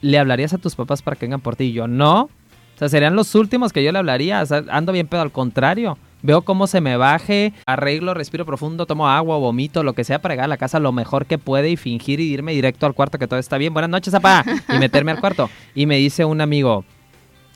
¿le 0.00 0.18
hablarías 0.18 0.54
a 0.54 0.58
tus 0.58 0.74
papás 0.74 1.02
para 1.02 1.16
que 1.16 1.26
vengan 1.26 1.42
por 1.42 1.54
ti? 1.54 1.64
Y 1.64 1.72
yo, 1.74 1.86
no. 1.86 2.22
O 2.22 2.78
sea, 2.78 2.88
serían 2.88 3.14
los 3.14 3.34
últimos 3.34 3.74
que 3.74 3.84
yo 3.84 3.92
le 3.92 3.98
hablaría. 3.98 4.40
O 4.40 4.46
sea, 4.46 4.64
ando 4.70 4.90
bien 4.92 5.06
pedo, 5.06 5.20
al 5.20 5.32
contrario. 5.32 5.98
Veo 6.22 6.40
cómo 6.46 6.66
se 6.66 6.80
me 6.80 6.96
baje, 6.96 7.52
arreglo, 7.66 8.14
respiro 8.14 8.46
profundo, 8.46 8.86
tomo 8.86 9.06
agua, 9.06 9.36
vomito, 9.36 9.82
lo 9.82 9.92
que 9.92 10.02
sea 10.02 10.22
para 10.22 10.32
llegar 10.32 10.46
a 10.46 10.48
la 10.48 10.56
casa 10.56 10.80
lo 10.80 10.92
mejor 10.92 11.26
que 11.26 11.36
puede 11.36 11.68
y 11.68 11.76
fingir 11.76 12.20
y 12.20 12.32
irme 12.32 12.54
directo 12.54 12.86
al 12.86 12.94
cuarto 12.94 13.18
que 13.18 13.28
todo 13.28 13.38
está 13.38 13.58
bien. 13.58 13.74
Buenas 13.74 13.90
noches, 13.90 14.14
papá. 14.14 14.46
Y 14.74 14.78
meterme 14.78 15.10
al 15.10 15.20
cuarto. 15.20 15.50
Y 15.74 15.84
me 15.84 15.98
dice 15.98 16.24
un 16.24 16.40
amigo, 16.40 16.86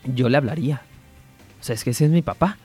yo 0.04 0.28
le 0.28 0.36
hablaría. 0.36 0.82
O 1.58 1.64
sea, 1.64 1.74
es 1.74 1.84
que 1.84 1.90
ese 1.90 2.04
es 2.04 2.10
mi 2.10 2.20
papá. 2.20 2.58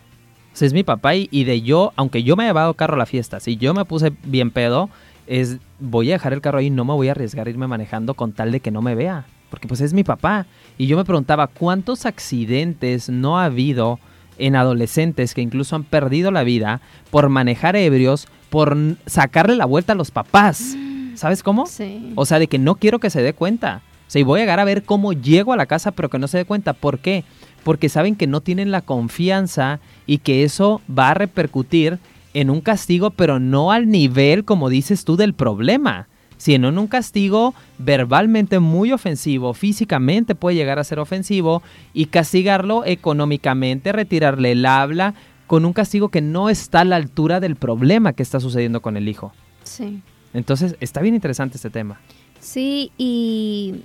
O 0.57 0.59
sea, 0.59 0.65
es 0.65 0.73
mi 0.73 0.81
papá 0.81 1.13
y, 1.13 1.29
y 1.29 1.43
de 1.43 1.61
yo, 1.61 1.93
aunque 1.97 2.23
yo 2.23 2.35
me 2.35 2.43
he 2.43 2.47
llevado 2.47 2.73
carro 2.73 2.95
a 2.95 2.97
la 2.97 3.05
fiesta, 3.05 3.39
si 3.39 3.57
yo 3.57 3.75
me 3.75 3.85
puse 3.85 4.11
bien 4.23 4.49
pedo, 4.49 4.89
es 5.27 5.59
voy 5.79 6.09
a 6.09 6.13
dejar 6.13 6.33
el 6.33 6.41
carro 6.41 6.57
ahí, 6.57 6.71
no 6.71 6.83
me 6.83 6.93
voy 6.93 7.09
a 7.09 7.11
arriesgar 7.11 7.45
a 7.45 7.51
irme 7.51 7.67
manejando 7.67 8.15
con 8.15 8.33
tal 8.33 8.51
de 8.51 8.59
que 8.59 8.71
no 8.71 8.81
me 8.81 8.95
vea. 8.95 9.25
Porque 9.51 9.67
pues 9.67 9.81
es 9.81 9.93
mi 9.93 10.03
papá. 10.03 10.47
Y 10.79 10.87
yo 10.87 10.97
me 10.97 11.05
preguntaba, 11.05 11.45
¿cuántos 11.45 12.07
accidentes 12.07 13.07
no 13.07 13.37
ha 13.37 13.45
habido 13.45 13.99
en 14.39 14.55
adolescentes 14.55 15.35
que 15.35 15.41
incluso 15.41 15.75
han 15.75 15.83
perdido 15.83 16.31
la 16.31 16.41
vida 16.41 16.81
por 17.11 17.29
manejar 17.29 17.75
ebrios, 17.75 18.27
por 18.49 18.75
sacarle 19.05 19.57
la 19.57 19.65
vuelta 19.65 19.93
a 19.93 19.95
los 19.95 20.09
papás? 20.09 20.75
¿Sabes 21.13 21.43
cómo? 21.43 21.67
Sí. 21.67 22.13
O 22.15 22.25
sea, 22.25 22.39
de 22.39 22.47
que 22.47 22.57
no 22.57 22.73
quiero 22.77 22.97
que 22.97 23.11
se 23.11 23.21
dé 23.21 23.33
cuenta. 23.33 23.83
O 24.07 24.09
sea, 24.09 24.21
y 24.21 24.23
voy 24.23 24.39
a 24.39 24.41
llegar 24.41 24.59
a 24.59 24.65
ver 24.65 24.81
cómo 24.81 25.13
llego 25.13 25.53
a 25.53 25.57
la 25.57 25.67
casa, 25.67 25.91
pero 25.91 26.09
que 26.09 26.17
no 26.17 26.27
se 26.27 26.39
dé 26.39 26.45
cuenta. 26.45 26.73
¿Por 26.73 26.97
qué? 26.97 27.25
Porque 27.63 27.89
saben 27.89 28.15
que 28.15 28.25
no 28.25 28.41
tienen 28.41 28.71
la 28.71 28.81
confianza 28.81 29.79
y 30.07 30.19
que 30.19 30.43
eso 30.43 30.81
va 30.89 31.11
a 31.11 31.13
repercutir 31.13 31.99
en 32.33 32.49
un 32.49 32.61
castigo, 32.61 33.11
pero 33.11 33.39
no 33.39 33.71
al 33.71 33.89
nivel, 33.89 34.45
como 34.45 34.69
dices 34.69 35.05
tú, 35.05 35.17
del 35.17 35.33
problema, 35.33 36.07
sino 36.37 36.69
en 36.69 36.77
un 36.77 36.87
castigo 36.87 37.53
verbalmente 37.77 38.59
muy 38.59 38.91
ofensivo, 38.91 39.53
físicamente 39.53 40.35
puede 40.35 40.55
llegar 40.55 40.79
a 40.79 40.83
ser 40.83 40.99
ofensivo 40.99 41.61
y 41.93 42.05
castigarlo 42.05 42.85
económicamente, 42.85 43.91
retirarle 43.91 44.53
el 44.53 44.65
habla 44.65 45.13
con 45.47 45.65
un 45.65 45.73
castigo 45.73 46.09
que 46.09 46.21
no 46.21 46.49
está 46.49 46.81
a 46.81 46.85
la 46.85 46.97
altura 46.97 47.39
del 47.39 47.55
problema 47.55 48.13
que 48.13 48.23
está 48.23 48.39
sucediendo 48.39 48.81
con 48.81 48.97
el 48.97 49.07
hijo. 49.07 49.33
Sí. 49.63 50.01
Entonces, 50.33 50.75
está 50.79 51.01
bien 51.01 51.15
interesante 51.15 51.57
este 51.57 51.69
tema. 51.69 51.99
Sí, 52.39 52.91
y, 52.97 53.81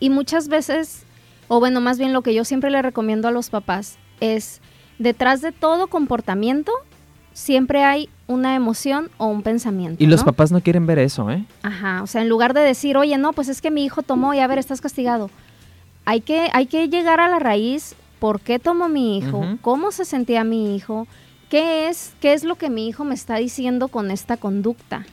y 0.00 0.10
muchas 0.10 0.48
veces, 0.48 1.04
o 1.46 1.60
bueno, 1.60 1.80
más 1.80 1.98
bien 1.98 2.12
lo 2.12 2.22
que 2.22 2.34
yo 2.34 2.44
siempre 2.44 2.70
le 2.70 2.82
recomiendo 2.82 3.28
a 3.28 3.30
los 3.30 3.50
papás 3.50 3.98
es, 4.20 4.60
detrás 4.98 5.40
de 5.40 5.52
todo 5.52 5.86
comportamiento, 5.88 6.72
siempre 7.32 7.84
hay 7.84 8.08
una 8.26 8.54
emoción 8.54 9.10
o 9.16 9.26
un 9.26 9.42
pensamiento. 9.42 10.02
Y 10.02 10.06
los 10.06 10.24
papás 10.24 10.50
no 10.52 10.60
quieren 10.60 10.86
ver 10.86 10.98
eso, 10.98 11.30
¿eh? 11.30 11.44
Ajá, 11.62 12.02
o 12.02 12.06
sea, 12.06 12.22
en 12.22 12.28
lugar 12.28 12.52
de 12.54 12.60
decir, 12.60 12.96
oye, 12.96 13.16
no, 13.16 13.32
pues 13.32 13.48
es 13.48 13.60
que 13.60 13.70
mi 13.70 13.84
hijo 13.84 14.02
tomó 14.02 14.34
y 14.34 14.40
a 14.40 14.46
ver, 14.46 14.58
estás 14.58 14.80
castigado. 14.80 15.30
Hay 16.04 16.20
que, 16.20 16.48
hay 16.52 16.66
que 16.66 16.88
llegar 16.88 17.20
a 17.20 17.28
la 17.28 17.38
raíz, 17.38 17.94
¿por 18.18 18.40
qué 18.40 18.58
tomó 18.58 18.88
mi 18.88 19.18
hijo? 19.18 19.44
¿Cómo 19.62 19.92
se 19.92 20.04
sentía 20.04 20.42
mi 20.44 20.74
hijo? 20.74 21.06
¿Qué 21.48 21.88
es, 21.88 22.12
¿Qué 22.20 22.32
es 22.34 22.44
lo 22.44 22.56
que 22.56 22.70
mi 22.70 22.88
hijo 22.88 23.04
me 23.04 23.14
está 23.14 23.36
diciendo 23.36 23.88
con 23.88 24.10
esta 24.10 24.36
conducta? 24.36 25.06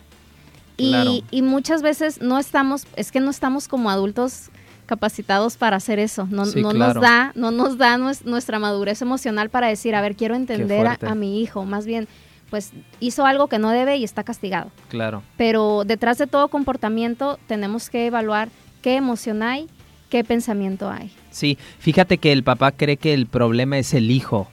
Y, 0.78 0.90
Claro. 0.92 1.12
y 1.32 1.42
muchas 1.42 1.82
veces 1.82 2.22
no 2.22 2.38
estamos, 2.38 2.86
es 2.98 3.12
que 3.12 3.20
no 3.22 3.30
estamos 3.30 3.68
como 3.70 3.90
adultos 3.90 4.50
capacitados 4.86 5.58
para 5.58 5.78
hacer 5.78 6.00
eso. 6.00 6.28
No, 6.30 6.46
Sí, 6.46 6.62
no 6.62 6.70
claro. 6.72 6.94
nos 6.96 7.02
da, 7.04 7.32
no 7.36 7.52
nos 7.52 7.78
da 7.78 7.98
nues- 7.98 8.24
nuestra 8.24 8.60
madurez 8.60 9.02
emocional 9.02 9.50
para 9.50 9.68
decir, 9.68 9.96
a 9.96 10.02
ver, 10.02 10.16
quiero 10.16 10.36
entender 10.36 10.88
a, 10.88 11.16
mi 11.16 11.42
hijo. 11.42 11.66
Más 11.66 11.86
bien, 11.86 12.08
pues 12.50 12.72
hizo 13.00 13.26
algo 13.26 13.48
que 13.48 13.60
no 13.60 13.72
debe 13.72 13.98
y 13.98 14.04
está 14.04 14.24
castigado 14.24 14.72
Claro. 14.90 15.24
pero 15.36 15.84
detrás 15.84 16.20
de 16.20 16.28
todo 16.28 16.48
comportamiento 16.48 17.40
tenemos 17.48 17.90
que 17.90 18.06
evaluar 18.06 18.50
qué 18.84 18.96
emoción 18.98 19.42
hay, 19.42 19.68
qué 20.10 20.24
pensamiento 20.24 20.90
hay. 20.90 21.12
Sí, 21.32 21.58
fíjate 21.80 22.20
que 22.20 22.32
el 22.32 22.44
papá 22.44 22.72
cree 22.72 22.98
que 22.98 23.14
el 23.14 23.26
problema 23.26 23.78
es 23.80 23.94
el 23.96 24.12
hijo 24.12 24.48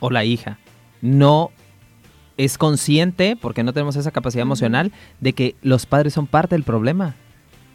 o 0.00 0.10
la 0.10 0.24
hija. 0.24 0.58
No 1.02 1.50
es 2.38 2.58
consciente, 2.58 3.36
porque 3.36 3.62
no 3.62 3.72
tenemos 3.72 3.96
esa 3.96 4.10
capacidad 4.10 4.42
emocional, 4.42 4.92
de 5.20 5.32
que 5.34 5.56
los 5.62 5.86
padres 5.86 6.14
son 6.14 6.26
parte 6.26 6.54
del 6.54 6.64
problema. 6.64 7.14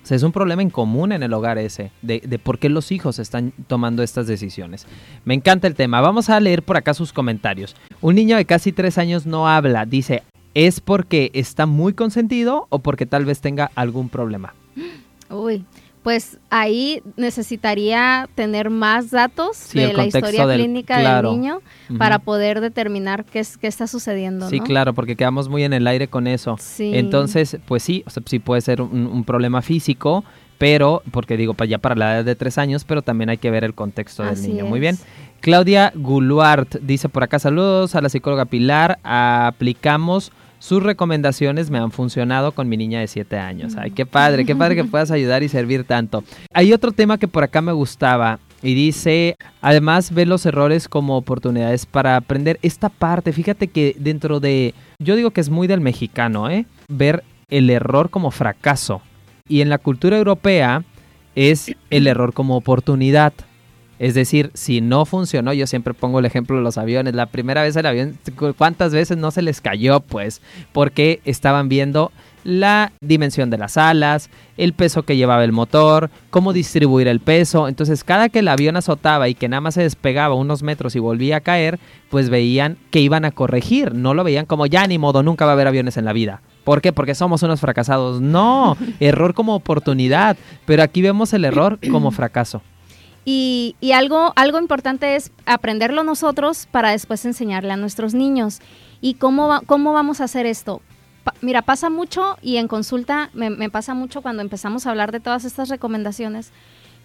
Es 0.10 0.24
un 0.24 0.34
problema 0.34 0.62
en 0.62 0.70
común 0.70 1.14
en 1.14 1.24
el 1.24 1.34
hogar 1.34 1.58
ese, 1.58 1.92
de, 2.02 2.20
de 2.20 2.38
por 2.38 2.60
qué 2.60 2.68
los 2.68 2.92
hijos 2.92 3.18
están 3.18 3.54
tomando 3.68 4.04
estas 4.04 4.28
decisiones. 4.28 4.86
Me 5.24 5.34
encanta 5.34 5.68
el 5.68 5.76
tema. 5.76 6.02
Vamos 6.02 6.30
a 6.30 6.40
leer 6.40 6.64
por 6.64 6.76
acá 6.76 6.94
sus 6.94 7.14
comentarios. 7.14 7.76
Un 8.02 8.16
niño 8.16 8.36
de 8.36 8.46
casi 8.46 8.74
tres 8.74 8.98
años 8.98 9.26
no 9.26 9.48
habla. 9.48 9.86
Dice, 9.86 10.24
¿es 10.54 10.82
porque 10.82 11.32
está 11.34 11.66
muy 11.66 11.94
consentido 11.94 12.68
o 12.70 12.80
porque 12.80 13.06
tal 13.06 13.24
vez 13.24 13.40
tenga 13.40 13.72
algún 13.76 14.10
problema? 14.10 14.54
Uy, 15.30 15.66
pues 16.04 16.40
ahí 16.50 17.04
necesitaría 17.16 18.28
tener 18.36 18.70
más 18.70 19.12
datos 19.12 19.56
Sí, 19.58 19.80
de 19.80 19.94
la 19.94 20.06
historia 20.06 20.48
del- 20.48 20.62
clínica 20.62 21.00
claro. 21.00 21.30
del 21.32 21.40
niño 21.40 21.62
para 21.98 22.20
poder 22.20 22.60
determinar 22.62 23.24
qué, 23.26 23.40
es, 23.40 23.58
qué 23.58 23.68
está 23.68 23.86
sucediendo. 23.88 24.50
Sí, 24.50 24.60
¿no? 24.60 24.66
claro, 24.66 24.94
porque 24.94 25.16
quedamos 25.16 25.48
muy 25.50 25.64
en 25.64 25.74
el 25.74 25.86
aire 25.88 26.08
con 26.08 26.26
eso. 26.28 26.56
Sí. 26.60 26.92
Entonces, 26.96 27.58
pues 27.68 27.84
sí, 27.84 28.04
o 28.08 28.10
sea, 28.10 28.24
sí 28.26 28.40
puede 28.40 28.62
ser 28.62 28.82
un, 28.82 29.06
un 29.06 29.24
problema 29.24 29.62
físico, 29.62 30.24
pero, 30.58 31.02
porque 31.12 31.38
digo, 31.38 31.56
ya 31.66 31.78
para 31.78 31.96
la 31.96 32.16
edad 32.18 32.26
de 32.26 32.36
tres 32.36 32.58
años, 32.58 32.84
pero 32.84 33.02
también 33.02 33.30
hay 33.30 33.38
que 33.38 33.52
ver 33.52 33.64
el 33.64 33.74
contexto 33.74 34.24
del 34.24 34.34
Así 34.34 34.48
niño. 34.50 34.66
Muy 34.66 34.80
bien. 34.80 34.98
Claudia 35.40 35.92
Guluart 35.96 36.76
dice 36.82 37.10
por 37.10 37.24
acá, 37.24 37.40
saludos 37.40 37.96
a 37.96 38.02
la 38.02 38.10
psicóloga 38.10 38.46
Pilar, 38.46 39.00
aplicamos 39.04 40.32
sus 40.62 40.84
recomendaciones, 40.84 41.72
me 41.72 41.80
han 41.80 41.92
funcionado 41.92 42.52
con 42.52 42.70
mi 42.70 42.78
niña 42.78 43.00
de 43.00 43.08
siete 43.08 43.36
años. 43.36 43.74
Ay, 43.76 43.90
qué 43.90 44.06
padre, 44.06 44.46
qué 44.46 44.56
padre 44.56 44.76
que 44.76 44.84
puedas 44.86 45.10
ayudar 45.10 45.42
y 45.42 45.50
servir 45.50 45.86
tanto. 45.86 46.24
Hay 46.54 46.72
otro 46.72 46.92
tema 46.92 47.18
que 47.18 47.28
por 47.28 47.44
acá 47.44 47.62
me 47.62 47.72
gustaba. 47.72 48.40
Y 48.62 48.76
dice, 48.76 49.38
además 49.60 50.14
ve 50.14 50.28
los 50.28 50.46
errores 50.46 50.88
como 50.88 51.18
oportunidades 51.18 51.88
para 51.88 52.16
aprender 52.16 52.60
esta 52.62 52.90
parte. 52.90 53.34
Fíjate 53.34 53.70
que 53.70 53.96
dentro 53.98 54.40
de, 54.40 54.76
yo 55.00 55.16
digo 55.16 55.32
que 55.32 55.42
es 55.42 55.50
muy 55.50 55.66
del 55.66 55.82
mexicano, 55.82 56.48
¿eh? 56.48 56.68
Ver 56.88 57.24
el 57.50 57.72
error 57.72 58.12
como 58.12 58.30
fracaso. 58.30 59.02
Y 59.50 59.62
en 59.62 59.70
la 59.70 59.80
cultura 59.80 60.16
europea 60.16 60.84
es 61.34 61.76
el 61.90 62.06
error 62.06 62.34
como 62.34 62.56
oportunidad. 62.56 63.34
Es 64.02 64.16
decir, 64.16 64.50
si 64.56 64.82
no 64.82 65.06
funcionó, 65.06 65.54
yo 65.54 65.68
siempre 65.68 65.94
pongo 65.94 66.18
el 66.18 66.26
ejemplo 66.26 66.56
de 66.58 66.64
los 66.64 66.80
aviones. 66.80 67.14
La 67.14 67.28
primera 67.28 67.62
vez 67.62 67.76
el 67.76 67.86
avión, 67.86 68.18
¿cu- 68.36 68.56
¿cuántas 68.58 68.94
veces 68.94 69.16
no 69.18 69.30
se 69.30 69.44
les 69.44 69.62
cayó? 69.62 70.00
Pues 70.00 70.42
porque 70.72 71.22
estaban 71.24 71.70
viendo 71.70 72.12
la 72.44 72.94
dimensión 73.00 73.52
de 73.52 73.60
las 73.60 73.78
alas, 73.78 74.32
el 74.58 74.74
peso 74.74 75.04
que 75.04 75.16
llevaba 75.18 75.44
el 75.44 75.52
motor, 75.52 76.10
cómo 76.32 76.52
distribuir 76.52 77.08
el 77.08 77.20
peso. 77.20 77.68
Entonces, 77.68 78.04
cada 78.04 78.30
que 78.30 78.40
el 78.40 78.48
avión 78.48 78.76
azotaba 78.76 79.30
y 79.30 79.36
que 79.36 79.48
nada 79.48 79.62
más 79.62 79.76
se 79.76 79.84
despegaba 79.84 80.34
unos 80.34 80.64
metros 80.64 80.96
y 80.96 81.00
volvía 81.00 81.36
a 81.38 81.42
caer, 81.42 81.78
pues 82.10 82.32
veían 82.32 82.78
que 82.90 83.02
iban 83.02 83.24
a 83.24 83.30
corregir. 83.32 83.94
No 83.94 84.16
lo 84.16 84.24
veían 84.24 84.48
como 84.48 84.66
ya 84.66 84.88
ni 84.88 84.98
modo, 84.98 85.22
nunca 85.22 85.46
va 85.46 85.52
a 85.52 85.54
haber 85.54 85.68
aviones 85.68 85.98
en 85.98 86.06
la 86.06 86.14
vida. 86.14 86.42
¿Por 86.64 86.82
qué? 86.82 86.92
Porque 86.92 87.14
somos 87.14 87.44
unos 87.44 87.60
fracasados. 87.60 88.20
No, 88.22 88.76
error 89.00 89.36
como 89.36 89.54
oportunidad. 89.54 90.38
Pero 90.66 90.82
aquí 90.82 91.04
vemos 91.04 91.34
el 91.34 91.46
error 91.46 91.78
como 91.92 92.10
fracaso. 92.10 92.64
Y, 93.24 93.76
algo, 93.94 94.34
algo 94.36 94.60
importante 94.60 95.16
es 95.16 95.32
aprenderlo 95.46 96.04
nosotros 96.04 96.68
para 96.72 96.90
después 96.92 97.24
enseñarle 97.26 97.72
a 97.72 97.78
nuestros 97.78 98.14
niños. 98.14 98.60
¿Y 99.00 99.16
cómo, 99.16 99.48
va- 99.48 99.62
cómo 99.66 99.94
vamos 99.94 100.22
a 100.22 100.26
hacer 100.26 100.46
esto? 100.46 100.82
mira, 101.42 101.62
pasa 101.62 101.92
mucho 101.92 102.38
y 102.42 102.58
en 102.58 102.68
consulta 102.68 103.30
me, 103.34 103.70
pasa 103.70 103.94
mucho 103.94 104.24
cuando 104.24 104.42
empezamos 104.42 104.86
a 104.86 104.90
hablar 104.90 105.12
de 105.12 105.20
todas 105.20 105.46
estas 105.46 105.70
recomendaciones, 105.70 106.52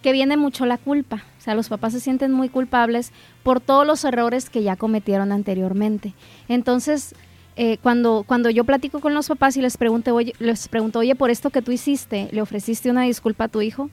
que 0.01 0.11
viene 0.11 0.37
mucho 0.37 0.65
la 0.65 0.79
culpa. 0.79 1.23
O 1.37 1.41
sea, 1.41 1.53
los 1.53 1.69
papás 1.69 1.93
se 1.93 1.99
sienten 1.99 2.31
muy 2.31 2.49
culpables 2.49 3.11
por 3.43 3.59
todos 3.59 3.85
los 3.85 4.03
errores 4.03 4.49
que 4.49 4.63
ya 4.63 4.75
cometieron 4.75 5.31
anteriormente. 5.31 6.13
Entonces, 6.47 7.13
eh, 7.57 7.77
cuando, 7.83 8.23
cuando 8.25 8.49
yo 8.49 8.63
platico 8.63 9.01
con 9.01 9.13
los 9.13 9.27
papás 9.27 9.55
y 9.57 9.61
les 9.61 9.77
pregunto, 9.77 10.15
oye, 10.15 10.33
les 10.39 10.67
pregunto, 10.67 10.97
oye, 10.99 11.13
por 11.15 11.29
esto 11.29 11.51
que 11.51 11.61
tú 11.61 11.71
hiciste, 11.71 12.27
¿le 12.31 12.41
ofreciste 12.41 12.89
una 12.89 13.03
disculpa 13.03 13.45
a 13.45 13.49
tu 13.49 13.61
hijo? 13.61 13.89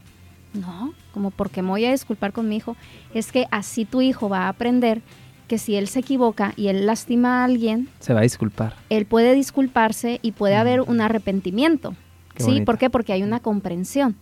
No, 0.55 0.95
como 1.13 1.31
porque 1.31 1.63
me 1.63 1.69
voy 1.69 1.85
a 1.85 1.91
disculpar 1.91 2.33
con 2.33 2.49
mi 2.49 2.57
hijo. 2.57 2.77
Es 3.13 3.33
que 3.33 3.47
así 3.51 3.85
tu 3.85 4.01
hijo 4.01 4.29
va 4.29 4.43
a 4.43 4.49
aprender 4.49 5.03
que 5.49 5.59
si 5.59 5.77
él 5.77 5.89
se 5.89 6.01
equivoca 6.01 6.55
y 6.57 6.69
él 6.69 6.87
lastima 6.87 7.41
a 7.41 7.45
alguien, 7.45 7.89
se 7.99 8.15
va 8.15 8.21
a 8.21 8.23
disculpar. 8.23 8.77
Él 8.89 9.05
puede 9.05 9.35
disculparse 9.35 10.21
y 10.23 10.33
puede 10.33 10.57
haber 10.57 10.81
un 10.81 11.01
arrepentimiento. 11.01 11.95
¿Sí? 12.37 12.63
¿Por 12.63 12.79
qué? 12.79 12.91
Porque 12.91 13.13
hay 13.13 13.23
una 13.23 13.41
comprensión. 13.41 14.17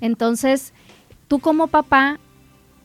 Entonces, 0.00 0.74
tú 1.28 1.38
como 1.38 1.68
papá 1.68 2.18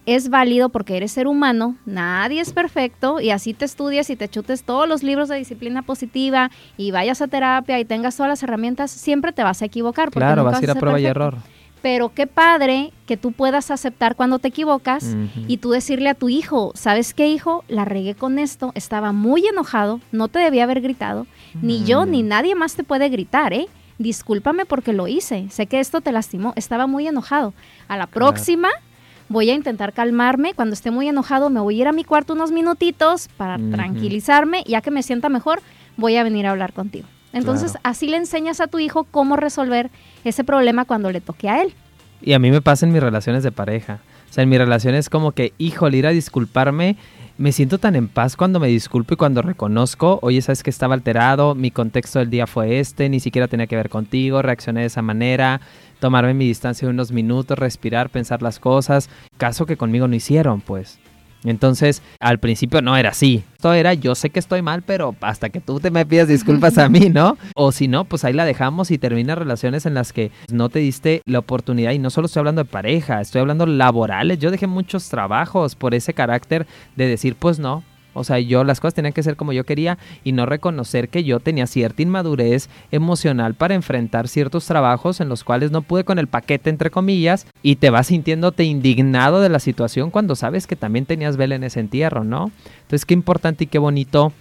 es 0.06 0.30
válido 0.30 0.70
porque 0.70 0.96
eres 0.96 1.12
ser 1.12 1.28
humano, 1.28 1.76
nadie 1.86 2.40
es 2.40 2.54
perfecto 2.54 3.20
y 3.20 3.32
así 3.32 3.54
te 3.54 3.66
estudias 3.66 4.10
y 4.10 4.16
te 4.16 4.30
chutes 4.30 4.64
todos 4.64 4.88
los 4.88 5.04
libros 5.04 5.28
de 5.28 5.36
disciplina 5.36 5.82
positiva 5.82 6.50
y 6.78 6.92
vayas 6.92 7.22
a 7.22 7.28
terapia 7.28 7.78
y 7.78 7.84
tengas 7.84 8.16
todas 8.16 8.30
las 8.30 8.42
herramientas, 8.44 8.90
siempre 8.90 9.34
te 9.34 9.44
vas 9.44 9.62
a 9.62 9.66
equivocar. 9.66 10.12
Claro, 10.12 10.46
vas 10.46 10.62
a 10.62 10.64
ir 10.64 10.72
a 10.72 10.76
prueba 10.76 11.00
y 11.00 11.06
error. 11.06 11.40
Pero 11.82 12.10
qué 12.14 12.28
padre 12.28 12.92
que 13.06 13.18
tú 13.18 13.32
puedas 13.32 13.72
aceptar 13.72 14.16
cuando 14.16 14.40
te 14.40 14.48
equivocas 14.48 15.16
y 15.48 15.58
tú 15.58 15.72
decirle 15.72 16.10
a 16.10 16.16
tu 16.16 16.28
hijo, 16.28 16.72
¿sabes 16.76 17.14
qué 17.14 17.28
hijo? 17.30 17.64
La 17.68 17.86
regué 17.86 18.16
con 18.16 18.40
esto, 18.40 18.72
estaba 18.76 19.12
muy 19.12 19.46
enojado, 19.46 20.02
no 20.12 20.28
te 20.28 20.40
debía 20.40 20.64
haber 20.64 20.82
gritado, 20.82 21.28
ni 21.62 21.84
yo 21.84 22.06
ni 22.06 22.24
nadie 22.24 22.56
más 22.56 22.76
te 22.76 22.84
puede 22.84 23.10
gritar, 23.10 23.54
¿eh? 23.54 23.68
Discúlpame 24.00 24.66
porque 24.66 24.94
lo 24.94 25.08
hice, 25.08 25.48
sé 25.50 25.68
que 25.68 25.80
esto 25.80 26.02
te 26.02 26.12
lastimó, 26.12 26.54
estaba 26.56 26.88
muy 26.88 27.08
enojado. 27.08 27.54
A 27.88 27.98
la 27.98 28.08
próxima 28.08 28.70
voy 29.30 29.50
a 29.50 29.56
intentar 29.56 29.94
calmarme, 29.94 30.54
cuando 30.54 30.74
esté 30.74 30.92
muy 30.92 31.08
enojado 31.08 31.50
me 31.50 31.60
voy 31.60 31.78
a 31.78 31.82
ir 31.82 31.88
a 31.88 31.94
mi 31.94 32.04
cuarto 32.04 32.34
unos 32.34 32.52
minutitos 32.52 33.28
para 33.38 33.58
tranquilizarme, 33.58 34.64
ya 34.68 34.82
que 34.82 34.92
me 34.92 35.04
sienta 35.04 35.30
mejor, 35.30 35.62
voy 35.96 36.16
a 36.16 36.24
venir 36.24 36.48
a 36.48 36.52
hablar 36.52 36.74
contigo. 36.74 37.08
Entonces, 37.34 37.78
así 37.84 38.08
le 38.08 38.18
enseñas 38.18 38.62
a 38.62 38.68
tu 38.68 38.80
hijo 38.80 39.04
cómo 39.06 39.36
resolver 39.36 39.92
ese 40.24 40.44
problema 40.44 40.86
cuando 40.86 41.12
le 41.12 41.22
toque 41.22 41.50
a 41.50 41.62
él. 41.62 41.74
Y 42.22 42.34
a 42.34 42.40
mí 42.40 42.52
me 42.52 42.62
pasa 42.62 42.86
en 42.86 42.94
mis 42.94 43.02
relaciones 43.02 43.44
de 43.44 43.52
pareja. 43.52 44.00
O 44.30 44.34
sea, 44.34 44.44
en 44.44 44.50
mis 44.50 44.60
relaciones 44.60 45.10
como 45.10 45.32
que, 45.32 45.54
híjole, 45.58 45.98
ir 45.98 46.08
a 46.08 46.12
disculparme, 46.12 46.98
me 47.38 47.52
siento 47.52 47.78
tan 47.78 47.96
en 47.96 48.08
paz 48.08 48.36
cuando 48.36 48.60
me 48.60 48.68
disculpo 48.68 49.14
y 49.14 49.18
cuando 49.18 49.42
reconozco, 49.42 50.20
oye, 50.24 50.42
sabes 50.42 50.64
que 50.64 50.72
estaba 50.72 50.96
alterado, 50.96 51.54
mi 51.54 51.70
contexto 51.70 52.20
del 52.20 52.30
día 52.30 52.48
fue 52.48 52.80
este, 52.80 53.10
ni 53.10 53.20
siquiera 53.20 53.48
tenía 53.48 53.68
que 53.68 53.76
ver 53.76 53.90
contigo, 53.90 54.42
reaccioné 54.42 54.82
de 54.82 54.88
esa 54.88 55.04
manera, 55.04 55.62
tomarme 56.00 56.34
mi 56.34 56.48
distancia 56.48 56.88
de 56.88 56.94
unos 56.94 57.12
minutos, 57.12 57.60
respirar, 57.60 58.10
pensar 58.10 58.42
las 58.42 58.60
cosas, 58.60 59.10
caso 59.38 59.66
que 59.66 59.78
conmigo 59.78 60.08
no 60.08 60.16
hicieron, 60.16 60.62
pues. 60.62 61.00
Entonces, 61.44 62.02
al 62.20 62.40
principio 62.40 62.82
no 62.82 62.98
era 62.98 63.10
así. 63.10 63.44
Esto 63.54 63.74
era, 63.74 63.94
yo 63.94 64.16
sé 64.16 64.30
que 64.30 64.40
estoy 64.40 64.62
mal, 64.62 64.84
pero 64.84 65.16
hasta 65.22 65.50
que 65.50 65.60
tú 65.60 65.80
te 65.80 65.90
me 65.90 66.06
pidas 66.06 66.28
disculpas 66.28 66.78
a 66.78 66.90
mí, 66.90 67.10
¿no? 67.10 67.38
O 67.56 67.72
si 67.72 67.88
no, 67.88 68.06
pues 68.06 68.24
ahí 68.24 68.34
la 68.34 68.46
dejamos 68.46 68.92
y 68.92 68.98
termina 68.98 69.36
relaciones 69.36 69.86
en 69.86 69.94
las 69.94 70.14
que 70.14 70.32
no 70.52 70.70
te 70.70 70.80
diste 70.80 71.22
la 71.26 71.40
oportunidad. 71.40 71.92
Y 71.92 72.00
no 72.00 72.10
solo 72.10 72.28
estoy 72.28 72.42
hablando 72.42 72.64
de 72.64 72.70
pareja, 72.70 73.22
estoy 73.22 73.42
hablando 73.42 73.66
laborales. 73.66 74.40
Yo 74.40 74.52
dejé 74.52 74.68
muchos 74.68 75.10
trabajos 75.10 75.76
por 75.76 75.96
ese 75.96 76.14
carácter 76.14 76.68
de 76.96 77.08
decir, 77.08 77.36
pues 77.36 77.58
no, 77.60 77.84
o 78.18 78.24
sea, 78.24 78.40
yo 78.40 78.64
las 78.64 78.80
cosas 78.80 78.96
tenían 78.96 79.14
que 79.14 79.24
ser 79.24 79.36
como 79.36 79.54
yo 79.54 79.64
quería 79.64 79.98
y 80.24 80.32
no 80.32 80.46
reconocer 80.46 81.10
que 81.10 81.24
yo 81.24 81.40
tenía 81.40 81.68
cierta 81.68 82.02
inmadurez 82.02 82.70
emocional 82.92 83.54
para 83.54 83.76
enfrentar 83.76 84.28
ciertos 84.28 84.66
trabajos 84.66 85.22
en 85.22 85.30
los 85.30 85.44
cuales 85.44 85.72
no 85.72 85.82
pude 85.82 86.04
con 86.04 86.20
el 86.20 86.28
paquete, 86.28 86.70
entre 86.70 86.92
comillas, 86.92 87.48
y 87.62 87.78
te 87.78 87.90
vas 87.90 88.08
sintiéndote 88.08 88.64
indignado 88.64 89.42
de 89.42 89.50
la 89.50 89.60
situación 89.60 90.12
cuando 90.12 90.36
sabes 90.36 90.68
que 90.68 90.76
también 90.76 91.06
tenías 91.06 91.38
vela 91.38 91.56
en 91.56 91.64
ese 91.64 91.80
entierro, 91.80 92.24
¿no? 92.24 92.52
Entonces, 92.82 93.06
qué 93.06 93.14
importante 93.14 93.66
y 93.66 93.68
qué 93.68 93.80
bonito 93.80 94.34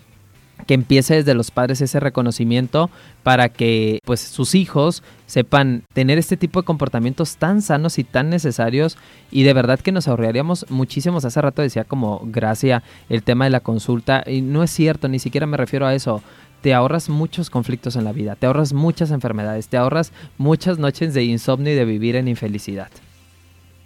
que 0.64 0.74
empiece 0.74 1.14
desde 1.14 1.34
los 1.34 1.50
padres 1.50 1.80
ese 1.80 2.00
reconocimiento 2.00 2.90
para 3.22 3.48
que 3.48 4.00
pues 4.04 4.20
sus 4.20 4.54
hijos 4.54 5.02
sepan 5.26 5.82
tener 5.92 6.18
este 6.18 6.36
tipo 6.36 6.60
de 6.60 6.66
comportamientos 6.66 7.36
tan 7.36 7.62
sanos 7.62 7.98
y 7.98 8.04
tan 8.04 8.30
necesarios. 8.30 8.96
Y 9.30 9.42
de 9.42 9.52
verdad 9.52 9.80
que 9.80 9.92
nos 9.92 10.08
ahorraríamos 10.08 10.66
muchísimos. 10.70 11.24
Hace 11.24 11.40
rato 11.40 11.62
decía 11.62 11.84
como 11.84 12.20
gracia 12.24 12.82
el 13.08 13.22
tema 13.22 13.44
de 13.44 13.50
la 13.50 13.60
consulta 13.60 14.24
y 14.26 14.40
no 14.40 14.62
es 14.62 14.70
cierto 14.70 15.08
ni 15.08 15.18
siquiera 15.18 15.46
me 15.46 15.56
refiero 15.56 15.86
a 15.86 15.94
eso. 15.94 16.22
Te 16.62 16.72
ahorras 16.72 17.08
muchos 17.08 17.50
conflictos 17.50 17.96
en 17.96 18.04
la 18.04 18.12
vida 18.12 18.34
te 18.34 18.46
ahorras 18.46 18.72
muchas 18.72 19.10
enfermedades 19.10 19.68
te 19.68 19.76
ahorras 19.76 20.10
muchas 20.38 20.78
noches 20.78 21.12
de 21.14 21.22
insomnio 21.22 21.72
y 21.72 21.76
de 21.76 21.84
vivir 21.84 22.16
en 22.16 22.28
infelicidad. 22.28 22.88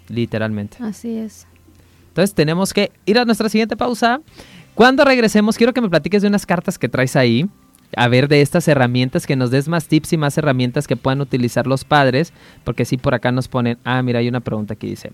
Literalmente. 0.08 0.78
Así 0.80 1.16
es. 1.18 1.46
Entonces 2.08 2.34
tenemos 2.34 2.72
que 2.72 2.90
ir 3.06 3.18
a 3.18 3.24
nuestra 3.24 3.48
siguiente 3.48 3.76
pausa 3.76 4.20
cuando 4.74 5.04
regresemos, 5.04 5.56
quiero 5.56 5.72
que 5.72 5.80
me 5.80 5.90
platiques 5.90 6.22
de 6.22 6.28
unas 6.28 6.46
cartas 6.46 6.78
que 6.78 6.88
traes 6.88 7.16
ahí. 7.16 7.48
A 7.96 8.06
ver, 8.06 8.28
de 8.28 8.40
estas 8.40 8.68
herramientas, 8.68 9.26
que 9.26 9.34
nos 9.34 9.50
des 9.50 9.66
más 9.68 9.88
tips 9.88 10.12
y 10.12 10.16
más 10.16 10.38
herramientas 10.38 10.86
que 10.86 10.96
puedan 10.96 11.20
utilizar 11.20 11.66
los 11.66 11.84
padres. 11.84 12.32
Porque 12.64 12.84
sí, 12.84 12.96
por 12.96 13.14
acá 13.14 13.32
nos 13.32 13.48
ponen. 13.48 13.78
Ah, 13.84 14.00
mira, 14.02 14.20
hay 14.20 14.28
una 14.28 14.40
pregunta 14.40 14.76
que 14.76 14.86
dice. 14.86 15.12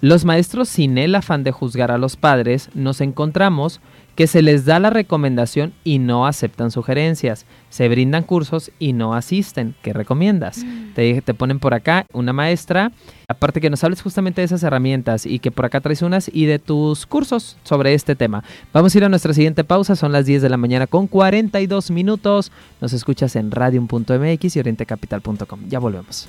Los 0.00 0.24
maestros, 0.24 0.68
sin 0.68 0.98
el 0.98 1.14
afán 1.14 1.44
de 1.44 1.50
juzgar 1.50 1.90
a 1.90 1.98
los 1.98 2.16
padres, 2.16 2.68
nos 2.74 3.00
encontramos 3.00 3.80
que 4.14 4.26
se 4.26 4.42
les 4.42 4.64
da 4.64 4.78
la 4.78 4.90
recomendación 4.90 5.72
y 5.82 5.98
no 5.98 6.26
aceptan 6.26 6.70
sugerencias. 6.70 7.46
Se 7.70 7.88
brindan 7.88 8.22
cursos 8.22 8.70
y 8.78 8.92
no 8.92 9.14
asisten. 9.14 9.74
¿Qué 9.82 9.92
recomiendas? 9.92 10.58
Mm. 10.64 10.94
Te, 10.94 11.22
te, 11.22 11.34
ponen 11.34 11.58
por 11.58 11.74
acá 11.74 12.06
una 12.12 12.32
maestra. 12.32 12.92
Aparte 13.28 13.60
que 13.60 13.70
nos 13.70 13.82
hables 13.82 14.02
justamente 14.02 14.40
de 14.40 14.46
esas 14.46 14.62
herramientas 14.62 15.26
y 15.26 15.38
que 15.38 15.50
por 15.50 15.64
acá 15.64 15.80
traes 15.80 16.02
unas 16.02 16.30
y 16.32 16.46
de 16.46 16.58
tus 16.58 17.06
cursos 17.06 17.56
sobre 17.64 17.94
este 17.94 18.14
tema. 18.14 18.44
Vamos 18.72 18.94
a 18.94 18.98
ir 18.98 19.04
a 19.04 19.08
nuestra 19.08 19.34
siguiente 19.34 19.64
pausa. 19.64 19.96
Son 19.96 20.12
las 20.12 20.26
10 20.26 20.42
de 20.42 20.48
la 20.48 20.56
mañana 20.56 20.86
con 20.86 21.06
42 21.06 21.90
minutos. 21.90 22.52
Nos 22.80 22.92
escuchas 22.92 23.34
en 23.36 23.50
radium.mx 23.50 24.56
y 24.56 24.58
orientecapital.com. 24.60 25.60
Ya 25.68 25.78
volvemos. 25.78 26.28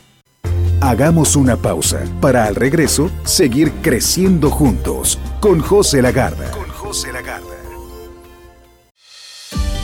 Hagamos 0.81 1.35
una 1.35 1.55
pausa 1.55 2.03
para 2.21 2.45
al 2.45 2.55
regreso 2.55 3.09
seguir 3.23 3.71
creciendo 3.81 4.49
juntos 4.51 5.17
con 5.39 5.59
José 5.59 6.01
Lagarda. 6.01 6.51
Con 6.51 6.67
José 6.69 7.11
Lagarda. 7.11 7.54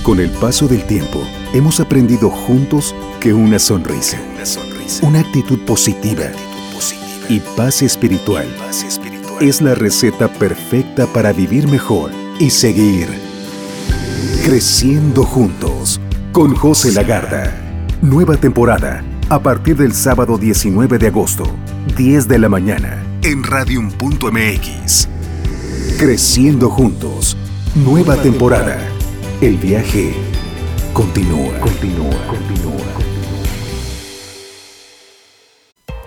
Con 0.03 0.19
el 0.19 0.29
paso 0.31 0.67
del 0.67 0.83
tiempo, 0.85 1.21
hemos 1.53 1.79
aprendido 1.79 2.29
juntos 2.29 2.95
que 3.19 3.33
una 3.33 3.59
sonrisa, 3.59 4.19
una, 5.03 5.19
actitud, 5.19 5.59
positiva, 5.59 6.23
y 7.29 7.39
paz 7.55 7.83
espiritual, 7.83 8.47
es 9.39 9.61
la 9.61 9.75
receta 9.75 10.27
perfecta 10.27 11.05
para 11.07 11.31
vivir 11.33 11.67
mejor 11.67 12.11
y 12.39 12.49
seguir 12.49 13.07
creciendo 14.43 15.23
juntos. 15.23 15.99
Con 16.31 16.55
José 16.55 16.93
Lagarda. 16.93 17.53
Nueva 18.01 18.37
temporada 18.37 19.03
a 19.29 19.39
partir 19.39 19.77
del 19.77 19.93
sábado 19.93 20.37
19 20.37 20.97
de 20.97 21.07
agosto, 21.07 21.43
10 21.95 22.27
de 22.27 22.39
la 22.39 22.49
mañana, 22.49 23.01
en 23.21 23.43
radium.mx. 23.43 25.07
Creciendo 25.97 26.69
juntos. 26.69 27.37
Nueva 27.75 28.17
temporada. 28.17 28.90
El 29.41 29.57
viaje 29.57 30.13
continúa. 30.93 31.59
Continúa, 31.59 32.27
continúa, 32.27 32.85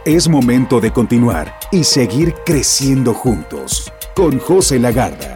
Es 0.04 0.28
momento 0.28 0.80
de 0.80 0.92
continuar 0.92 1.58
y 1.72 1.82
seguir 1.82 2.32
creciendo 2.46 3.12
juntos 3.12 3.92
con 4.14 4.38
José 4.38 4.78
Lagarda. 4.78 5.34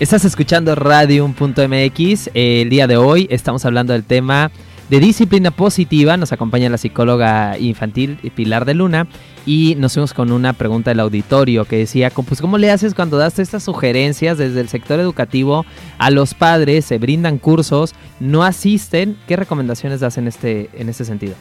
Estás 0.00 0.24
escuchando 0.24 0.74
Radium.mx. 0.74 2.30
El 2.32 2.70
día 2.70 2.86
de 2.86 2.96
hoy 2.96 3.26
estamos 3.30 3.66
hablando 3.66 3.92
del 3.92 4.04
tema 4.04 4.50
de 4.88 5.00
disciplina 5.00 5.50
positiva. 5.50 6.16
Nos 6.16 6.32
acompaña 6.32 6.68
la 6.68 6.78
psicóloga 6.78 7.58
infantil 7.58 8.18
Pilar 8.34 8.64
de 8.64 8.74
Luna 8.74 9.06
y 9.44 9.74
nos 9.76 9.94
fuimos 9.94 10.12
con 10.12 10.32
una 10.32 10.52
pregunta 10.52 10.90
del 10.90 11.00
auditorio 11.00 11.64
que 11.64 11.78
decía, 11.78 12.10
pues 12.10 12.40
¿cómo 12.40 12.58
le 12.58 12.70
haces 12.70 12.94
cuando 12.94 13.16
das 13.16 13.38
estas 13.38 13.62
sugerencias 13.62 14.38
desde 14.38 14.60
el 14.60 14.68
sector 14.68 15.00
educativo 15.00 15.64
a 15.98 16.10
los 16.10 16.34
padres, 16.34 16.84
se 16.84 16.98
brindan 16.98 17.38
cursos, 17.38 17.94
no 18.20 18.44
asisten? 18.44 19.16
¿Qué 19.26 19.36
recomendaciones 19.36 20.00
das 20.00 20.18
en 20.18 20.28
este, 20.28 20.70
en 20.74 20.88
este 20.88 21.04
sentido? 21.04 21.34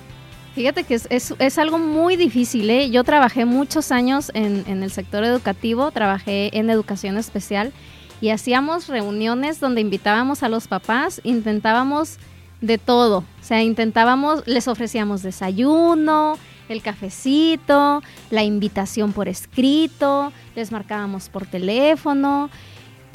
Fíjate 0.54 0.86
que 0.86 0.94
es, 0.94 1.08
es, 1.10 1.58
algo 1.58 1.78
muy 1.78 2.16
difícil. 2.16 2.70
¿eh? 2.70 2.90
Yo 2.90 3.04
trabajé 3.04 3.44
muchos 3.44 3.92
años 3.92 4.32
en, 4.34 4.64
en 4.68 4.84
el 4.84 4.92
sector 4.92 5.26
educativo, 5.26 5.92
trabajé 5.92 6.58
en 6.58 6.70
educación 6.70 7.18
especial 7.18 7.74
y 8.22 8.30
hacíamos 8.30 8.88
reuniones 8.88 9.60
donde 9.60 9.82
invitábamos 9.82 10.44
a 10.44 10.50
los 10.50 10.70
papás, 10.70 11.20
intentábamos 11.26 12.20
de 12.62 12.78
todo. 12.78 13.20
O 13.20 13.44
sea, 13.44 13.62
intentábamos, 13.62 14.46
les 14.48 14.68
ofrecíamos 14.68 15.22
desayuno, 15.22 16.38
el 16.70 16.82
cafecito, 16.82 18.02
la 18.32 18.44
invitación 18.44 19.14
por 19.14 19.28
escrito, 19.28 20.32
les 20.56 20.72
marcábamos 20.72 21.30
por 21.30 21.46
teléfono 21.46 22.50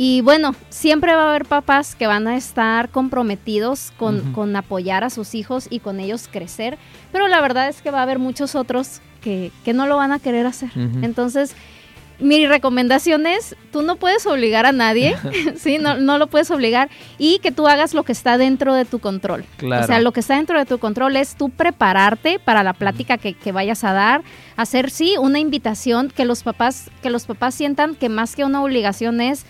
y 0.02 0.22
bueno, 0.22 0.54
siempre 0.70 1.14
va 1.14 1.24
a 1.24 1.28
haber 1.28 1.44
papás 1.44 1.94
que 1.94 2.06
van 2.06 2.26
a 2.26 2.34
estar 2.34 2.88
comprometidos 2.88 3.92
con, 3.98 4.32
con, 4.32 4.56
apoyar 4.56 5.04
a 5.04 5.10
sus 5.10 5.34
hijos 5.34 5.66
y 5.68 5.80
con 5.80 6.00
ellos 6.00 6.26
crecer, 6.32 6.78
pero 7.12 7.28
la 7.28 7.42
verdad 7.42 7.68
es 7.68 7.82
que 7.82 7.90
va 7.90 7.98
a 7.98 8.04
haber 8.04 8.18
muchos 8.18 8.54
otros 8.54 9.02
que, 9.20 9.52
que 9.62 9.74
no 9.74 9.86
lo 9.86 9.98
van 9.98 10.12
a 10.12 10.18
querer 10.18 10.46
hacer. 10.46 10.70
Entonces, 11.02 11.54
mi 12.20 12.46
recomendación 12.46 13.26
es, 13.26 13.56
tú 13.72 13.82
no 13.82 13.96
puedes 13.96 14.26
obligar 14.26 14.66
a 14.66 14.72
nadie, 14.72 15.16
¿sí? 15.56 15.78
No, 15.78 15.96
no, 15.96 16.18
lo 16.18 16.28
puedes 16.28 16.50
obligar 16.50 16.90
y 17.18 17.38
que 17.38 17.52
tú 17.52 17.66
hagas 17.66 17.94
lo 17.94 18.04
que 18.04 18.12
está 18.12 18.38
dentro 18.38 18.74
de 18.74 18.84
tu 18.84 18.98
control. 18.98 19.44
O 19.62 19.86
sea, 19.86 20.00
lo 20.00 20.12
que 20.12 20.20
está 20.20 20.36
dentro 20.36 20.58
de 20.58 20.66
tu 20.66 20.78
control 20.78 21.16
es 21.16 21.34
tú 21.34 21.48
prepararte 21.50 22.38
para 22.38 22.62
la 22.62 22.72
plática 22.72 23.18
que, 23.18 23.34
que, 23.34 23.52
vayas 23.52 23.84
a 23.84 23.92
dar, 23.92 24.22
hacer, 24.56 24.90
sí, 24.90 25.16
una 25.18 25.38
invitación, 25.38 26.08
que 26.08 26.24
los 26.24 26.42
papás, 26.42 26.90
que 27.02 27.10
los 27.10 27.26
papás 27.26 27.54
sientan 27.54 27.94
que 27.94 28.08
más 28.08 28.36
que 28.36 28.44
una 28.44 28.62
obligación 28.62 29.20
es, 29.20 29.44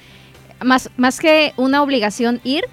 más, 0.62 0.90
más 0.96 1.20
que 1.20 1.52
una 1.56 1.82
obligación 1.82 2.40
ir, 2.44 2.64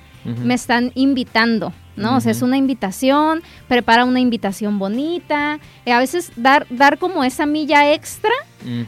me 0.43 0.55
están 0.55 0.91
invitando, 0.93 1.71
¿no? 1.97 2.17
O 2.17 2.21
sea, 2.21 2.31
es 2.31 2.41
una 2.41 2.57
invitación, 2.57 3.41
prepara 3.67 4.05
una 4.05 4.19
invitación 4.19 4.79
bonita, 4.79 5.59
y 5.85 5.91
a 5.91 5.99
veces 5.99 6.31
dar, 6.35 6.65
dar 6.69 6.97
como 6.97 7.23
esa 7.23 7.45
milla 7.45 7.93
extra 7.93 8.31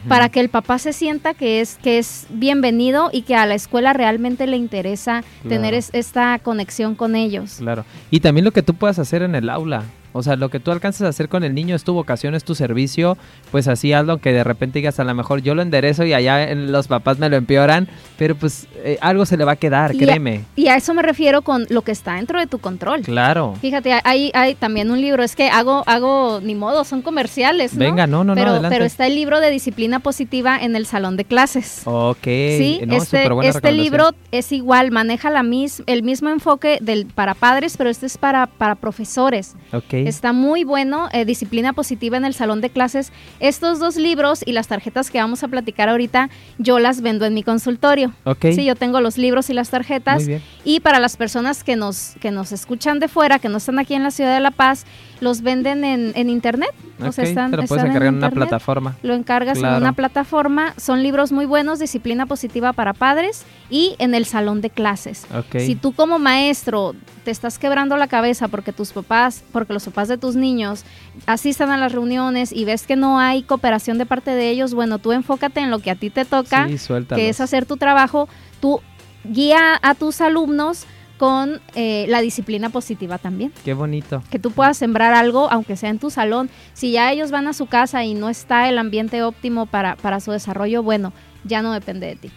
para 0.08 0.28
que 0.28 0.40
el 0.40 0.50
papá 0.50 0.78
se 0.78 0.92
sienta 0.92 1.32
que 1.32 1.60
es, 1.60 1.78
que 1.82 1.98
es 1.98 2.26
bienvenido 2.28 3.08
y 3.12 3.22
que 3.22 3.34
a 3.34 3.46
la 3.46 3.54
escuela 3.54 3.92
realmente 3.92 4.46
le 4.46 4.56
interesa 4.56 5.24
tener 5.48 5.74
esta 5.74 6.38
conexión 6.38 6.94
con 6.94 7.16
ellos. 7.16 7.56
Claro. 7.58 7.84
Y 8.10 8.20
también 8.20 8.44
lo 8.44 8.52
que 8.52 8.62
tú 8.62 8.74
puedas 8.74 8.98
hacer 8.98 9.22
en 9.22 9.34
el 9.34 9.48
aula. 9.48 9.84
O 10.12 10.22
sea, 10.22 10.36
lo 10.36 10.48
que 10.48 10.60
tú 10.60 10.70
alcances 10.70 11.02
a 11.02 11.08
hacer 11.08 11.28
con 11.28 11.44
el 11.44 11.54
niño 11.54 11.76
es 11.76 11.84
tu 11.84 11.92
vocación, 11.92 12.34
es 12.34 12.44
tu 12.44 12.54
servicio, 12.54 13.16
pues 13.50 13.68
así 13.68 13.92
hazlo, 13.92 14.18
que 14.18 14.32
de 14.32 14.44
repente 14.44 14.80
digas 14.80 14.98
a 15.00 15.04
lo 15.04 15.14
mejor 15.14 15.42
yo 15.42 15.54
lo 15.54 15.62
enderezo 15.62 16.04
y 16.04 16.12
allá 16.12 16.52
los 16.54 16.88
papás 16.88 17.18
me 17.18 17.28
lo 17.28 17.36
empeoran, 17.36 17.88
pero 18.18 18.34
pues 18.34 18.66
eh, 18.76 18.98
algo 19.00 19.26
se 19.26 19.36
le 19.36 19.44
va 19.44 19.52
a 19.52 19.56
quedar, 19.56 19.96
créeme. 19.96 20.44
y 20.56 20.68
a 20.68 20.76
eso 20.76 20.94
me 20.94 21.02
refiero 21.02 21.42
con 21.42 21.66
lo 21.68 21.82
que 21.82 21.92
está 21.92 22.14
dentro 22.14 22.38
de 22.38 22.46
tu 22.46 22.58
control. 22.58 23.02
Claro. 23.02 23.54
Fíjate, 23.60 24.00
hay, 24.04 24.30
hay 24.34 24.54
también 24.54 24.90
un 24.90 25.00
libro, 25.00 25.22
es 25.22 25.36
que 25.36 25.48
hago, 25.48 25.84
hago, 25.86 26.40
ni 26.42 26.54
modo, 26.54 26.84
son 26.84 27.02
comerciales, 27.02 27.74
¿no? 27.74 27.80
Venga, 27.80 28.06
no, 28.06 28.24
no, 28.24 28.34
pero, 28.34 28.46
no, 28.46 28.52
adelante. 28.52 28.74
Pero 28.74 28.84
está 28.84 29.06
el 29.06 29.14
libro 29.14 29.40
de 29.40 29.50
disciplina 29.50 30.00
positiva 30.00 30.58
en 30.58 30.76
el 30.76 30.86
salón 30.86 31.16
de 31.16 31.24
clases. 31.24 31.82
Ok. 31.84 32.24
Sí, 32.24 32.80
este, 32.90 33.28
este 33.42 33.72
libro 33.72 34.10
es 34.32 34.52
igual, 34.52 34.90
maneja 34.90 35.30
la 35.30 35.42
mis, 35.42 35.82
el 35.86 36.02
mismo 36.02 36.30
enfoque 36.30 36.78
del, 36.80 37.06
para 37.06 37.34
padres, 37.34 37.76
pero 37.76 37.90
este 37.90 38.06
es 38.06 38.18
para, 38.18 38.46
para 38.46 38.74
profesores. 38.74 39.54
Ok. 39.72 39.99
Está 40.06 40.32
muy 40.32 40.64
bueno, 40.64 41.08
eh, 41.12 41.24
Disciplina 41.24 41.72
Positiva 41.72 42.16
en 42.16 42.24
el 42.24 42.34
Salón 42.34 42.60
de 42.60 42.70
Clases. 42.70 43.12
Estos 43.38 43.78
dos 43.78 43.96
libros 43.96 44.42
y 44.46 44.52
las 44.52 44.68
tarjetas 44.68 45.10
que 45.10 45.18
vamos 45.18 45.42
a 45.42 45.48
platicar 45.48 45.88
ahorita, 45.88 46.30
yo 46.58 46.78
las 46.78 47.00
vendo 47.00 47.26
en 47.26 47.34
mi 47.34 47.42
consultorio. 47.42 48.12
Ok. 48.24 48.46
Sí, 48.52 48.64
yo 48.64 48.76
tengo 48.76 49.00
los 49.00 49.18
libros 49.18 49.50
y 49.50 49.54
las 49.54 49.70
tarjetas. 49.70 50.28
Y 50.64 50.80
para 50.80 51.00
las 51.00 51.16
personas 51.16 51.64
que 51.64 51.76
nos, 51.76 52.14
que 52.20 52.30
nos 52.30 52.52
escuchan 52.52 52.98
de 52.98 53.08
fuera, 53.08 53.38
que 53.38 53.48
no 53.48 53.58
están 53.58 53.78
aquí 53.78 53.94
en 53.94 54.02
la 54.02 54.10
ciudad 54.10 54.34
de 54.34 54.40
La 54.40 54.50
Paz, 54.50 54.86
los 55.20 55.42
venden 55.42 55.84
en, 55.84 56.12
en 56.14 56.30
internet. 56.30 56.70
o 57.00 57.12
sea, 57.12 57.24
están, 57.24 57.50
Te 57.50 57.58
lo 57.58 57.64
puedes 57.64 57.84
encargar 57.84 58.08
en, 58.08 58.16
una 58.16 58.30
plataforma. 58.30 58.96
Lo 59.02 59.14
encargas 59.14 59.58
en 59.58 59.66
una 59.66 59.92
plataforma. 59.92 60.74
Son 60.76 61.02
libros 61.02 61.32
muy 61.32 61.46
buenos, 61.46 61.78
Disciplina 61.78 62.26
Positiva 62.26 62.72
para 62.72 62.92
Padres 62.94 63.44
y 63.68 63.94
en 63.98 64.14
el 64.14 64.24
salón 64.24 64.60
de 64.60 64.70
clases. 64.70 65.26
Si 65.58 65.74
tú 65.74 65.92
como 65.92 66.18
maestro 66.18 66.94
te 67.24 67.30
estás 67.30 67.58
quebrando 67.58 67.96
la 67.96 68.08
cabeza 68.08 68.48
porque 68.48 68.72
tus 68.72 68.92
papás, 68.92 69.44
porque 69.52 69.72
los 69.72 69.86
papás 69.90 70.08
de 70.08 70.18
tus 70.18 70.36
niños 70.36 70.84
asistan 71.26 71.70
a 71.70 71.76
las 71.76 71.92
reuniones 71.92 72.52
y 72.52 72.64
ves 72.64 72.86
que 72.86 72.96
no 72.96 73.18
hay 73.18 73.42
cooperación 73.42 73.98
de 73.98 74.06
parte 74.06 74.30
de 74.30 74.50
ellos, 74.50 74.74
bueno, 74.74 74.98
tú 74.98 75.12
enfócate 75.12 75.60
en 75.60 75.70
lo 75.70 75.80
que 75.80 75.90
a 75.90 75.94
ti 75.94 76.10
te 76.10 76.24
toca, 76.24 76.68
que 77.14 77.28
es 77.28 77.40
hacer 77.40 77.66
tu 77.66 77.76
trabajo, 77.76 78.28
tú 78.60 78.80
guía 79.24 79.78
a 79.82 79.94
tus 79.94 80.20
alumnos 80.20 80.86
con 81.18 81.60
eh, 81.74 82.06
la 82.08 82.22
disciplina 82.22 82.70
positiva 82.70 83.18
también. 83.18 83.52
Qué 83.62 83.74
bonito. 83.74 84.22
Que 84.30 84.38
tú 84.38 84.52
puedas 84.52 84.78
sembrar 84.78 85.12
algo, 85.12 85.50
aunque 85.50 85.76
sea 85.76 85.90
en 85.90 85.98
tu 85.98 86.08
salón. 86.08 86.48
Si 86.72 86.92
ya 86.92 87.12
ellos 87.12 87.30
van 87.30 87.46
a 87.46 87.52
su 87.52 87.66
casa 87.66 88.02
y 88.04 88.14
no 88.14 88.30
está 88.30 88.70
el 88.70 88.78
ambiente 88.78 89.22
óptimo 89.22 89.66
para, 89.66 89.96
para 89.96 90.20
su 90.20 90.32
desarrollo, 90.32 90.82
bueno, 90.82 91.12
ya 91.44 91.60
no 91.60 91.74
depende 91.74 92.06
de 92.06 92.16
ti. 92.16 92.30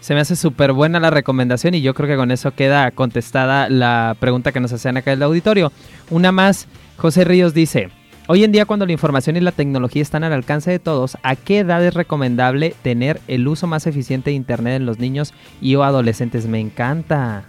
Se 0.00 0.14
me 0.14 0.20
hace 0.20 0.36
súper 0.36 0.72
buena 0.72 1.00
la 1.00 1.10
recomendación 1.10 1.72
y 1.74 1.80
yo 1.80 1.94
creo 1.94 2.08
que 2.08 2.16
con 2.16 2.30
eso 2.30 2.50
queda 2.52 2.90
contestada 2.90 3.70
la 3.70 4.14
pregunta 4.20 4.52
que 4.52 4.60
nos 4.60 4.72
hacían 4.72 4.98
acá 4.98 5.12
en 5.12 5.18
el 5.18 5.22
auditorio. 5.22 5.72
Una 6.10 6.30
más, 6.30 6.68
José 6.96 7.24
Ríos 7.24 7.52
dice, 7.52 7.90
hoy 8.26 8.42
en 8.42 8.52
día 8.52 8.64
cuando 8.64 8.86
la 8.86 8.92
información 8.92 9.36
y 9.36 9.40
la 9.40 9.52
tecnología 9.52 10.00
están 10.00 10.24
al 10.24 10.32
alcance 10.32 10.70
de 10.70 10.78
todos, 10.78 11.18
¿a 11.22 11.36
qué 11.36 11.58
edad 11.58 11.84
es 11.84 11.92
recomendable 11.92 12.74
tener 12.82 13.20
el 13.28 13.46
uso 13.46 13.66
más 13.66 13.86
eficiente 13.86 14.30
de 14.30 14.36
Internet 14.36 14.76
en 14.76 14.86
los 14.86 14.98
niños 14.98 15.34
y 15.60 15.74
o 15.74 15.84
adolescentes? 15.84 16.46
Me 16.46 16.58
encanta. 16.58 17.44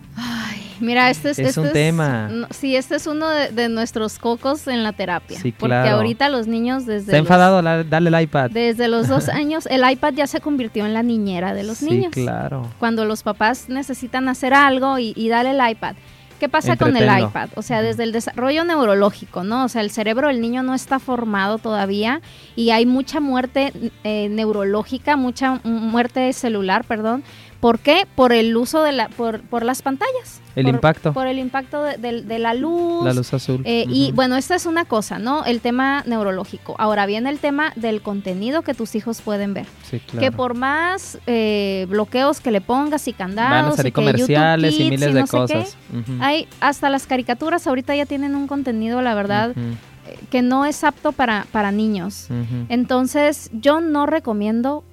Mira, 0.79 1.09
este 1.09 1.31
es, 1.31 1.39
es 1.39 1.47
este 1.47 1.59
un 1.61 1.71
tema. 1.71 2.29
sí, 2.51 2.75
este 2.75 2.97
es 2.97 3.07
uno 3.07 3.27
de, 3.29 3.69
nuestros 3.69 4.19
cocos 4.19 4.67
en 4.67 4.83
la 4.83 4.93
terapia. 4.93 5.39
Sí, 5.39 5.51
claro. 5.51 5.81
Porque 5.81 5.89
ahorita 5.89 6.29
los 6.29 6.45
niños 6.45 6.85
desde. 6.85 7.15
Ha 7.15 7.17
enfadado, 7.17 7.61
dale 7.61 8.09
el 8.09 8.21
iPad. 8.21 8.51
Desde 8.51 8.87
los 8.87 9.07
dos 9.07 9.29
años, 9.29 9.65
el 9.71 9.89
iPad 9.89 10.13
ya 10.13 10.27
se 10.27 10.39
convirtió 10.39 10.85
en 10.85 10.93
la 10.93 11.01
niñera 11.01 11.53
de 11.53 11.63
los 11.63 11.81
niños. 11.81 12.11
Sí, 12.13 12.21
claro. 12.21 12.67
Cuando 12.79 13.05
los 13.05 13.23
papás 13.23 13.69
necesitan 13.69 14.29
hacer 14.29 14.53
algo 14.53 14.99
y, 14.99 15.13
y 15.15 15.29
dale 15.29 15.51
el 15.51 15.71
iPad. 15.71 15.95
¿Qué 16.39 16.49
pasa 16.49 16.77
con 16.77 16.95
el 16.95 17.03
iPad? 17.03 17.49
O 17.55 17.61
sea, 17.61 17.81
desde 17.81 18.03
el 18.03 18.11
desarrollo 18.11 18.63
neurológico, 18.63 19.43
¿no? 19.43 19.65
O 19.65 19.69
sea, 19.69 19.81
el 19.81 19.89
cerebro 19.89 20.27
del 20.27 20.39
niño 20.39 20.61
no 20.61 20.75
está 20.75 20.99
formado 20.99 21.57
todavía 21.57 22.21
y 22.55 22.69
hay 22.69 22.85
mucha 22.85 23.19
muerte 23.19 23.73
eh, 24.03 24.29
neurológica, 24.29 25.15
mucha 25.15 25.59
muerte 25.63 26.31
celular, 26.33 26.83
perdón, 26.83 27.23
¿Por 27.59 27.79
qué? 27.79 28.07
Por 28.15 28.33
el 28.33 28.55
uso 28.55 28.83
de 28.83 28.91
la, 28.91 29.09
por, 29.09 29.41
por 29.41 29.63
las 29.63 29.81
pantallas. 29.81 30.41
El 30.55 30.67
impacto. 30.67 31.13
Por 31.13 31.27
el 31.27 31.37
impacto 31.37 31.83
de, 31.83 32.39
la 32.39 32.53
luz. 32.53 33.03
La 33.03 33.13
luz 33.13 33.33
azul. 33.33 33.61
Eh, 33.63 33.85
y 33.87 34.11
bueno, 34.13 34.37
esta 34.37 34.55
es 34.55 34.65
una 34.65 34.85
cosa, 34.85 35.19
¿no? 35.19 35.45
El 35.45 35.61
tema 35.61 36.03
neurológico. 36.07 36.75
Ahora 36.79 37.05
viene 37.05 37.29
el 37.29 37.39
tema 37.39 37.73
del 37.75 38.01
contenido 38.01 38.63
que 38.63 38.73
tus 38.73 38.95
hijos 38.95 39.21
pueden 39.21 39.53
ver. 39.53 39.67
Sí, 39.89 39.99
claro. 39.99 40.19
Que 40.19 40.31
por 40.31 40.55
más 40.55 41.19
eh, 41.27 41.85
bloqueos 41.89 42.41
que 42.41 42.51
le 42.51 42.61
pongas 42.61 43.07
y 43.07 43.13
candados. 43.13 43.77
Van 43.77 43.87
a 43.87 43.91
comerciales 43.91 44.79
y 44.79 44.89
miles 44.89 45.13
de 45.13 45.25
cosas. 45.25 45.77
Hay 46.19 46.47
hasta 46.59 46.89
las 46.89 47.05
caricaturas 47.05 47.67
ahorita 47.67 47.95
ya 47.95 48.05
tienen 48.05 48.35
un 48.35 48.47
contenido, 48.47 49.01
la 49.01 49.13
verdad. 49.13 49.53
Eh, 49.55 50.17
que 50.29 50.41
no 50.41 50.65
es 50.65 50.83
apto 50.83 51.11
para, 51.11 51.45
para 51.51 51.71
niños. 51.71 52.27
Entonces, 52.69 53.49
yo 53.53 53.81
no 53.81 54.05
recomiendo 54.05 54.83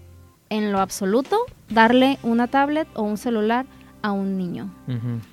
en 0.54 0.72
lo 0.72 0.80
absoluto 0.80 1.36
darle 1.68 2.18
una 2.22 2.46
tablet 2.46 2.88
o 2.94 3.02
un 3.02 3.16
celular 3.16 3.66
a 4.02 4.12
un 4.12 4.36
niño. 4.36 4.70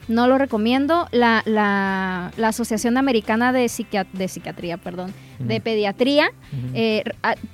No 0.07 0.28
lo 0.28 0.38
recomiendo. 0.38 1.07
La, 1.11 1.41
la, 1.45 2.32
la 2.38 2.47
Asociación 2.47 2.97
Americana 2.97 3.51
de, 3.51 3.69
de 4.13 4.28
Psiquiatría, 4.28 4.78
perdón, 4.78 5.13
de 5.39 5.59
Pediatría, 5.59 6.32
eh, 6.74 7.03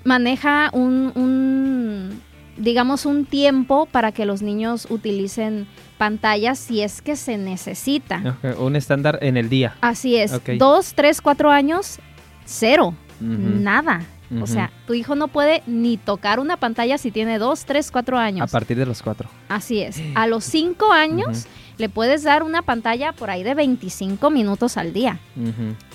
maneja 0.03 0.69
un, 0.73 1.11
un, 1.15 2.21
digamos, 2.57 3.07
un 3.07 3.25
tiempo 3.25 3.87
para 3.87 4.11
que 4.11 4.25
los 4.25 4.43
niños 4.43 4.85
utilicen 4.91 5.67
pantallas 5.97 6.59
si 6.59 6.81
es 6.81 7.01
que 7.01 7.15
se 7.15 7.39
necesita. 7.39 8.37
Un 8.59 8.75
estándar 8.75 9.17
en 9.23 9.37
el 9.37 9.49
día. 9.49 9.75
Así 9.81 10.17
es. 10.17 10.31
Dos, 10.59 10.93
tres, 10.93 11.21
cuatro 11.21 11.49
años, 11.49 11.97
cero. 12.45 12.93
Nada. 13.19 14.01
O 14.41 14.47
sea, 14.47 14.71
tu 14.85 14.93
hijo 14.93 15.15
no 15.15 15.29
puede 15.29 15.63
ni 15.67 15.97
tocar 15.97 16.39
una 16.39 16.57
pantalla 16.57 16.97
si 16.97 17.11
tiene 17.11 17.39
dos, 17.39 17.65
tres, 17.65 17.91
cuatro 17.91 18.17
años. 18.17 18.49
A 18.49 18.51
partir 18.51 18.77
de 18.77 18.85
los 18.85 19.01
cuatro. 19.01 19.29
Así 19.47 19.81
es. 19.81 20.01
A 20.15 20.27
los 20.27 20.43
cinco 20.43 20.91
años 20.91 21.47
le 21.77 21.89
puedes 21.89 22.23
dar 22.23 22.43
una 22.43 22.61
pantalla 22.61 23.13
por 23.13 23.29
ahí 23.29 23.43
de 23.43 23.53
25 23.53 24.29
minutos 24.29 24.77
al 24.77 24.93
día. 24.93 25.19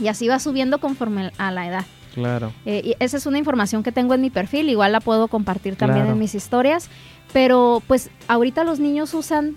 Y 0.00 0.08
así 0.08 0.28
va 0.28 0.38
subiendo 0.38 0.78
conforme 0.78 1.32
a 1.38 1.50
la 1.50 1.66
edad. 1.66 1.84
Claro. 2.14 2.52
Eh, 2.66 2.82
y 2.84 2.96
esa 3.02 3.16
es 3.16 3.26
una 3.26 3.38
información 3.38 3.82
que 3.82 3.90
tengo 3.90 4.14
en 4.14 4.20
mi 4.20 4.30
perfil, 4.30 4.68
igual 4.68 4.92
la 4.92 5.00
puedo 5.00 5.28
compartir 5.28 5.76
también 5.76 6.06
en 6.06 6.18
mis 6.18 6.34
historias. 6.34 6.88
Pero 7.32 7.82
pues 7.86 8.10
ahorita 8.28 8.62
los 8.64 8.78
niños 8.78 9.14
usan 9.14 9.56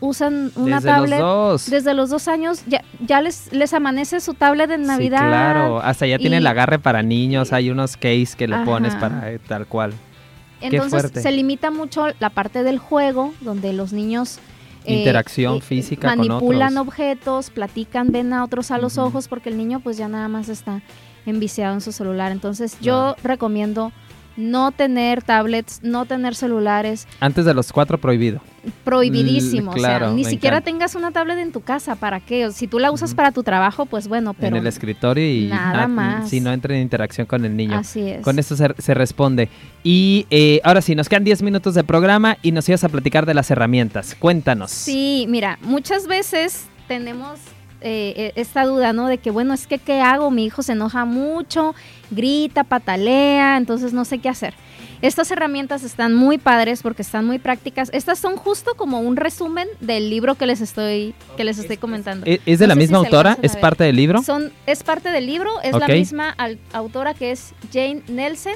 usan 0.00 0.50
una 0.56 0.76
desde 0.76 0.88
tablet 0.88 1.20
los 1.20 1.20
dos. 1.20 1.70
desde 1.70 1.94
los 1.94 2.10
dos 2.10 2.28
años, 2.28 2.62
ya, 2.66 2.82
ya 3.06 3.20
les, 3.20 3.52
les 3.52 3.72
amanece 3.74 4.20
su 4.20 4.34
tablet 4.34 4.70
en 4.70 4.82
Navidad. 4.82 5.18
Sí, 5.18 5.26
claro, 5.26 5.80
hasta 5.80 6.06
ya 6.06 6.18
tiene 6.18 6.38
el 6.38 6.46
agarre 6.46 6.78
para 6.78 7.02
niños, 7.02 7.52
hay 7.52 7.70
unos 7.70 7.96
case 7.96 8.30
que 8.36 8.48
le 8.48 8.58
pones 8.64 8.94
para 8.96 9.32
eh, 9.32 9.38
tal 9.46 9.66
cual. 9.66 9.92
Entonces 10.60 11.10
se 11.14 11.32
limita 11.32 11.70
mucho 11.70 12.06
la 12.18 12.30
parte 12.30 12.62
del 12.62 12.78
juego, 12.78 13.32
donde 13.40 13.72
los 13.72 13.92
niños... 13.92 14.38
Eh, 14.84 14.94
Interacción 14.98 15.56
eh, 15.56 15.60
física 15.60 16.16
manipulan 16.16 16.78
objetos, 16.78 17.50
platican, 17.50 18.12
ven 18.12 18.32
a 18.32 18.44
otros 18.44 18.70
a 18.70 18.78
los 18.78 18.96
ojos, 18.96 19.28
porque 19.28 19.50
el 19.50 19.58
niño 19.58 19.80
pues 19.80 19.98
ya 19.98 20.08
nada 20.08 20.28
más 20.28 20.48
está 20.48 20.80
enviciado 21.26 21.74
en 21.74 21.80
su 21.82 21.92
celular. 21.92 22.32
Entonces 22.32 22.78
yo 22.80 23.14
recomiendo 23.22 23.92
no 24.36 24.72
tener 24.72 25.22
tablets, 25.22 25.80
no 25.82 26.06
tener 26.06 26.34
celulares. 26.34 27.06
Antes 27.20 27.44
de 27.44 27.54
los 27.54 27.72
cuatro 27.72 27.98
prohibido. 27.98 28.40
Prohibidísimo. 28.84 29.72
claro, 29.72 30.06
o 30.06 30.08
sea, 30.08 30.16
ni 30.16 30.24
siquiera 30.24 30.58
encanta. 30.58 30.70
tengas 30.70 30.94
una 30.94 31.12
tablet 31.12 31.38
en 31.38 31.52
tu 31.52 31.60
casa. 31.60 31.96
¿Para 31.96 32.20
qué? 32.20 32.50
Si 32.52 32.66
tú 32.66 32.78
la 32.78 32.90
usas 32.90 33.14
para 33.14 33.32
tu 33.32 33.42
trabajo, 33.42 33.86
pues 33.86 34.08
bueno, 34.08 34.34
pero 34.34 34.56
en 34.56 34.62
el 34.62 34.66
escritorio 34.66 35.26
y 35.26 35.46
nada 35.46 35.88
más. 35.88 36.28
Si 36.28 36.40
no 36.40 36.52
entra 36.52 36.74
en 36.74 36.82
interacción 36.82 37.26
con 37.26 37.44
el 37.44 37.56
niño. 37.56 37.78
así 37.78 38.08
es. 38.08 38.22
Con 38.22 38.38
esto 38.38 38.56
se, 38.56 38.74
se 38.78 38.94
responde. 38.94 39.48
Y 39.82 40.26
eh, 40.30 40.60
ahora 40.64 40.82
sí, 40.82 40.94
nos 40.94 41.08
quedan 41.08 41.24
10 41.24 41.42
minutos 41.42 41.74
de 41.74 41.84
programa 41.84 42.36
y 42.42 42.52
nos 42.52 42.68
ibas 42.68 42.84
a 42.84 42.88
platicar 42.88 43.26
de 43.26 43.34
las 43.34 43.50
herramientas. 43.50 44.14
Cuéntanos. 44.18 44.70
Sí, 44.70 45.26
mira, 45.28 45.58
muchas 45.62 46.06
veces 46.06 46.66
tenemos 46.86 47.38
eh, 47.80 48.12
eh, 48.16 48.32
esta 48.36 48.64
duda, 48.64 48.92
¿no? 48.92 49.06
De 49.08 49.18
que, 49.18 49.30
bueno, 49.30 49.54
es 49.54 49.66
que, 49.66 49.78
¿qué 49.78 50.00
hago? 50.00 50.30
Mi 50.30 50.44
hijo 50.44 50.62
se 50.62 50.72
enoja 50.72 51.04
mucho, 51.04 51.74
grita, 52.10 52.64
patalea, 52.64 53.56
entonces 53.56 53.92
no 53.92 54.04
sé 54.04 54.18
qué 54.18 54.28
hacer. 54.28 54.54
Estas 55.02 55.30
herramientas 55.30 55.82
están 55.82 56.12
muy 56.14 56.36
padres 56.36 56.82
porque 56.82 57.00
están 57.00 57.24
muy 57.24 57.38
prácticas. 57.38 57.88
Estas 57.94 58.18
son 58.18 58.36
justo 58.36 58.72
como 58.76 59.00
un 59.00 59.16
resumen 59.16 59.66
del 59.80 60.10
libro 60.10 60.34
que 60.34 60.44
les 60.44 60.60
estoy, 60.60 61.14
que 61.38 61.44
les 61.44 61.58
estoy 61.58 61.78
comentando. 61.78 62.26
¿E- 62.26 62.38
¿Es 62.44 62.58
de 62.58 62.66
No 62.66 62.68
la 62.68 62.74
sé 62.74 62.80
misma 62.80 62.98
autora? 62.98 63.38
¿Es 63.40 63.56
parte 63.56 63.84
del 63.84 63.96
libro? 63.96 64.22
Son, 64.22 64.52
es 64.66 64.82
parte 64.82 65.10
del 65.10 65.24
libro, 65.24 65.50
es 65.62 65.74
la 65.74 65.88
misma 65.88 66.28
al- 66.36 66.58
autora 66.74 67.14
que 67.14 67.30
es 67.30 67.54
Jane 67.72 68.02
Nelson 68.08 68.52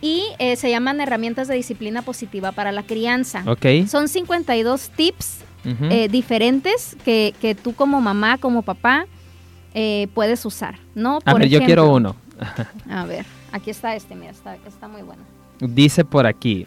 y 0.00 0.24
eh, 0.40 0.56
se 0.56 0.70
llaman 0.70 1.00
Herramientas 1.00 1.46
de 1.46 1.54
Disciplina 1.54 2.02
Positiva 2.02 2.50
para 2.50 2.72
la 2.72 2.82
Crianza. 2.82 3.44
Ok. 3.46 3.86
Son 3.86 4.08
52 4.08 4.90
tips 4.96 5.39
eh, 5.64 6.08
diferentes 6.08 6.96
que, 7.04 7.34
que 7.40 7.54
tú 7.54 7.74
como 7.74 8.00
mamá, 8.00 8.38
como 8.38 8.62
papá, 8.62 9.06
eh, 9.74 10.08
puedes 10.14 10.44
usar, 10.44 10.76
¿no? 10.94 11.20
a 11.24 11.34
ver, 11.34 11.48
yo 11.48 11.60
quiero 11.60 11.92
uno. 11.92 12.16
A 12.90 13.04
ver, 13.04 13.26
aquí 13.52 13.70
está 13.70 13.94
este, 13.94 14.14
mira, 14.14 14.30
está, 14.32 14.56
está 14.66 14.88
muy 14.88 15.02
bueno. 15.02 15.22
Dice 15.60 16.04
por 16.04 16.26
aquí, 16.26 16.66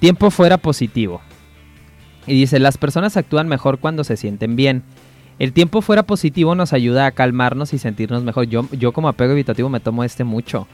tiempo 0.00 0.30
fuera 0.30 0.58
positivo. 0.58 1.20
Y 2.26 2.34
dice, 2.34 2.58
las 2.58 2.76
personas 2.76 3.16
actúan 3.16 3.48
mejor 3.48 3.78
cuando 3.78 4.02
se 4.02 4.16
sienten 4.16 4.56
bien. 4.56 4.82
El 5.38 5.52
tiempo 5.52 5.82
fuera 5.82 6.04
positivo 6.04 6.54
nos 6.54 6.72
ayuda 6.72 7.06
a 7.06 7.12
calmarnos 7.12 7.72
y 7.72 7.78
sentirnos 7.78 8.22
mejor. 8.22 8.46
Yo, 8.46 8.68
yo 8.72 8.92
como 8.92 9.08
apego 9.08 9.32
evitativo 9.32 9.68
me 9.68 9.80
tomo 9.80 10.04
este 10.04 10.24
mucho. 10.24 10.66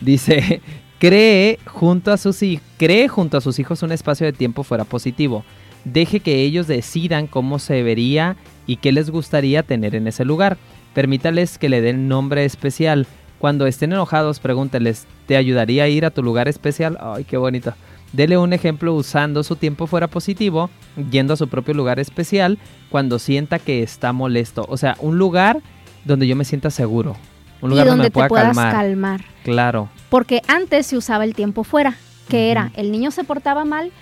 Dice, 0.00 0.60
cree 0.98 1.58
junto, 1.66 2.12
a 2.12 2.16
sus, 2.16 2.42
cree 2.76 3.08
junto 3.08 3.36
a 3.36 3.40
sus 3.40 3.58
hijos 3.58 3.82
un 3.82 3.92
espacio 3.92 4.26
de 4.26 4.32
tiempo 4.32 4.62
fuera 4.62 4.84
positivo. 4.84 5.44
Deje 5.92 6.20
que 6.20 6.42
ellos 6.42 6.66
decidan 6.66 7.26
cómo 7.26 7.58
se 7.58 7.82
vería 7.82 8.36
y 8.66 8.76
qué 8.76 8.92
les 8.92 9.10
gustaría 9.10 9.62
tener 9.62 9.94
en 9.94 10.06
ese 10.06 10.24
lugar. 10.24 10.58
Permítales 10.94 11.58
que 11.58 11.68
le 11.68 11.80
den 11.80 12.08
nombre 12.08 12.44
especial. 12.44 13.06
Cuando 13.38 13.66
estén 13.66 13.92
enojados, 13.92 14.40
pregúnteles, 14.40 15.06
¿te 15.26 15.36
ayudaría 15.36 15.84
a 15.84 15.88
ir 15.88 16.04
a 16.04 16.10
tu 16.10 16.22
lugar 16.22 16.48
especial? 16.48 16.98
Ay, 17.00 17.24
qué 17.24 17.36
bonito. 17.36 17.72
Dele 18.12 18.36
un 18.36 18.52
ejemplo 18.52 18.94
usando 18.94 19.42
su 19.42 19.56
tiempo 19.56 19.86
fuera 19.86 20.08
positivo, 20.08 20.70
yendo 21.10 21.34
a 21.34 21.36
su 21.36 21.48
propio 21.48 21.74
lugar 21.74 22.00
especial 22.00 22.58
cuando 22.90 23.18
sienta 23.18 23.58
que 23.58 23.82
está 23.82 24.12
molesto. 24.12 24.66
O 24.68 24.76
sea, 24.76 24.96
un 25.00 25.18
lugar 25.18 25.60
donde 26.04 26.26
yo 26.26 26.34
me 26.34 26.44
sienta 26.44 26.70
seguro. 26.70 27.16
Un 27.60 27.70
lugar 27.70 27.86
y 27.86 27.88
donde, 27.90 28.04
donde 28.04 28.08
me 28.08 28.10
pueda 28.10 28.26
te 28.26 28.28
puedas 28.28 28.46
calmar. 28.56 28.72
calmar. 28.72 29.24
Claro. 29.44 29.88
Porque 30.10 30.42
antes 30.48 30.86
se 30.86 30.96
usaba 30.96 31.24
el 31.24 31.34
tiempo 31.34 31.64
fuera, 31.64 31.96
que 32.28 32.50
era, 32.50 32.72
el 32.74 32.90
niño 32.92 33.10
se 33.10 33.24
portaba 33.24 33.64
mal, 33.64 33.92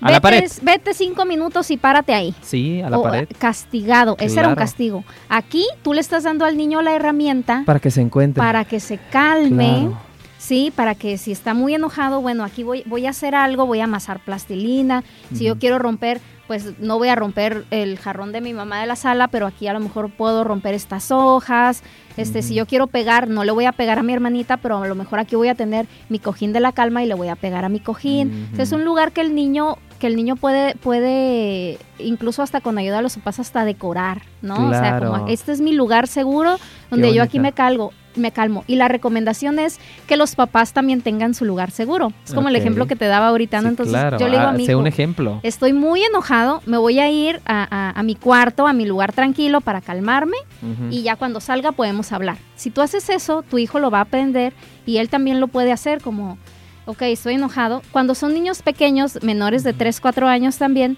A 0.00 0.10
la 0.10 0.20
pared. 0.20 0.42
vete, 0.42 0.54
vete 0.62 0.94
cinco 0.94 1.24
minutos 1.24 1.70
y 1.70 1.76
párate 1.76 2.12
ahí. 2.14 2.34
Sí, 2.42 2.82
a 2.82 2.90
la 2.90 2.98
O, 2.98 3.02
pared. 3.02 3.28
Castigado, 3.38 4.16
ese 4.18 4.38
era 4.40 4.48
un 4.48 4.54
Claro. 4.54 4.66
castigo. 4.66 5.04
Aquí 5.28 5.64
tú 5.82 5.92
le 5.94 6.00
estás 6.00 6.24
dando 6.24 6.44
al 6.44 6.56
niño 6.56 6.82
la 6.82 6.94
herramienta 6.94 7.62
Para 7.64 7.80
que 7.80 7.90
se 7.90 8.00
encuentre. 8.02 8.42
para 8.42 8.64
que 8.64 8.80
se 8.80 8.98
calme. 8.98 9.78
Claro. 9.88 9.98
Sí, 10.38 10.70
para 10.76 10.94
que 10.94 11.16
si 11.16 11.32
está 11.32 11.54
muy 11.54 11.74
enojado, 11.74 12.20
bueno, 12.20 12.44
aquí 12.44 12.64
voy, 12.64 12.82
voy 12.84 13.06
a 13.06 13.10
hacer 13.10 13.34
algo, 13.34 13.64
voy 13.64 13.80
a 13.80 13.84
amasar 13.84 14.20
plastilina. 14.20 15.02
Si 15.32 15.44
yo 15.44 15.58
quiero 15.58 15.78
romper, 15.78 16.20
pues 16.46 16.78
no 16.80 16.98
voy 16.98 17.08
a 17.08 17.14
romper 17.14 17.64
el 17.70 17.98
jarrón 17.98 18.30
de 18.32 18.42
mi 18.42 18.52
mamá 18.52 18.78
de 18.82 18.86
la 18.86 18.96
sala, 18.96 19.28
pero 19.28 19.46
aquí 19.46 19.68
a 19.68 19.72
lo 19.72 19.80
mejor 19.80 20.10
puedo 20.10 20.44
romper 20.44 20.74
estas 20.74 21.10
hojas. 21.10 21.82
Este, 22.16 22.42
si 22.42 22.54
yo 22.54 22.66
quiero 22.66 22.86
pegar, 22.86 23.28
no 23.28 23.44
le 23.44 23.52
voy 23.52 23.64
a 23.64 23.72
pegar 23.72 23.98
a 23.98 24.02
mi 24.02 24.12
hermanita, 24.12 24.56
pero 24.56 24.82
a 24.82 24.86
lo 24.86 24.94
mejor 24.94 25.18
aquí 25.18 25.36
voy 25.36 25.48
a 25.48 25.54
tener 25.54 25.86
mi 26.08 26.18
cojín 26.18 26.52
de 26.52 26.60
la 26.60 26.72
calma 26.72 27.02
y 27.02 27.06
le 27.06 27.14
voy 27.14 27.28
a 27.28 27.36
pegar 27.36 27.64
a 27.64 27.68
mi 27.68 27.80
cojín. 27.80 28.50
Es 28.56 28.72
un 28.72 28.84
lugar 28.84 29.12
que 29.12 29.20
el 29.20 29.34
niño 29.34 29.78
que 30.04 30.08
el 30.08 30.16
niño 30.16 30.36
puede 30.36 30.74
puede 30.74 31.78
incluso 31.98 32.42
hasta 32.42 32.60
con 32.60 32.76
ayuda 32.76 32.96
de 32.98 33.02
los 33.04 33.14
papás 33.16 33.40
hasta 33.40 33.64
decorar, 33.64 34.20
¿no? 34.42 34.68
O 34.68 34.70
sea, 34.70 34.98
como 34.98 35.28
este 35.28 35.50
es 35.52 35.62
mi 35.62 35.72
lugar 35.72 36.08
seguro 36.08 36.58
donde 36.90 37.14
yo 37.14 37.22
aquí 37.22 37.38
me 37.40 37.52
calgo, 37.52 37.92
me 38.16 38.30
calmo. 38.30 38.64
Y 38.66 38.76
la 38.76 38.86
recomendación 38.88 39.58
es 39.58 39.80
que 40.06 40.18
los 40.18 40.34
papás 40.34 40.74
también 40.74 41.00
tengan 41.00 41.32
su 41.34 41.46
lugar 41.46 41.70
seguro. 41.70 42.12
Es 42.26 42.34
como 42.34 42.48
el 42.50 42.56
ejemplo 42.56 42.86
que 42.86 42.96
te 42.96 43.06
daba 43.06 43.28
ahorita, 43.28 43.58
¿no? 43.62 43.62
Sí, 43.62 43.68
Entonces 43.70 43.92
claro. 43.94 44.18
yo 44.18 44.26
le 44.26 44.32
digo 44.32 44.42
a 44.42 44.50
Ah, 44.50 44.52
mi 44.52 44.64
hijo, 44.64 44.78
un 44.78 44.86
ejemplo. 44.86 45.40
estoy 45.42 45.72
muy 45.72 46.02
enojado, 46.04 46.60
me 46.66 46.76
voy 46.76 46.98
a 47.00 47.08
ir 47.10 47.40
a, 47.46 47.66
a- 47.70 47.98
a 47.98 48.02
mi 48.02 48.14
cuarto, 48.14 48.66
a 48.66 48.74
mi 48.74 48.84
lugar 48.84 49.12
tranquilo 49.14 49.62
para 49.62 49.80
calmarme 49.80 50.36
y 50.90 51.02
ya 51.02 51.16
cuando 51.16 51.40
salga 51.40 51.72
podemos 51.72 52.12
hablar. 52.12 52.36
Si 52.56 52.68
tú 52.70 52.82
haces 52.82 53.08
eso, 53.08 53.42
tu 53.42 53.56
hijo 53.56 53.78
lo 53.78 53.90
va 53.90 53.98
a 54.00 54.02
aprender 54.02 54.52
y 54.84 54.98
él 54.98 55.08
también 55.08 55.40
lo 55.40 55.48
puede 55.48 55.72
hacer 55.72 56.02
como, 56.02 56.36
ok, 56.86 57.02
estoy 57.02 57.34
enojado. 57.34 57.82
Cuando 57.92 58.14
son 58.14 58.34
niños 58.34 58.62
pequeños, 58.62 59.22
menores 59.22 59.62
de 59.64 59.72
3, 59.72 60.00
4 60.00 60.28
años 60.28 60.58
también, 60.58 60.96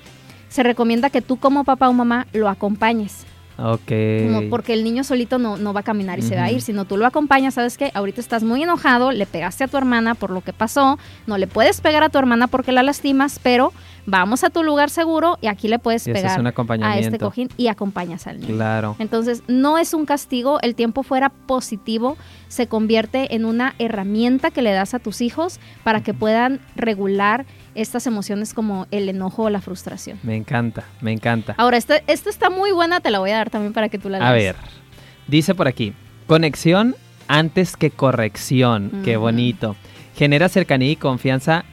se 0.48 0.62
recomienda 0.62 1.10
que 1.10 1.22
tú 1.22 1.36
como 1.36 1.64
papá 1.64 1.88
o 1.88 1.92
mamá 1.92 2.26
lo 2.32 2.48
acompañes. 2.48 3.26
Ok. 3.58 3.90
Como 4.26 4.50
porque 4.50 4.74
el 4.74 4.84
niño 4.84 5.02
solito 5.02 5.38
no, 5.38 5.56
no 5.56 5.72
va 5.72 5.80
a 5.80 5.82
caminar 5.82 6.18
y 6.18 6.22
se 6.22 6.36
va 6.36 6.44
a 6.44 6.50
ir, 6.50 6.60
sino 6.60 6.84
tú 6.84 6.98
lo 6.98 7.06
acompañas, 7.06 7.54
¿sabes 7.54 7.78
qué? 7.78 7.90
Ahorita 7.94 8.20
estás 8.20 8.42
muy 8.42 8.62
enojado, 8.62 9.12
le 9.12 9.24
pegaste 9.24 9.64
a 9.64 9.68
tu 9.68 9.78
hermana 9.78 10.14
por 10.14 10.30
lo 10.30 10.42
que 10.42 10.52
pasó, 10.52 10.98
no 11.26 11.38
le 11.38 11.46
puedes 11.46 11.80
pegar 11.80 12.02
a 12.02 12.10
tu 12.10 12.18
hermana 12.18 12.48
porque 12.48 12.72
la 12.72 12.82
lastimas, 12.82 13.40
pero 13.42 13.72
vamos 14.06 14.44
a 14.44 14.50
tu 14.50 14.62
lugar 14.62 14.90
seguro 14.90 15.38
y 15.40 15.48
aquí 15.48 15.68
le 15.68 15.78
puedes 15.78 16.06
Y 16.06 16.10
eso 16.10 16.18
es 16.18 16.34
pegar 16.34 16.82
a 16.82 16.98
este 16.98 17.18
cojín 17.18 17.48
y 17.56 17.68
acompañas 17.68 18.26
al 18.26 18.40
niño. 18.40 18.54
Claro. 18.54 18.96
Entonces, 18.98 19.42
no 19.48 19.78
es 19.78 19.92
un 19.92 20.06
castigo, 20.06 20.60
el 20.62 20.74
tiempo 20.74 21.02
fuera 21.02 21.28
positivo, 21.28 22.16
se 22.48 22.66
convierte 22.66 23.34
en 23.34 23.44
una 23.44 23.74
herramienta 23.78 24.50
que 24.50 24.62
le 24.62 24.72
das 24.72 24.94
a 24.94 24.98
tus 24.98 25.20
hijos 25.20 25.60
para 25.84 26.02
que 26.02 26.14
puedan 26.14 26.60
regular 26.74 27.44
estas 27.74 28.06
emociones 28.06 28.54
como 28.54 28.86
el 28.90 29.08
enojo 29.08 29.44
o 29.44 29.50
la 29.50 29.60
frustración. 29.60 30.18
Me 30.22 30.36
encanta, 30.36 30.84
me 31.00 31.12
encanta. 31.12 31.54
Ahora, 31.58 31.76
esta 31.76 31.96
esta 32.06 32.30
está 32.30 32.48
muy 32.48 32.72
buena, 32.72 33.00
te 33.00 33.10
la 33.10 33.18
voy 33.18 33.30
a 33.30 33.36
dar 33.36 33.50
también 33.50 33.72
para 33.72 33.88
que 33.88 33.98
tú 33.98 34.08
la 34.08 34.18
leas. 34.18 34.30
A 34.30 34.32
ver, 34.32 34.56
dice 35.26 35.54
por 35.54 35.68
aquí, 35.68 35.92
conexión 36.26 36.96
antes 37.28 37.76
que 37.76 37.90
corrección. 37.90 39.02
Qué 39.04 39.16
bonito. 39.16 39.76
Genera 40.14 40.48
cercanía 40.48 40.90
y 40.90 40.96
confianza. 40.96 41.64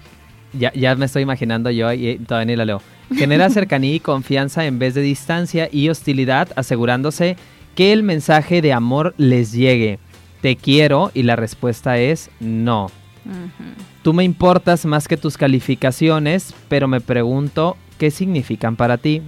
Ya, 0.53 0.71
ya 0.73 0.95
me 0.95 1.05
estoy 1.05 1.23
imaginando 1.23 1.69
yo 1.71 1.91
y 1.93 2.07
eh, 2.07 2.19
todavía 2.25 2.45
ni 2.45 2.55
la 2.55 2.65
leo. 2.65 2.81
Genera 3.13 3.49
cercanía 3.51 3.95
y 3.95 3.99
confianza 3.99 4.65
en 4.65 4.79
vez 4.79 4.93
de 4.93 5.01
distancia 5.01 5.69
y 5.71 5.89
hostilidad, 5.89 6.49
asegurándose 6.55 7.37
que 7.75 7.91
el 7.91 8.03
mensaje 8.03 8.61
de 8.61 8.73
amor 8.73 9.13
les 9.17 9.51
llegue. 9.51 9.99
Te 10.41 10.55
quiero 10.55 11.11
y 11.13 11.23
la 11.23 11.35
respuesta 11.35 11.97
es 11.97 12.29
no. 12.39 12.91
Tú 14.01 14.13
me 14.13 14.23
importas 14.23 14.85
más 14.85 15.07
que 15.07 15.15
tus 15.15 15.37
calificaciones, 15.37 16.53
pero 16.67 16.89
me 16.89 16.99
pregunto 16.99 17.77
qué 17.97 18.11
significan 18.11 18.75
para 18.75 18.97
ti. 18.97 19.21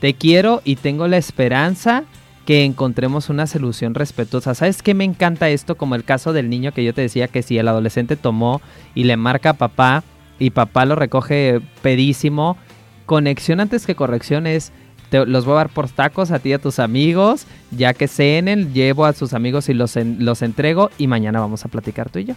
Te 0.00 0.14
quiero 0.14 0.62
y 0.64 0.76
tengo 0.76 1.06
la 1.06 1.18
esperanza 1.18 2.04
que 2.48 2.64
encontremos 2.64 3.28
una 3.28 3.46
solución 3.46 3.92
respetuosa. 3.94 4.54
¿Sabes 4.54 4.82
qué 4.82 4.94
me 4.94 5.04
encanta 5.04 5.50
esto? 5.50 5.76
Como 5.76 5.94
el 5.96 6.02
caso 6.02 6.32
del 6.32 6.48
niño 6.48 6.72
que 6.72 6.82
yo 6.82 6.94
te 6.94 7.02
decía 7.02 7.28
que 7.28 7.42
si 7.42 7.58
el 7.58 7.68
adolescente 7.68 8.16
tomó 8.16 8.62
y 8.94 9.04
le 9.04 9.18
marca 9.18 9.50
a 9.50 9.52
papá 9.52 10.02
y 10.38 10.48
papá 10.48 10.86
lo 10.86 10.94
recoge 10.94 11.60
pedísimo, 11.82 12.56
conexión 13.04 13.60
antes 13.60 13.84
que 13.84 13.94
corrección 13.94 14.46
es 14.46 14.72
te- 15.10 15.26
los 15.26 15.44
voy 15.44 15.52
a 15.52 15.56
dar 15.56 15.68
por 15.68 15.90
tacos 15.90 16.30
a 16.30 16.38
ti 16.38 16.48
y 16.48 16.52
a 16.54 16.58
tus 16.58 16.78
amigos, 16.78 17.44
ya 17.70 17.92
que 17.92 18.08
cenen, 18.08 18.72
llevo 18.72 19.04
a 19.04 19.12
sus 19.12 19.34
amigos 19.34 19.68
y 19.68 19.74
los, 19.74 19.98
en- 19.98 20.24
los 20.24 20.40
entrego 20.40 20.88
y 20.96 21.06
mañana 21.06 21.40
vamos 21.40 21.66
a 21.66 21.68
platicar 21.68 22.08
tú 22.08 22.18
y 22.20 22.24
yo. 22.24 22.34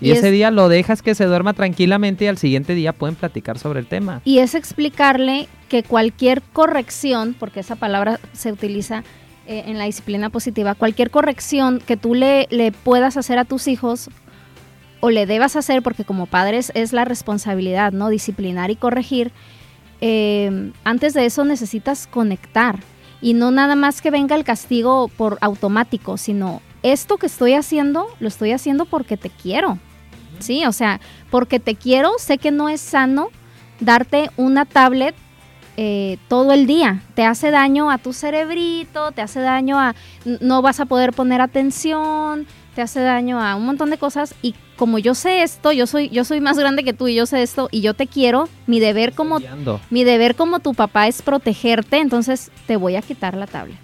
Y, 0.00 0.08
Y 0.08 0.10
ese 0.10 0.26
es- 0.26 0.32
día 0.32 0.50
lo 0.50 0.68
dejas 0.68 1.02
que 1.02 1.14
se 1.14 1.26
duerma 1.26 1.52
tranquilamente 1.52 2.24
y 2.24 2.26
al 2.26 2.36
siguiente 2.38 2.74
día 2.74 2.92
pueden 2.92 3.14
platicar 3.14 3.60
sobre 3.60 3.78
el 3.78 3.86
tema. 3.86 4.22
Y 4.24 4.38
es 4.38 4.56
explicarle 4.56 5.46
que 5.68 5.84
cualquier 5.84 6.42
corrección, 6.52 7.36
porque 7.38 7.60
esa 7.60 7.76
palabra 7.76 8.18
se 8.32 8.50
utiliza 8.50 9.04
eh, 9.46 9.64
en 9.66 9.78
la 9.78 9.84
disciplina 9.84 10.30
positiva, 10.30 10.74
cualquier 10.74 11.10
corrección 11.10 11.80
que 11.80 11.96
tú 11.96 12.14
le, 12.14 12.46
le 12.50 12.72
puedas 12.72 13.16
hacer 13.16 13.38
a 13.38 13.44
tus 13.44 13.68
hijos 13.68 14.08
o 15.00 15.10
le 15.10 15.26
debas 15.26 15.56
hacer, 15.56 15.82
porque 15.82 16.04
como 16.04 16.26
padres 16.26 16.70
es 16.74 16.92
la 16.92 17.04
responsabilidad, 17.04 17.92
¿no? 17.92 18.08
Disciplinar 18.08 18.70
y 18.70 18.76
corregir. 18.76 19.32
eh, 20.00 20.72
antes 20.84 21.14
de 21.14 21.26
eso 21.26 21.44
necesitas 21.44 22.06
conectar 22.06 22.80
y 23.20 23.34
no 23.34 23.50
nada 23.52 23.76
más 23.76 24.02
que 24.02 24.10
venga 24.10 24.34
el 24.34 24.44
castigo 24.44 25.08
por 25.08 25.38
automático, 25.40 26.16
sino 26.16 26.60
esto 26.82 27.16
que 27.16 27.26
estoy 27.26 27.54
haciendo, 27.54 28.08
lo 28.18 28.28
estoy 28.28 28.50
haciendo 28.50 28.84
porque 28.84 29.16
te 29.16 29.30
quiero. 29.30 29.78
Sí, 30.40 30.66
o 30.66 30.72
sea, 30.72 31.00
porque 31.30 31.60
te 31.60 31.76
quiero, 31.76 32.12
sé 32.18 32.38
que 32.38 32.50
no 32.50 32.68
es 32.68 32.80
sano 32.80 33.28
darte 33.78 34.30
una 34.36 34.64
tablet 34.64 35.14
eh, 35.76 36.18
todo 36.28 36.52
el 36.52 36.66
día. 36.66 37.02
Te 37.14 37.24
hace 37.24 37.50
daño 37.50 37.90
a 37.90 37.98
tu 37.98 38.12
cerebrito, 38.12 39.12
te 39.12 39.22
hace 39.22 39.40
daño 39.40 39.78
a... 39.78 39.94
No 40.40 40.62
vas 40.62 40.80
a 40.80 40.86
poder 40.86 41.12
poner 41.12 41.40
atención, 41.40 42.46
te 42.74 42.82
hace 42.82 43.00
daño 43.00 43.40
a 43.40 43.56
un 43.56 43.66
montón 43.66 43.90
de 43.90 43.98
cosas 43.98 44.34
y 44.42 44.54
como 44.76 44.98
yo 44.98 45.14
sé 45.14 45.42
esto, 45.42 45.72
yo 45.72 45.86
soy 45.86 46.08
yo 46.08 46.24
soy 46.24 46.40
más 46.40 46.58
grande 46.58 46.84
que 46.84 46.92
tú 46.92 47.08
y 47.08 47.14
yo 47.14 47.26
sé 47.26 47.42
esto 47.42 47.68
y 47.70 47.82
yo 47.82 47.94
te 47.94 48.06
quiero, 48.06 48.48
mi 48.66 48.80
deber 48.80 49.12
como 49.14 49.38
mi 49.90 50.04
deber 50.04 50.34
como 50.34 50.60
tu 50.60 50.74
papá 50.74 51.06
es 51.06 51.22
protegerte, 51.22 51.98
entonces 51.98 52.50
te 52.66 52.76
voy 52.76 52.96
a 52.96 53.02
quitar 53.02 53.36
la 53.36 53.46
tablet. 53.46 53.76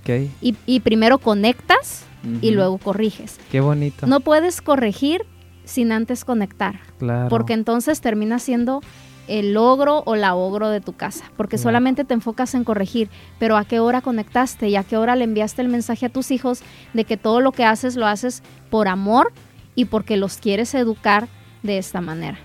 Okay. 0.00 0.30
Y, 0.40 0.80
primero 0.80 1.18
conectas 1.18 2.04
y 2.42 2.50
luego 2.50 2.76
corriges. 2.76 3.38
Qué 3.50 3.60
bonito. 3.60 4.06
No 4.06 4.20
puedes 4.20 4.60
corregir 4.60 5.24
sin 5.64 5.90
antes 5.92 6.26
conectar. 6.26 6.80
Claro. 6.98 7.30
Porque 7.30 7.54
entonces 7.54 8.02
termina 8.02 8.38
siendo 8.38 8.82
el 9.30 9.54
logro 9.54 10.02
o 10.06 10.16
la 10.16 10.34
ogro 10.34 10.68
de 10.68 10.80
tu 10.80 10.92
casa, 10.92 11.30
porque 11.36 11.56
solamente 11.56 12.04
te 12.04 12.14
enfocas 12.14 12.54
en 12.54 12.64
corregir, 12.64 13.08
pero 13.38 13.56
a 13.56 13.64
qué 13.64 13.78
hora 13.78 14.00
conectaste 14.00 14.68
y 14.68 14.76
a 14.76 14.82
qué 14.82 14.96
hora 14.96 15.14
le 15.14 15.24
enviaste 15.24 15.62
el 15.62 15.68
mensaje 15.68 16.06
a 16.06 16.08
tus 16.08 16.32
hijos 16.32 16.62
de 16.94 17.04
que 17.04 17.16
todo 17.16 17.40
lo 17.40 17.52
que 17.52 17.64
haces 17.64 17.94
lo 17.94 18.06
haces 18.06 18.42
por 18.70 18.88
amor 18.88 19.32
y 19.76 19.84
porque 19.84 20.16
los 20.16 20.36
quieres 20.36 20.74
educar 20.74 21.28
de 21.62 21.78
esta 21.78 22.00
manera. 22.00 22.38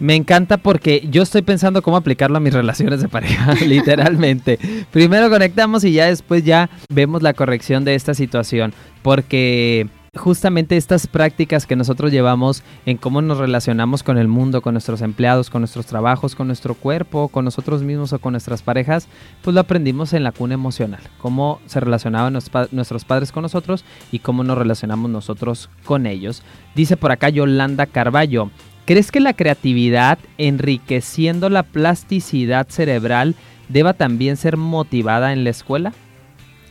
Me 0.00 0.14
encanta 0.14 0.58
porque 0.58 1.06
yo 1.10 1.22
estoy 1.22 1.42
pensando 1.42 1.82
cómo 1.82 1.96
aplicarlo 1.96 2.36
a 2.36 2.40
mis 2.40 2.52
relaciones 2.52 3.00
de 3.00 3.08
pareja, 3.08 3.54
literalmente. 3.66 4.58
Primero 4.90 5.30
conectamos 5.30 5.84
y 5.84 5.92
ya 5.92 6.06
después 6.06 6.44
ya 6.44 6.68
vemos 6.88 7.22
la 7.22 7.32
corrección 7.32 7.84
de 7.84 7.94
esta 7.94 8.14
situación, 8.14 8.74
porque 9.02 9.88
justamente 10.14 10.76
estas 10.76 11.06
prácticas 11.06 11.66
que 11.66 11.76
nosotros 11.76 12.12
llevamos 12.12 12.62
en 12.86 12.96
cómo 12.96 13.22
nos 13.22 13.38
relacionamos 13.38 14.02
con 14.02 14.18
el 14.18 14.28
mundo, 14.28 14.60
con 14.60 14.74
nuestros 14.74 15.02
empleados, 15.02 15.50
con 15.50 15.62
nuestros 15.62 15.86
trabajos, 15.86 16.34
con 16.34 16.46
nuestro 16.46 16.74
cuerpo, 16.74 17.28
con 17.28 17.44
nosotros 17.44 17.82
mismos 17.82 18.12
o 18.12 18.18
con 18.18 18.32
nuestras 18.32 18.62
parejas, 18.62 19.08
pues 19.42 19.54
lo 19.54 19.60
aprendimos 19.60 20.12
en 20.12 20.24
la 20.24 20.32
cuna 20.32 20.54
emocional, 20.54 21.00
cómo 21.18 21.60
se 21.66 21.80
relacionaban 21.80 22.32
nuestros 22.32 23.04
padres 23.04 23.32
con 23.32 23.42
nosotros 23.42 23.84
y 24.12 24.20
cómo 24.20 24.44
nos 24.44 24.58
relacionamos 24.58 25.10
nosotros 25.10 25.70
con 25.84 26.06
ellos. 26.06 26.42
Dice 26.74 26.96
por 26.96 27.12
acá 27.12 27.28
Yolanda 27.28 27.86
Carballo, 27.86 28.50
¿crees 28.84 29.10
que 29.10 29.20
la 29.20 29.34
creatividad 29.34 30.18
enriqueciendo 30.38 31.48
la 31.48 31.62
plasticidad 31.62 32.68
cerebral 32.68 33.34
deba 33.68 33.92
también 33.92 34.36
ser 34.36 34.56
motivada 34.56 35.32
en 35.32 35.44
la 35.44 35.50
escuela? 35.50 35.92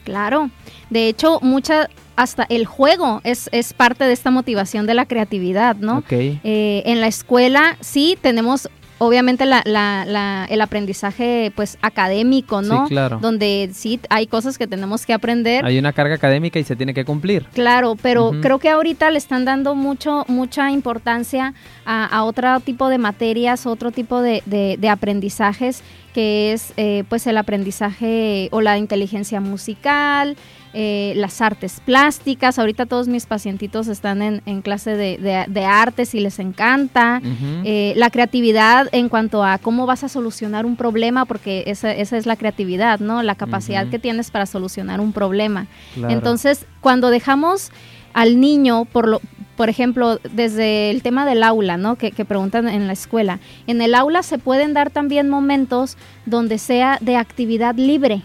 Claro, 0.08 0.50
de 0.90 1.10
hecho, 1.10 1.40
mucha, 1.42 1.90
hasta 2.16 2.46
el 2.48 2.66
juego 2.66 3.20
es, 3.26 3.50
es 3.52 3.74
parte 3.74 4.06
de 4.06 4.14
esta 4.14 4.32
motivación 4.32 4.86
de 4.86 4.94
la 4.94 5.06
creatividad, 5.06 5.76
¿no? 5.76 6.02
Eh, 6.10 6.82
en 6.86 7.02
la 7.02 7.08
escuela 7.08 7.76
sí 7.82 8.18
tenemos 8.22 8.70
obviamente 9.00 9.46
la, 9.46 9.62
la, 9.66 10.46
el 10.50 10.62
aprendizaje 10.62 11.52
pues 11.56 11.78
académico, 11.82 12.62
¿no? 12.62 12.88
Sí, 12.88 12.94
claro. 12.94 13.20
Donde 13.22 13.70
sí 13.74 14.00
hay 14.10 14.28
cosas 14.28 14.58
que 14.58 14.68
tenemos 14.68 15.06
que 15.06 15.14
aprender. 15.14 15.66
Hay 15.66 15.78
una 15.78 15.94
carga 15.94 16.16
académica 16.16 16.60
y 16.60 16.64
se 16.64 16.76
tiene 16.76 16.94
que 16.94 17.06
cumplir. 17.06 17.46
Claro, 17.54 17.96
pero 18.02 18.32
creo 18.42 18.60
que 18.60 18.70
ahorita 18.70 19.10
le 19.12 19.18
están 19.18 19.46
dando 19.46 19.76
mucho, 19.76 20.26
mucha 20.28 20.72
importancia 20.72 21.54
a, 21.86 22.24
otro 22.24 22.60
tipo 22.60 22.90
de 22.90 22.98
materias, 22.98 23.66
otro 23.66 23.92
tipo 23.92 24.22
de, 24.22 24.42
de, 24.46 24.90
aprendizajes, 24.90 25.84
que 26.14 26.54
es 26.54 26.74
eh, 26.78 27.04
pues 27.10 27.28
el 27.28 27.38
aprendizaje 27.38 28.50
o 28.52 28.62
la 28.62 28.78
inteligencia 28.78 29.40
musical, 29.40 30.36
eh, 30.80 31.14
las 31.16 31.42
artes 31.42 31.82
plásticas. 31.84 32.60
Ahorita 32.60 32.86
todos 32.86 33.08
mis 33.08 33.26
pacientitos 33.26 33.88
están 33.88 34.22
en, 34.22 34.62
clase 34.62 34.96
de, 34.96 35.66
artes 35.66 36.14
y 36.14 36.20
les 36.20 36.38
encanta. 36.38 37.20
Eh, 37.64 37.94
la 37.96 38.12
creatividad 38.12 38.88
en 38.92 39.10
cuanto 39.10 39.44
a 39.44 39.58
cómo 39.58 39.88
vas 39.88 40.04
a 40.04 40.08
solucionar 40.08 40.68
un 40.68 40.76
problema, 40.76 41.26
porque 41.26 41.64
esa, 41.66 41.92
es 41.92 42.28
la 42.28 42.36
creatividad, 42.36 43.00
¿no? 43.00 43.24
La 43.24 43.34
capacidad 43.34 43.88
que 43.88 43.98
tienes 43.98 44.30
para 44.30 44.46
solucionar 44.46 45.00
un 45.00 45.14
problema. 45.14 45.66
Entonces, 46.10 46.68
cuando 46.80 47.10
dejamos 47.10 47.72
al 48.14 48.40
niño, 48.40 48.86
por 48.86 49.08
lo, 49.08 49.20
por 49.56 49.70
ejemplo, 49.70 50.20
desde 50.32 50.92
el 50.92 51.02
tema 51.02 51.26
del 51.26 51.42
aula, 51.42 51.78
¿no? 51.78 51.96
Que, 51.96 52.12
que, 52.12 52.24
preguntan 52.24 52.68
en 52.68 52.86
la 52.86 52.94
escuela. 52.94 53.40
En 53.66 53.82
el 53.82 53.96
aula 53.96 54.22
se 54.22 54.38
pueden 54.38 54.76
dar 54.76 54.92
también 54.92 55.28
momentos 55.28 55.98
donde 56.28 56.60
sea 56.60 57.00
de 57.02 57.16
actividad 57.16 57.74
libre. 57.74 58.22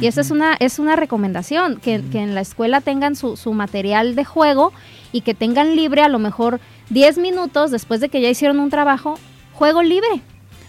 Y 0.00 0.06
esa 0.06 0.22
es 0.22 0.30
una, 0.30 0.54
es 0.54 0.78
una 0.78 0.96
recomendación, 0.96 1.76
que, 1.76 1.94
en 1.94 2.34
la 2.34 2.40
escuela 2.40 2.80
tengan 2.80 3.14
su, 3.14 3.36
su, 3.36 3.52
material 3.52 4.14
de 4.14 4.24
juego 4.24 4.72
y 5.12 5.20
que 5.20 5.34
tengan 5.34 5.76
libre 5.76 6.02
a 6.02 6.08
lo 6.08 6.18
mejor 6.18 6.60
10 6.90 7.18
minutos 7.18 7.70
después 7.70 8.00
de 8.00 8.08
que 8.08 8.20
ya 8.20 8.30
hicieron 8.30 8.58
un 8.58 8.70
trabajo, 8.70 9.18
juego 9.52 9.82
libre 9.82 10.22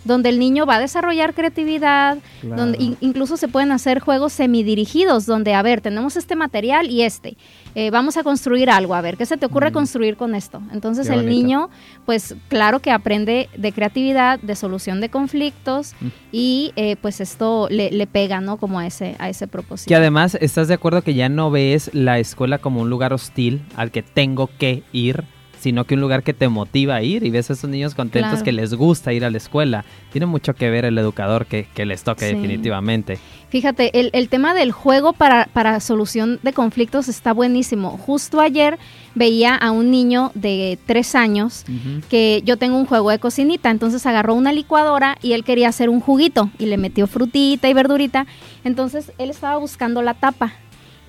donde 0.04 0.30
el 0.30 0.39
niño 0.39 0.66
va 0.66 0.76
a 0.76 0.80
desarrollar 0.80 1.34
creatividad, 1.34 2.18
donde 2.41 2.95
incluso 2.99 3.38
se 3.38 3.47
pueden 3.47 3.72
hacer 3.72 3.99
juegos 3.99 4.34
semidirigidos, 4.34 5.26
donde, 5.26 5.54
a 5.54 5.62
ver, 5.62 5.82
tenemos 5.82 6.16
este 6.16 6.36
material 6.36 6.89
y 6.89 7.04
este, 7.04 7.38
eh, 7.76 7.89
vamos 7.89 8.18
a 8.18 8.24
construir 8.24 8.70
algo, 8.70 8.95
a 8.95 9.01
ver, 9.01 9.18
¿qué 9.18 9.26
se 9.26 9.38
te 9.38 9.45
ocurre 9.45 9.72
construir 9.72 10.18
con 10.18 10.36
esto? 10.36 10.62
Entonces 10.72 11.10
el 11.10 11.26
niño, 11.26 11.70
pues 12.06 12.36
claro 12.47 12.80
que 12.80 12.91
aprende 12.91 13.49
de 13.56 13.72
creatividad, 13.72 14.39
de 14.39 14.56
solución 14.56 15.01
de 15.01 15.10
conflictos 15.10 15.93
y 16.32 16.72
eh, 16.76 16.95
pues 17.01 17.22
esto 17.22 17.68
le, 17.70 17.91
le, 17.91 18.08
pega, 18.08 18.41
¿no? 18.41 18.58
Como 18.58 18.80
a 18.80 18.88
ese, 18.88 19.16
a 19.20 19.30
ese 19.30 19.47
propósito. 19.47 19.88
Que 19.88 19.95
además, 19.95 20.38
¿estás 20.39 20.68
de 20.68 20.74
acuerdo 20.74 21.01
que 21.01 21.14
ya 21.14 21.30
no 21.30 21.49
ves 21.49 21.89
la 21.93 22.20
escuela 22.20 22.60
como 22.60 22.82
un 22.82 22.89
lugar 22.89 23.14
hostil 23.14 23.64
al 23.76 23.91
que 23.91 24.04
tengo 24.04 24.49
que 24.58 24.84
ir? 24.91 25.24
Sino 25.64 25.86
que 25.86 25.95
un 25.95 26.01
lugar 26.01 26.24
que 26.24 26.34
te 26.34 26.49
motiva 26.49 26.95
a 26.95 27.03
ir 27.03 27.24
y 27.24 27.30
ves 27.30 27.49
a 27.49 27.53
esos 27.53 27.70
niños 27.70 27.95
contentos 27.95 28.43
que 28.43 28.51
les 28.51 28.74
gusta 28.74 29.14
ir 29.14 29.24
a 29.24 29.30
la 29.30 29.38
escuela. 29.38 29.86
Tiene 30.11 30.26
mucho 30.26 30.55
que 30.55 30.70
ver 30.70 30.84
el 30.84 30.97
educador 30.97 31.45
que, 31.45 31.86
les 31.86 32.03
toque 32.03 32.26
definitivamente. 32.26 33.18
Fíjate, 33.47 33.97
el, 33.97 34.09
el, 34.11 34.28
tema 34.28 34.53
del 34.53 34.74
juego 34.74 35.14
para, 35.14 35.47
para 35.53 35.80
solución 35.80 36.39
de 36.43 36.51
conflictos 36.51 37.07
está 37.07 37.32
buenísimo. 37.32 37.91
Justo 37.91 38.41
ayer 38.41 38.78
veía 39.16 39.55
a 39.55 39.72
un 39.72 39.89
niño 39.89 40.32
de 40.34 40.78
tres 40.86 41.16
años 41.16 41.64
que 42.09 42.41
yo 42.43 42.57
tengo 42.57 42.78
un 42.78 42.86
juego 42.86 43.09
de 43.09 43.20
cocinita, 43.20 43.72
entonces 43.72 44.05
agarró 44.05 44.34
una 44.34 44.51
licuadora 44.51 45.18
y 45.22 45.32
él 45.32 45.45
quería 45.45 45.70
hacer 45.70 45.89
un 45.89 46.01
juguito 46.01 46.49
y 46.59 46.66
le 46.66 46.78
metió 46.78 47.07
frutita 47.07 47.70
y 47.70 47.74
verdurita. 47.74 48.28
Entonces 48.66 49.14
él 49.18 49.30
estaba 49.30 49.57
buscando 49.57 50.01
la 50.01 50.14
tapa 50.14 50.53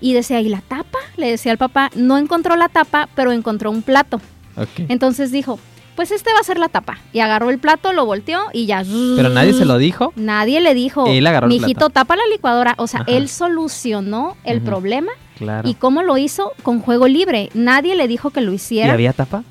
y 0.01 0.13
decía, 0.13 0.41
¿y 0.41 0.49
la 0.49 0.61
tapa? 0.61 0.99
Le 1.17 1.31
decía 1.31 1.51
al 1.51 1.59
papá, 1.59 1.91
no 1.97 2.19
encontró 2.19 2.55
la 2.55 2.69
tapa, 2.69 3.09
pero 3.17 3.33
encontró 3.33 3.73
un 3.73 3.83
plato. 3.83 4.21
Entonces 4.89 5.31
dijo, 5.31 5.59
pues 5.95 6.11
este 6.11 6.33
va 6.33 6.41
a 6.41 6.45
ser 6.45 6.59
la 6.59 6.69
tapa. 6.69 6.99
Y 7.13 7.21
agarró 7.21 7.51
el 7.51 7.59
plato, 7.59 7.93
lo 7.93 8.05
volteó 8.05 8.41
y 8.53 8.67
ya. 8.67 8.83
¿Pero 9.17 9.29
nadie 9.29 9.53
se 9.53 9.65
lo 9.65 9.79
dijo? 9.79 10.13
Nadie 10.17 10.61
le 10.61 10.75
dijo, 10.75 11.07
él 11.07 11.27
agarró 11.27 11.49
mijito, 11.49 11.91
tapa 11.91 12.17
la 12.17 12.27
licuadora. 12.33 12.75
O 12.79 12.87
sea, 12.87 13.05
él 13.07 13.29
solucionó 13.29 14.37
el 14.45 14.61
problema. 14.61 15.13
¿Y 15.65 15.75
cómo 15.75 16.03
lo 16.03 16.17
hizo? 16.17 16.53
Con 16.63 16.81
juego 16.81 17.09
libre. 17.09 17.51
Nadie 17.55 17.97
le 17.97 18.09
dijo 18.09 18.31
que 18.31 18.41
lo 18.41 18.53
hiciera. 18.53 18.89
¿Y 18.89 18.91
había 18.91 19.13
tapa? 19.13 19.45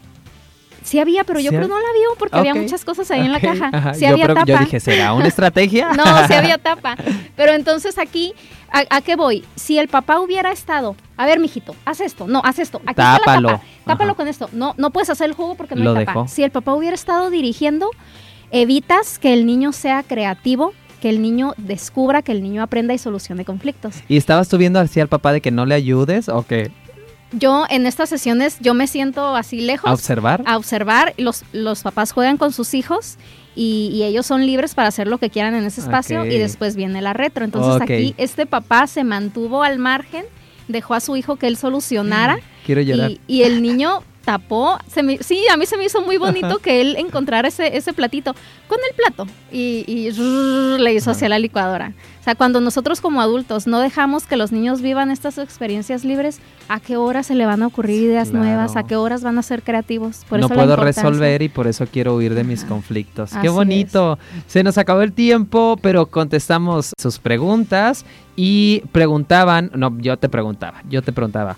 Sí 0.83 0.99
había, 0.99 1.23
pero 1.23 1.39
yo 1.39 1.49
creo 1.49 1.67
no 1.67 1.79
la 1.79 1.93
vio 1.93 2.09
porque 2.19 2.37
había 2.37 2.55
muchas 2.55 2.83
cosas 2.83 3.09
ahí 3.11 3.21
en 3.21 3.31
la 3.31 3.39
caja. 3.39 3.93
Sí 3.93 4.05
había 4.05 4.27
tapa. 4.27 4.43
Yo 4.45 4.57
dije, 4.59 4.79
¿será 4.79 5.13
una 5.13 5.27
estrategia? 5.27 5.93
no, 5.97 6.27
sí 6.27 6.33
había 6.33 6.57
tapa. 6.57 6.97
Pero 7.37 7.53
entonces 7.53 7.97
aquí, 7.97 8.33
¿a, 8.69 9.01
qué 9.01 9.15
voy? 9.15 9.45
Si 9.55 9.79
el 9.79 9.87
papá 9.87 10.19
hubiera 10.19 10.51
estado, 10.51 10.95
a 11.15 11.25
ver, 11.25 11.39
mijito, 11.39 11.73
haz 11.85 12.01
esto, 12.01 12.27
no, 12.27 12.41
haz 12.43 12.59
esto, 12.59 12.81
aquí 12.85 12.95
Tápalo. 12.95 13.19
está 13.19 13.41
la 13.41 13.47
tapa, 13.59 13.63
tápalo 13.85 14.15
con 14.15 14.27
esto. 14.27 14.49
No, 14.51 14.73
no 14.77 14.91
puedes 14.91 15.09
hacer 15.09 15.29
el 15.29 15.33
jugo 15.33 15.55
porque 15.55 15.75
no 15.75 15.95
hay 15.95 16.05
tapa. 16.05 16.27
Si 16.27 16.43
el 16.43 16.51
papá 16.51 16.73
hubiera 16.73 16.95
estado 16.95 17.29
dirigiendo, 17.29 17.89
evitas 18.51 19.19
que 19.19 19.33
el 19.33 19.45
niño 19.45 19.71
sea 19.71 20.03
creativo, 20.03 20.73
que 21.01 21.09
el 21.09 21.21
niño 21.21 21.53
descubra, 21.57 22.21
que 22.21 22.31
el 22.31 22.41
niño 22.41 22.63
aprenda 22.63 22.93
y 22.93 22.97
solucione 22.97 23.45
conflictos. 23.45 23.95
¿Y 24.07 24.17
estabas 24.17 24.47
tú 24.47 24.57
viendo 24.57 24.79
así 24.79 24.99
al 24.99 25.09
papá 25.09 25.33
de 25.33 25.41
que 25.41 25.51
no 25.51 25.65
le 25.65 25.75
ayudes 25.75 26.29
o 26.29 26.45
que 26.45 26.71
yo 27.33 27.65
en 27.69 27.85
estas 27.85 28.09
sesiones 28.09 28.57
yo 28.59 28.73
me 28.73 28.87
siento 28.87 29.35
así 29.35 29.59
lejos. 29.61 29.89
¿A 29.89 29.93
observar? 29.93 30.43
A 30.45 30.57
observar. 30.57 31.13
Los, 31.17 31.43
los 31.51 31.81
papás 31.81 32.11
juegan 32.11 32.37
con 32.37 32.53
sus 32.53 32.73
hijos 32.73 33.17
y, 33.55 34.01
ellos 34.03 34.25
son 34.25 34.45
libres 34.45 34.73
para 34.75 34.87
hacer 34.87 35.07
lo 35.07 35.17
que 35.17 35.29
quieran 35.29 35.55
en 35.55 35.63
ese 35.63 35.81
espacio 35.81 36.25
y 36.25 36.37
después 36.37 36.75
viene 36.75 37.01
la 37.01 37.13
retro. 37.13 37.45
Entonces 37.45 37.81
aquí 37.81 38.15
este 38.17 38.45
papá 38.45 38.87
se 38.87 39.03
mantuvo 39.03 39.63
al 39.63 39.79
margen, 39.79 40.25
dejó 40.67 40.93
a 40.93 40.99
su 40.99 41.15
hijo 41.15 41.35
que 41.35 41.47
él 41.47 41.57
solucionara. 41.57 42.39
Quiero 42.65 42.81
llorar. 42.81 43.11
y 43.27 43.43
el 43.43 43.61
niño 43.61 44.03
tapó. 44.23 44.77
Se 44.87 45.03
me, 45.03 45.17
sí, 45.19 45.45
a 45.51 45.57
mí 45.57 45.65
se 45.65 45.77
me 45.77 45.85
hizo 45.85 46.01
muy 46.01 46.17
bonito 46.17 46.59
que 46.59 46.81
él 46.81 46.95
encontrara 46.97 47.47
ese, 47.47 47.75
ese 47.75 47.93
platito 47.93 48.33
con 48.67 48.79
el 48.89 48.95
plato 48.95 49.27
y, 49.51 50.11
le 50.79 50.93
hizo 50.93 51.11
hacia 51.11 51.29
la 51.29 51.39
licuadora. 51.39 51.93
O 52.19 52.23
sea, 52.23 52.35
cuando 52.35 52.61
nosotros 52.61 53.01
como 53.01 53.21
adultos 53.21 53.67
no 53.67 53.81
dejamos 53.81 54.25
que 54.25 54.37
los 54.37 54.53
niños 54.53 54.81
vivan 54.81 55.11
estas 55.11 55.37
experiencias 55.37 56.05
libres, 56.05 56.39
¿a 56.69 56.79
qué 56.79 56.95
horas 56.95 57.27
se 57.27 57.35
le 57.35 57.45
van 57.45 57.61
a 57.61 57.67
ocurrir 57.67 58.01
ideas 58.01 58.31
nuevas? 58.31 58.77
¿A 58.77 58.83
qué 58.83 58.95
horas 58.95 59.23
van 59.23 59.37
a 59.37 59.43
ser 59.43 59.61
creativos? 59.61 60.21
no 60.31 60.47
puedo 60.47 60.77
resolver 60.77 61.41
y 61.41 61.49
por 61.49 61.67
eso 61.67 61.85
quiero 61.91 62.15
huir 62.15 62.33
de 62.33 62.45
mis 62.45 62.63
conflictos. 62.63 63.31
¡Qué 63.41 63.49
bonito! 63.49 64.17
Se 64.47 64.63
nos 64.63 64.77
acabó 64.77 65.01
el 65.01 65.11
tiempo, 65.11 65.77
pero 65.81 66.05
contestamos 66.05 66.93
sus 66.97 67.19
preguntas 67.19 68.05
y 68.37 68.81
preguntaban, 68.93 69.69
no, 69.75 69.95
yo 69.99 70.17
te 70.17 70.29
preguntaba, 70.29 70.81
yo 70.89 71.01
te 71.01 71.11
preguntaba. 71.11 71.57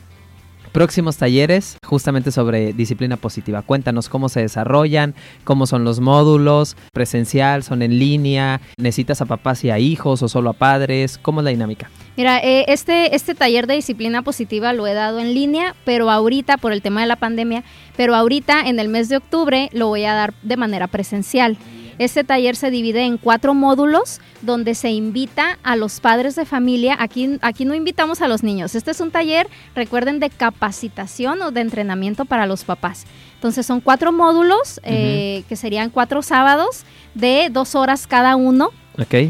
Próximos 0.76 1.16
talleres 1.16 1.78
justamente 1.86 2.34
sobre 2.34 2.74
disciplina 2.74 3.16
positiva. 3.16 3.62
Cuéntanos 3.62 4.10
cómo 4.10 4.28
se 4.28 4.42
desarrollan, 4.42 5.16
cómo 5.46 5.68
son 5.68 5.86
los 5.86 6.02
módulos, 6.02 6.76
presencial, 6.92 7.64
son 7.64 7.82
en 7.82 7.98
línea, 7.98 8.60
necesitas 8.78 9.22
a 9.22 9.26
papás 9.26 9.64
y 9.64 9.70
a 9.70 9.80
hijos 9.80 10.22
o 10.22 10.28
solo 10.28 10.50
a 10.50 10.54
padres, 10.54 11.18
¿cómo 11.18 11.40
es 11.40 11.46
la 11.46 11.52
dinámica? 11.52 11.90
Mira, 12.18 12.40
eh, 12.40 12.66
este, 12.68 13.16
este 13.16 13.36
taller 13.36 13.68
de 13.68 13.76
disciplina 13.76 14.22
positiva 14.22 14.74
lo 14.74 14.86
he 14.86 14.94
dado 14.94 15.20
en 15.20 15.34
línea, 15.34 15.78
pero 15.86 16.12
ahorita, 16.12 16.58
por 16.58 16.74
el 16.74 16.82
tema 16.82 17.00
de 17.00 17.08
la 17.08 17.16
pandemia, 17.16 17.64
pero 17.96 18.14
ahorita 18.14 18.68
en 18.68 18.78
el 18.78 18.90
mes 18.90 19.08
de 19.08 19.16
octubre 19.16 19.70
lo 19.72 19.88
voy 19.88 20.04
a 20.04 20.14
dar 20.14 20.34
de 20.42 20.58
manera 20.58 20.88
presencial. 20.88 21.58
Este 21.98 22.24
taller 22.24 22.56
se 22.56 22.72
divide 22.72 23.06
en 23.06 23.18
cuatro 23.18 23.54
módulos 23.54 24.20
donde 24.42 24.76
se 24.76 24.90
invita 24.92 25.58
a 25.64 25.76
los 25.76 26.00
padres 26.00 26.36
de 26.36 26.46
familia. 26.46 26.98
Aquí, 27.00 27.38
aquí 27.42 27.66
no 27.66 27.74
invitamos 27.74 28.22
a 28.22 28.28
los 28.28 28.44
niños. 28.44 28.76
Este 28.76 28.92
es 28.92 29.00
un 29.00 29.12
taller, 29.12 29.48
recuerden, 29.76 30.20
de 30.20 30.30
capacitación 30.30 31.42
o 31.42 31.52
de 31.52 31.62
entrenamiento 31.62 32.26
para 32.26 32.46
los 32.46 32.64
papás. 32.64 33.06
Entonces 33.36 33.66
son 33.66 33.80
cuatro 33.80 34.12
módulos 34.12 34.80
eh, 34.84 35.44
que 35.48 35.56
serían 35.56 35.90
cuatro 35.90 36.22
sábados 36.22 36.84
de 37.14 37.50
dos 37.52 37.76
horas 37.76 38.08
cada 38.08 38.36
uno. 38.36 38.72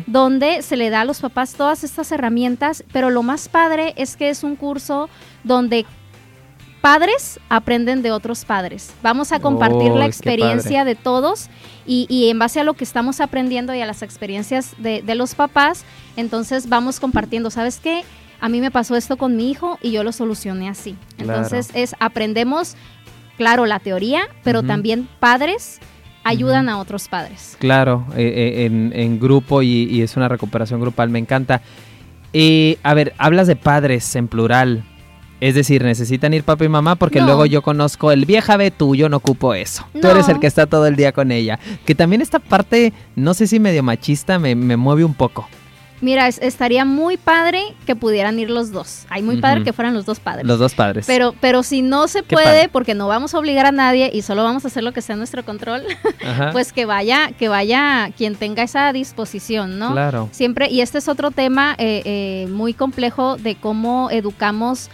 Donde 0.05 0.61
se 0.61 0.77
le 0.77 0.91
da 0.91 1.01
a 1.01 1.05
los 1.05 1.21
papás 1.21 1.55
todas 1.55 1.83
estas 1.83 2.11
herramientas, 2.11 2.83
pero 2.91 3.09
lo 3.09 3.23
más 3.23 3.49
padre 3.49 3.93
es 3.97 4.15
que 4.15 4.29
es 4.29 4.43
un 4.43 4.55
curso 4.55 5.09
donde 5.43 5.85
padres 6.85 7.39
aprenden 7.49 8.03
de 8.03 8.11
otros 8.11 8.45
padres. 8.45 8.93
Vamos 9.01 9.31
a 9.31 9.39
compartir 9.39 9.91
la 9.93 10.05
experiencia 10.05 10.85
de 10.85 10.93
todos 10.93 11.49
y, 11.87 12.29
en 12.29 12.37
base 12.37 12.59
a 12.59 12.63
lo 12.63 12.75
que 12.75 12.83
estamos 12.83 13.21
aprendiendo 13.21 13.73
y 13.73 13.81
a 13.81 13.87
las 13.87 14.03
experiencias 14.03 14.75
de, 14.77 15.15
los 15.15 15.33
papás, 15.33 15.83
entonces 16.15 16.69
vamos 16.69 16.99
compartiendo, 16.99 17.49
¿sabes 17.49 17.79
qué? 17.79 18.03
A 18.39 18.49
mí 18.49 18.61
me 18.61 18.69
pasó 18.69 18.95
esto 18.95 19.17
con 19.17 19.35
mi 19.35 19.49
hijo 19.49 19.79
y 19.81 19.93
yo 19.93 20.03
lo 20.03 20.11
solucioné 20.11 20.69
así. 20.69 20.95
Entonces 21.17 21.71
es 21.73 21.95
aprendemos, 21.99 22.75
claro, 23.35 23.65
la 23.65 23.79
teoría, 23.79 24.27
pero 24.43 24.61
también 24.61 25.09
padres 25.19 25.79
ayudan 26.23 26.69
a 26.69 26.77
otros 26.77 27.07
padres. 27.07 27.57
Claro, 27.57 28.05
eh, 28.15 28.67
eh, 28.67 28.91
en, 28.93 29.19
grupo 29.19 29.63
y, 29.63 30.03
es 30.03 30.15
una 30.17 30.27
recuperación 30.27 30.81
grupal, 30.81 31.09
me 31.09 31.17
encanta. 31.17 31.63
Eh, 32.31 32.77
a 32.83 32.93
ver, 32.93 33.15
hablas 33.17 33.47
de 33.47 33.55
padres 33.55 34.15
en 34.15 34.27
plural. 34.27 34.83
Es 35.41 35.55
decir, 35.55 35.83
necesitan 35.83 36.33
ir 36.33 36.43
papá 36.43 36.65
y 36.65 36.69
mamá 36.69 36.95
porque 36.95 37.21
luego 37.21 37.45
yo 37.45 37.61
conozco 37.61 38.11
el 38.11 38.25
vieja 38.25 38.57
ve 38.57 38.71
tú, 38.71 38.95
yo 38.95 39.09
no 39.09 39.17
ocupo 39.17 39.53
eso. 39.53 39.85
Tú 40.01 40.07
eres 40.07 40.29
el 40.29 40.39
que 40.39 40.47
está 40.47 40.65
todo 40.65 40.87
el 40.87 40.95
día 40.95 41.11
con 41.11 41.31
ella. 41.31 41.59
Que 41.85 41.93
también 41.93 42.21
esta 42.21 42.39
parte, 42.39 42.93
no 43.15 43.33
sé 43.33 43.47
si 43.47 43.59
medio 43.59 43.83
machista, 43.83 44.39
me, 44.39 44.55
me 44.55 44.77
mueve 44.77 45.03
un 45.03 45.13
poco. 45.13 45.47
Mira, 46.01 46.27
estaría 46.27 46.83
muy 46.83 47.17
padre 47.17 47.61
que 47.85 47.95
pudieran 47.95 48.37
ir 48.37 48.49
los 48.49 48.71
dos. 48.71 49.05
Hay 49.09 49.23
muy 49.23 49.37
padre 49.37 49.63
que 49.63 49.71
fueran 49.71 49.93
los 49.93 50.05
dos 50.05 50.19
padres. 50.19 50.45
Los 50.45 50.59
dos 50.59 50.73
padres. 50.73 51.05
Pero, 51.07 51.33
pero 51.39 51.63
si 51.63 51.81
no 51.81 52.07
se 52.07 52.21
puede, 52.21 52.67
porque 52.67 52.93
no 52.93 53.07
vamos 53.07 53.33
a 53.33 53.39
obligar 53.39 53.65
a 53.65 53.71
nadie 53.71 54.11
y 54.13 54.21
solo 54.21 54.43
vamos 54.43 54.65
a 54.65 54.67
hacer 54.67 54.83
lo 54.83 54.91
que 54.91 55.01
sea 55.01 55.13
en 55.13 55.19
nuestro 55.19 55.43
control, 55.45 55.83
pues 56.51 56.73
que 56.73 56.85
vaya, 56.85 57.31
que 57.31 57.47
vaya 57.47 58.11
quien 58.17 58.35
tenga 58.35 58.63
esa 58.63 58.91
disposición, 58.91 59.79
¿no? 59.79 59.93
Claro. 59.93 60.29
Siempre, 60.31 60.69
y 60.69 60.81
este 60.81 60.97
es 60.97 61.07
otro 61.07 61.31
tema 61.31 61.75
eh, 61.77 62.01
eh, 62.05 62.47
muy 62.51 62.73
complejo 62.73 63.37
de 63.37 63.55
cómo 63.55 64.09
educamos 64.11 64.89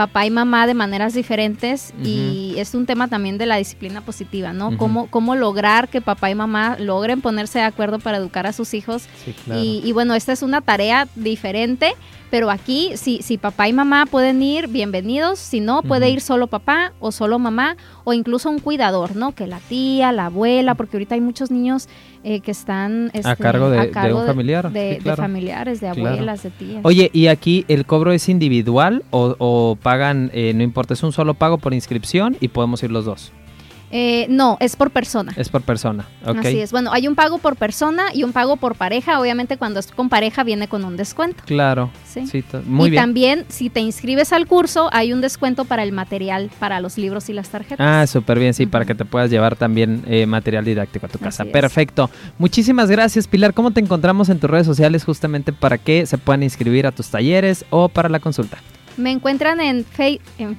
papá 0.00 0.24
y 0.24 0.30
mamá 0.30 0.66
de 0.66 0.72
maneras 0.72 1.12
diferentes 1.12 1.92
y 2.02 2.54
es 2.56 2.74
un 2.74 2.86
tema 2.86 3.08
también 3.08 3.36
de 3.36 3.44
la 3.44 3.56
disciplina 3.56 4.00
positiva, 4.00 4.54
¿no? 4.54 4.78
cómo, 4.78 5.08
cómo 5.08 5.34
lograr 5.36 5.90
que 5.90 6.00
papá 6.00 6.30
y 6.30 6.34
mamá 6.34 6.78
logren 6.78 7.20
ponerse 7.20 7.58
de 7.58 7.66
acuerdo 7.66 7.98
para 7.98 8.16
educar 8.16 8.46
a 8.46 8.54
sus 8.54 8.72
hijos. 8.72 9.08
y, 9.54 9.82
y, 9.84 9.92
bueno, 9.92 10.14
esta 10.14 10.32
es 10.32 10.42
una 10.42 10.62
tarea 10.62 11.06
diferente 11.16 11.92
pero 12.30 12.50
aquí, 12.50 12.92
si, 12.94 13.22
si 13.22 13.38
papá 13.38 13.68
y 13.68 13.72
mamá 13.72 14.06
pueden 14.06 14.40
ir, 14.40 14.68
bienvenidos. 14.68 15.40
Si 15.40 15.58
no, 15.60 15.82
puede 15.82 16.08
ir 16.10 16.20
solo 16.20 16.46
papá 16.46 16.92
o 17.00 17.10
solo 17.10 17.38
mamá 17.40 17.76
o 18.04 18.12
incluso 18.12 18.48
un 18.48 18.60
cuidador, 18.60 19.16
¿no? 19.16 19.32
Que 19.32 19.48
la 19.48 19.58
tía, 19.58 20.12
la 20.12 20.26
abuela, 20.26 20.76
porque 20.76 20.96
ahorita 20.96 21.16
hay 21.16 21.20
muchos 21.20 21.50
niños 21.50 21.88
eh, 22.22 22.40
que 22.40 22.52
están 22.52 23.10
este, 23.14 23.28
a 23.28 23.34
cargo 23.34 23.70
de, 23.70 23.78
un 24.14 24.26
familiar. 24.26 24.70
De, 24.70 25.00
familiares, 25.16 25.80
de 25.80 25.88
abuelas, 25.88 26.44
de 26.44 26.50
tías. 26.50 26.80
Oye, 26.84 27.10
¿y 27.12 27.26
aquí 27.26 27.64
el 27.66 27.84
cobro 27.84 28.12
es 28.12 28.28
individual 28.28 29.02
o, 29.10 29.76
pagan, 29.82 30.30
eh, 30.32 30.52
no 30.54 30.62
importa, 30.62 30.94
es 30.94 31.02
un 31.02 31.12
solo 31.12 31.34
pago 31.34 31.58
por 31.58 31.74
inscripción 31.74 32.36
y 32.40 32.48
podemos 32.48 32.82
ir 32.84 32.92
los 32.92 33.04
dos? 33.04 33.32
Eh, 33.90 34.26
no, 34.28 34.56
es 34.60 34.76
por 34.76 34.90
persona. 34.90 35.32
Es 35.36 35.48
por 35.48 35.62
persona, 35.62 36.06
ok. 36.24 36.38
Así 36.38 36.60
es. 36.60 36.70
Bueno, 36.70 36.92
hay 36.92 37.08
un 37.08 37.14
pago 37.14 37.38
por 37.38 37.56
persona 37.56 38.06
y 38.14 38.22
un 38.22 38.32
pago 38.32 38.56
por 38.56 38.76
pareja. 38.76 39.20
Obviamente 39.20 39.56
cuando 39.56 39.80
es 39.80 39.88
con 39.88 40.08
pareja 40.08 40.44
viene 40.44 40.68
con 40.68 40.84
un 40.84 40.96
descuento. 40.96 41.42
Claro. 41.44 41.90
Sí. 42.06 42.44
muy 42.66 42.90
y 42.90 42.94
también 42.94 43.44
si 43.48 43.70
te 43.70 43.80
inscribes 43.80 44.32
al 44.32 44.46
curso 44.46 44.88
hay 44.92 45.12
un 45.12 45.20
descuento 45.20 45.64
para 45.64 45.82
el 45.82 45.92
material, 45.92 46.50
para 46.58 46.80
los 46.80 46.98
libros 46.98 47.28
y 47.28 47.32
las 47.32 47.48
tarjetas. 47.48 47.78
Ah, 47.80 48.06
súper 48.06 48.38
bien, 48.38 48.54
sí, 48.54 48.66
para 48.66 48.84
que 48.84 48.94
te 48.94 49.04
puedas 49.04 49.30
llevar 49.30 49.56
también 49.56 50.02
eh, 50.06 50.26
material 50.26 50.64
didáctico 50.64 51.06
a 51.06 51.08
tu 51.08 51.18
casa. 51.18 51.44
Perfecto. 51.44 52.10
Muchísimas 52.38 52.90
gracias, 52.90 53.26
Pilar. 53.26 53.54
¿Cómo 53.54 53.70
te 53.72 53.80
encontramos 53.80 54.28
en 54.28 54.38
tus 54.38 54.50
redes 54.50 54.66
sociales 54.66 55.04
justamente 55.04 55.52
para 55.52 55.78
que 55.78 56.06
se 56.06 56.18
puedan 56.18 56.42
inscribir 56.42 56.86
a 56.86 56.92
tus 56.92 57.08
talleres 57.08 57.64
o 57.70 57.88
para 57.88 58.08
la 58.08 58.20
consulta? 58.20 58.58
Me 59.00 59.10
encuentran 59.10 59.60
en, 59.60 59.86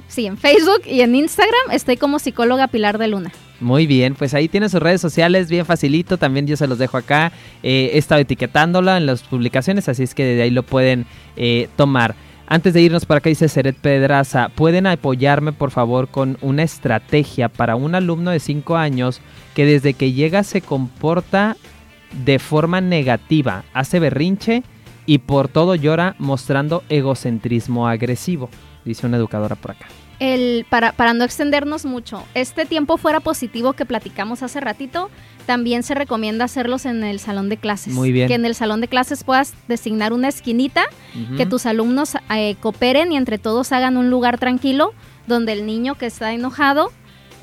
sí, 0.07 0.25
en 0.25 0.37
Facebook 0.37 0.81
y 0.85 1.01
en 1.01 1.15
Instagram. 1.15 1.71
Estoy 1.71 1.97
como 1.97 2.19
psicóloga 2.19 2.67
Pilar 2.67 2.97
de 2.97 3.07
Luna. 3.07 3.31
Muy 3.59 3.85
bien, 3.85 4.15
pues 4.15 4.33
ahí 4.33 4.47
tiene 4.47 4.69
sus 4.69 4.81
redes 4.81 4.99
sociales, 4.99 5.47
bien 5.47 5.67
facilito, 5.67 6.17
también 6.17 6.47
yo 6.47 6.57
se 6.57 6.65
los 6.65 6.79
dejo 6.79 6.97
acá. 6.97 7.31
Eh, 7.61 7.91
he 7.93 7.99
estado 7.99 8.19
etiquetándola 8.19 8.97
en 8.97 9.05
las 9.05 9.21
publicaciones, 9.21 9.87
así 9.87 10.01
es 10.01 10.15
que 10.15 10.25
de 10.25 10.41
ahí 10.41 10.49
lo 10.49 10.63
pueden 10.63 11.05
eh, 11.37 11.69
tomar. 11.75 12.15
Antes 12.47 12.73
de 12.73 12.81
irnos 12.81 13.05
para 13.05 13.19
acá 13.19 13.29
dice 13.29 13.47
Seret 13.47 13.77
Pedraza, 13.77 14.49
¿pueden 14.49 14.87
apoyarme 14.87 15.53
por 15.53 15.69
favor 15.69 16.07
con 16.07 16.37
una 16.41 16.63
estrategia 16.63 17.49
para 17.49 17.75
un 17.75 17.93
alumno 17.93 18.31
de 18.31 18.39
5 18.39 18.75
años 18.75 19.21
que 19.53 19.65
desde 19.65 19.93
que 19.93 20.11
llega 20.11 20.43
se 20.43 20.61
comporta 20.61 21.55
de 22.25 22.39
forma 22.39 22.81
negativa, 22.81 23.63
hace 23.73 23.99
berrinche 23.99 24.63
y 25.05 25.19
por 25.19 25.47
todo 25.47 25.75
llora 25.75 26.15
mostrando 26.19 26.83
egocentrismo 26.89 27.87
agresivo, 27.87 28.49
dice 28.85 29.07
una 29.07 29.17
educadora 29.17 29.55
por 29.55 29.71
acá. 29.71 29.87
El, 30.19 30.67
para, 30.69 30.91
para 30.91 31.13
no 31.13 31.23
extendernos 31.23 31.83
mucho, 31.83 32.23
este 32.35 32.67
tiempo 32.67 32.97
fuera 32.97 33.21
positivo 33.21 33.73
que 33.73 33.85
platicamos 33.85 34.43
hace 34.43 34.59
ratito, 34.59 35.09
también 35.47 35.81
se 35.81 35.95
recomienda 35.95 36.45
hacerlos 36.45 36.85
en 36.85 37.03
el 37.03 37.19
salón 37.19 37.49
de 37.49 37.57
clases. 37.57 37.93
Muy 37.93 38.11
bien. 38.11 38.27
Que 38.27 38.35
en 38.35 38.45
el 38.45 38.53
salón 38.53 38.81
de 38.81 38.87
clases 38.87 39.23
puedas 39.23 39.55
designar 39.67 40.13
una 40.13 40.27
esquinita, 40.27 40.83
que 41.37 41.47
tus 41.47 41.65
alumnos 41.65 42.15
eh, 42.35 42.55
cooperen 42.59 43.11
y 43.11 43.17
entre 43.17 43.39
todos 43.39 43.71
hagan 43.71 43.97
un 43.97 44.11
lugar 44.11 44.37
tranquilo 44.37 44.93
donde 45.27 45.53
el 45.53 45.65
niño 45.65 45.95
que 45.95 46.05
está 46.05 46.33
enojado 46.33 46.91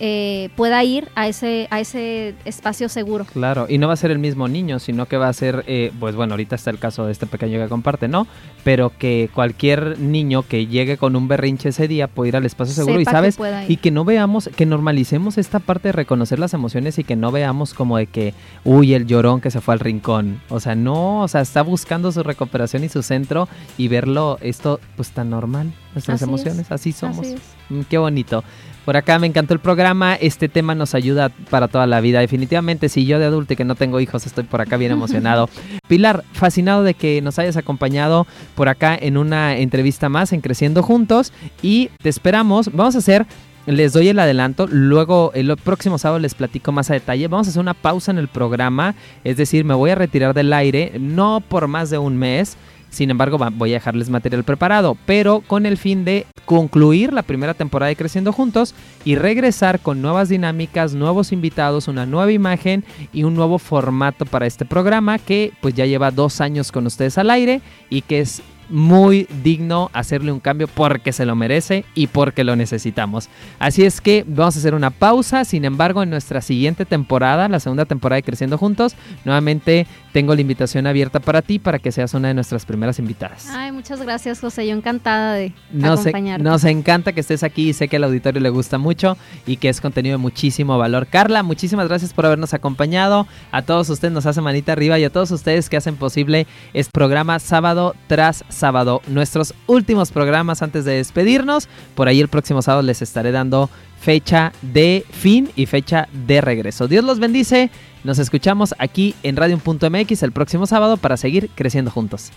eh, 0.00 0.50
pueda 0.56 0.82
ir 0.84 1.08
a 1.14 1.28
ese, 1.28 1.66
a 1.70 1.80
ese 1.80 2.34
espacio 2.44 2.88
seguro. 2.88 3.24
Claro, 3.24 3.66
y 3.68 3.78
no 3.78 3.88
va 3.88 3.94
a 3.94 3.96
ser 3.96 4.10
el 4.10 4.18
mismo 4.18 4.48
niño, 4.48 4.78
sino 4.78 5.06
que 5.06 5.16
va 5.16 5.28
a 5.28 5.32
ser, 5.32 5.64
eh, 5.66 5.92
pues 5.98 6.14
bueno, 6.14 6.34
ahorita 6.34 6.54
está 6.54 6.70
el 6.70 6.78
caso 6.78 7.06
de 7.06 7.12
este 7.12 7.26
pequeño 7.26 7.58
que 7.58 7.68
comparte, 7.68 8.08
¿no? 8.08 8.26
Pero 8.64 8.92
que 8.96 9.30
cualquier 9.34 9.98
niño 9.98 10.42
que 10.42 10.66
llegue 10.66 10.96
con 10.96 11.16
un 11.16 11.26
berrinche 11.26 11.70
ese 11.70 11.88
día 11.88 12.06
puede 12.06 12.28
ir 12.28 12.36
al 12.36 12.46
espacio 12.46 12.74
seguro 12.74 13.00
y 13.00 13.04
sabes, 13.04 13.38
y 13.66 13.76
que 13.78 13.90
no 13.90 14.04
veamos, 14.04 14.50
que 14.54 14.66
normalicemos 14.66 15.38
esta 15.38 15.58
parte 15.58 15.88
de 15.88 15.92
reconocer 15.92 16.38
las 16.38 16.54
emociones 16.54 16.98
y 16.98 17.04
que 17.04 17.16
no 17.16 17.32
veamos 17.32 17.74
como 17.74 17.96
de 17.96 18.06
que, 18.06 18.34
uy, 18.64 18.94
el 18.94 19.06
llorón 19.06 19.40
que 19.40 19.50
se 19.50 19.60
fue 19.60 19.74
al 19.74 19.80
rincón. 19.80 20.40
O 20.48 20.60
sea, 20.60 20.74
no, 20.74 21.22
o 21.22 21.28
sea, 21.28 21.40
está 21.40 21.62
buscando 21.62 22.12
su 22.12 22.22
recuperación 22.22 22.84
y 22.84 22.88
su 22.88 23.02
centro 23.02 23.48
y 23.76 23.88
verlo 23.88 24.38
esto 24.40 24.80
pues 24.96 25.10
tan 25.10 25.30
normal, 25.30 25.72
nuestras 25.94 26.22
emociones, 26.22 26.70
así 26.70 26.92
somos. 26.92 27.26
Mm, 27.68 27.80
qué 27.88 27.98
bonito. 27.98 28.44
Por 28.88 28.96
acá 28.96 29.18
me 29.18 29.26
encantó 29.26 29.52
el 29.52 29.60
programa. 29.60 30.14
Este 30.14 30.48
tema 30.48 30.74
nos 30.74 30.94
ayuda 30.94 31.28
para 31.50 31.68
toda 31.68 31.86
la 31.86 32.00
vida. 32.00 32.20
Definitivamente, 32.20 32.88
si 32.88 33.04
yo 33.04 33.18
de 33.18 33.26
adulto 33.26 33.52
y 33.52 33.56
que 33.56 33.66
no 33.66 33.74
tengo 33.74 34.00
hijos 34.00 34.24
estoy 34.24 34.44
por 34.44 34.62
acá 34.62 34.78
bien 34.78 34.92
emocionado. 34.92 35.50
Pilar, 35.88 36.24
fascinado 36.32 36.82
de 36.82 36.94
que 36.94 37.20
nos 37.20 37.38
hayas 37.38 37.58
acompañado 37.58 38.26
por 38.54 38.70
acá 38.70 38.96
en 38.98 39.18
una 39.18 39.58
entrevista 39.58 40.08
más 40.08 40.32
en 40.32 40.40
Creciendo 40.40 40.82
Juntos. 40.82 41.34
Y 41.60 41.90
te 42.00 42.08
esperamos. 42.08 42.70
Vamos 42.72 42.94
a 42.94 43.00
hacer 43.00 43.26
les 43.66 43.92
doy 43.92 44.08
el 44.08 44.18
adelanto, 44.18 44.66
luego 44.66 45.32
el 45.34 45.54
próximo 45.58 45.98
sábado 45.98 46.18
les 46.18 46.32
platico 46.32 46.72
más 46.72 46.90
a 46.90 46.94
detalle. 46.94 47.28
Vamos 47.28 47.46
a 47.46 47.50
hacer 47.50 47.60
una 47.60 47.74
pausa 47.74 48.10
en 48.10 48.16
el 48.16 48.28
programa, 48.28 48.94
es 49.24 49.36
decir, 49.36 49.66
me 49.66 49.74
voy 49.74 49.90
a 49.90 49.96
retirar 49.96 50.32
del 50.32 50.50
aire, 50.54 50.92
no 50.98 51.42
por 51.46 51.68
más 51.68 51.90
de 51.90 51.98
un 51.98 52.16
mes, 52.16 52.56
sin 52.90 53.10
embargo, 53.10 53.38
voy 53.52 53.70
a 53.70 53.74
dejarles 53.74 54.10
material 54.10 54.44
preparado, 54.44 54.96
pero 55.06 55.40
con 55.46 55.66
el 55.66 55.76
fin 55.76 56.04
de 56.04 56.26
concluir 56.44 57.12
la 57.12 57.22
primera 57.22 57.54
temporada 57.54 57.88
de 57.88 57.96
Creciendo 57.96 58.32
Juntos 58.32 58.74
y 59.04 59.16
regresar 59.16 59.80
con 59.80 60.00
nuevas 60.00 60.28
dinámicas, 60.28 60.94
nuevos 60.94 61.32
invitados, 61.32 61.88
una 61.88 62.06
nueva 62.06 62.32
imagen 62.32 62.84
y 63.12 63.24
un 63.24 63.34
nuevo 63.34 63.58
formato 63.58 64.24
para 64.24 64.46
este 64.46 64.64
programa 64.64 65.18
que 65.18 65.52
pues 65.60 65.74
ya 65.74 65.86
lleva 65.86 66.10
dos 66.10 66.40
años 66.40 66.72
con 66.72 66.86
ustedes 66.86 67.18
al 67.18 67.30
aire 67.30 67.60
y 67.90 68.02
que 68.02 68.20
es 68.20 68.42
muy 68.68 69.26
digno 69.42 69.90
hacerle 69.92 70.32
un 70.32 70.40
cambio 70.40 70.68
porque 70.68 71.12
se 71.12 71.24
lo 71.24 71.34
merece 71.34 71.84
y 71.94 72.08
porque 72.08 72.44
lo 72.44 72.56
necesitamos. 72.56 73.28
Así 73.58 73.84
es 73.84 74.00
que 74.00 74.24
vamos 74.26 74.56
a 74.56 74.58
hacer 74.58 74.74
una 74.74 74.90
pausa, 74.90 75.44
sin 75.44 75.64
embargo 75.64 76.02
en 76.02 76.10
nuestra 76.10 76.40
siguiente 76.40 76.84
temporada, 76.84 77.48
la 77.48 77.60
segunda 77.60 77.86
temporada 77.86 78.16
de 78.16 78.22
Creciendo 78.24 78.58
Juntos, 78.58 78.94
nuevamente 79.24 79.86
tengo 80.12 80.34
la 80.34 80.40
invitación 80.40 80.86
abierta 80.86 81.20
para 81.20 81.42
ti 81.42 81.58
para 81.58 81.78
que 81.78 81.92
seas 81.92 82.14
una 82.14 82.28
de 82.28 82.34
nuestras 82.34 82.64
primeras 82.64 82.98
invitadas. 82.98 83.46
Ay, 83.50 83.72
muchas 83.72 84.00
gracias 84.00 84.40
José, 84.40 84.66
yo 84.66 84.74
encantada 84.74 85.34
de 85.34 85.52
nos 85.72 86.00
acompañarte. 86.00 86.42
nos 86.42 86.64
encanta 86.64 87.12
que 87.12 87.20
estés 87.20 87.42
aquí 87.42 87.70
y 87.70 87.72
sé 87.72 87.88
que 87.88 87.96
al 87.96 88.04
auditorio 88.04 88.40
le 88.40 88.50
gusta 88.50 88.78
mucho 88.78 89.16
y 89.46 89.56
que 89.56 89.68
es 89.68 89.80
contenido 89.80 90.14
de 90.14 90.18
muchísimo 90.18 90.78
valor. 90.78 91.06
Carla, 91.06 91.42
muchísimas 91.42 91.88
gracias 91.88 92.12
por 92.12 92.26
habernos 92.26 92.54
acompañado. 92.54 93.26
A 93.52 93.62
todos 93.62 93.88
ustedes 93.90 94.12
nos 94.12 94.26
hace 94.26 94.40
manita 94.40 94.72
arriba 94.72 94.98
y 94.98 95.04
a 95.04 95.10
todos 95.10 95.30
ustedes 95.30 95.68
que 95.68 95.76
hacen 95.76 95.96
posible 95.96 96.46
este 96.72 96.90
programa 96.92 97.38
sábado 97.38 97.94
tras 98.06 98.44
sábado. 98.48 99.02
Nuestros 99.08 99.54
últimos 99.66 100.10
programas 100.10 100.62
antes 100.62 100.84
de 100.84 100.94
despedirnos. 100.94 101.68
Por 101.94 102.08
ahí 102.08 102.20
el 102.20 102.28
próximo 102.28 102.62
sábado 102.62 102.82
les 102.82 103.02
estaré 103.02 103.32
dando 103.32 103.70
fecha 104.00 104.52
de 104.62 105.04
fin 105.10 105.50
y 105.56 105.66
fecha 105.66 106.08
de 106.12 106.40
regreso. 106.40 106.88
Dios 106.88 107.04
los 107.04 107.18
bendice. 107.18 107.70
Nos 108.04 108.18
escuchamos 108.18 108.74
aquí 108.78 109.14
en 109.22 109.36
Radio.mx 109.36 110.22
el 110.22 110.32
próximo 110.32 110.66
sábado 110.66 110.96
para 110.96 111.16
seguir 111.16 111.50
creciendo 111.54 111.90
juntos. 111.90 112.30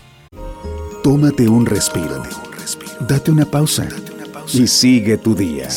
Tómate 1.02 1.48
un 1.48 1.66
respiro. 1.66 2.22
Date 3.08 3.30
una 3.30 3.44
pausa. 3.44 3.88
Y 4.52 4.66
sigue 4.66 5.18
tu 5.18 5.34
día. 5.34 5.68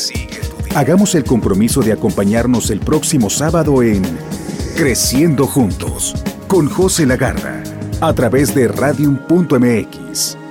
Hagamos 0.75 1.15
el 1.15 1.23
compromiso 1.23 1.81
de 1.81 1.93
acompañarnos 1.93 2.69
el 2.69 2.79
próximo 2.79 3.29
sábado 3.29 3.81
en 3.81 4.03
Creciendo 4.75 5.47
Juntos 5.47 6.13
con 6.47 6.67
José 6.67 7.05
Lagarra 7.05 7.63
a 8.01 8.13
través 8.13 8.53
de 8.53 8.67
Radium.mx. 8.67 10.45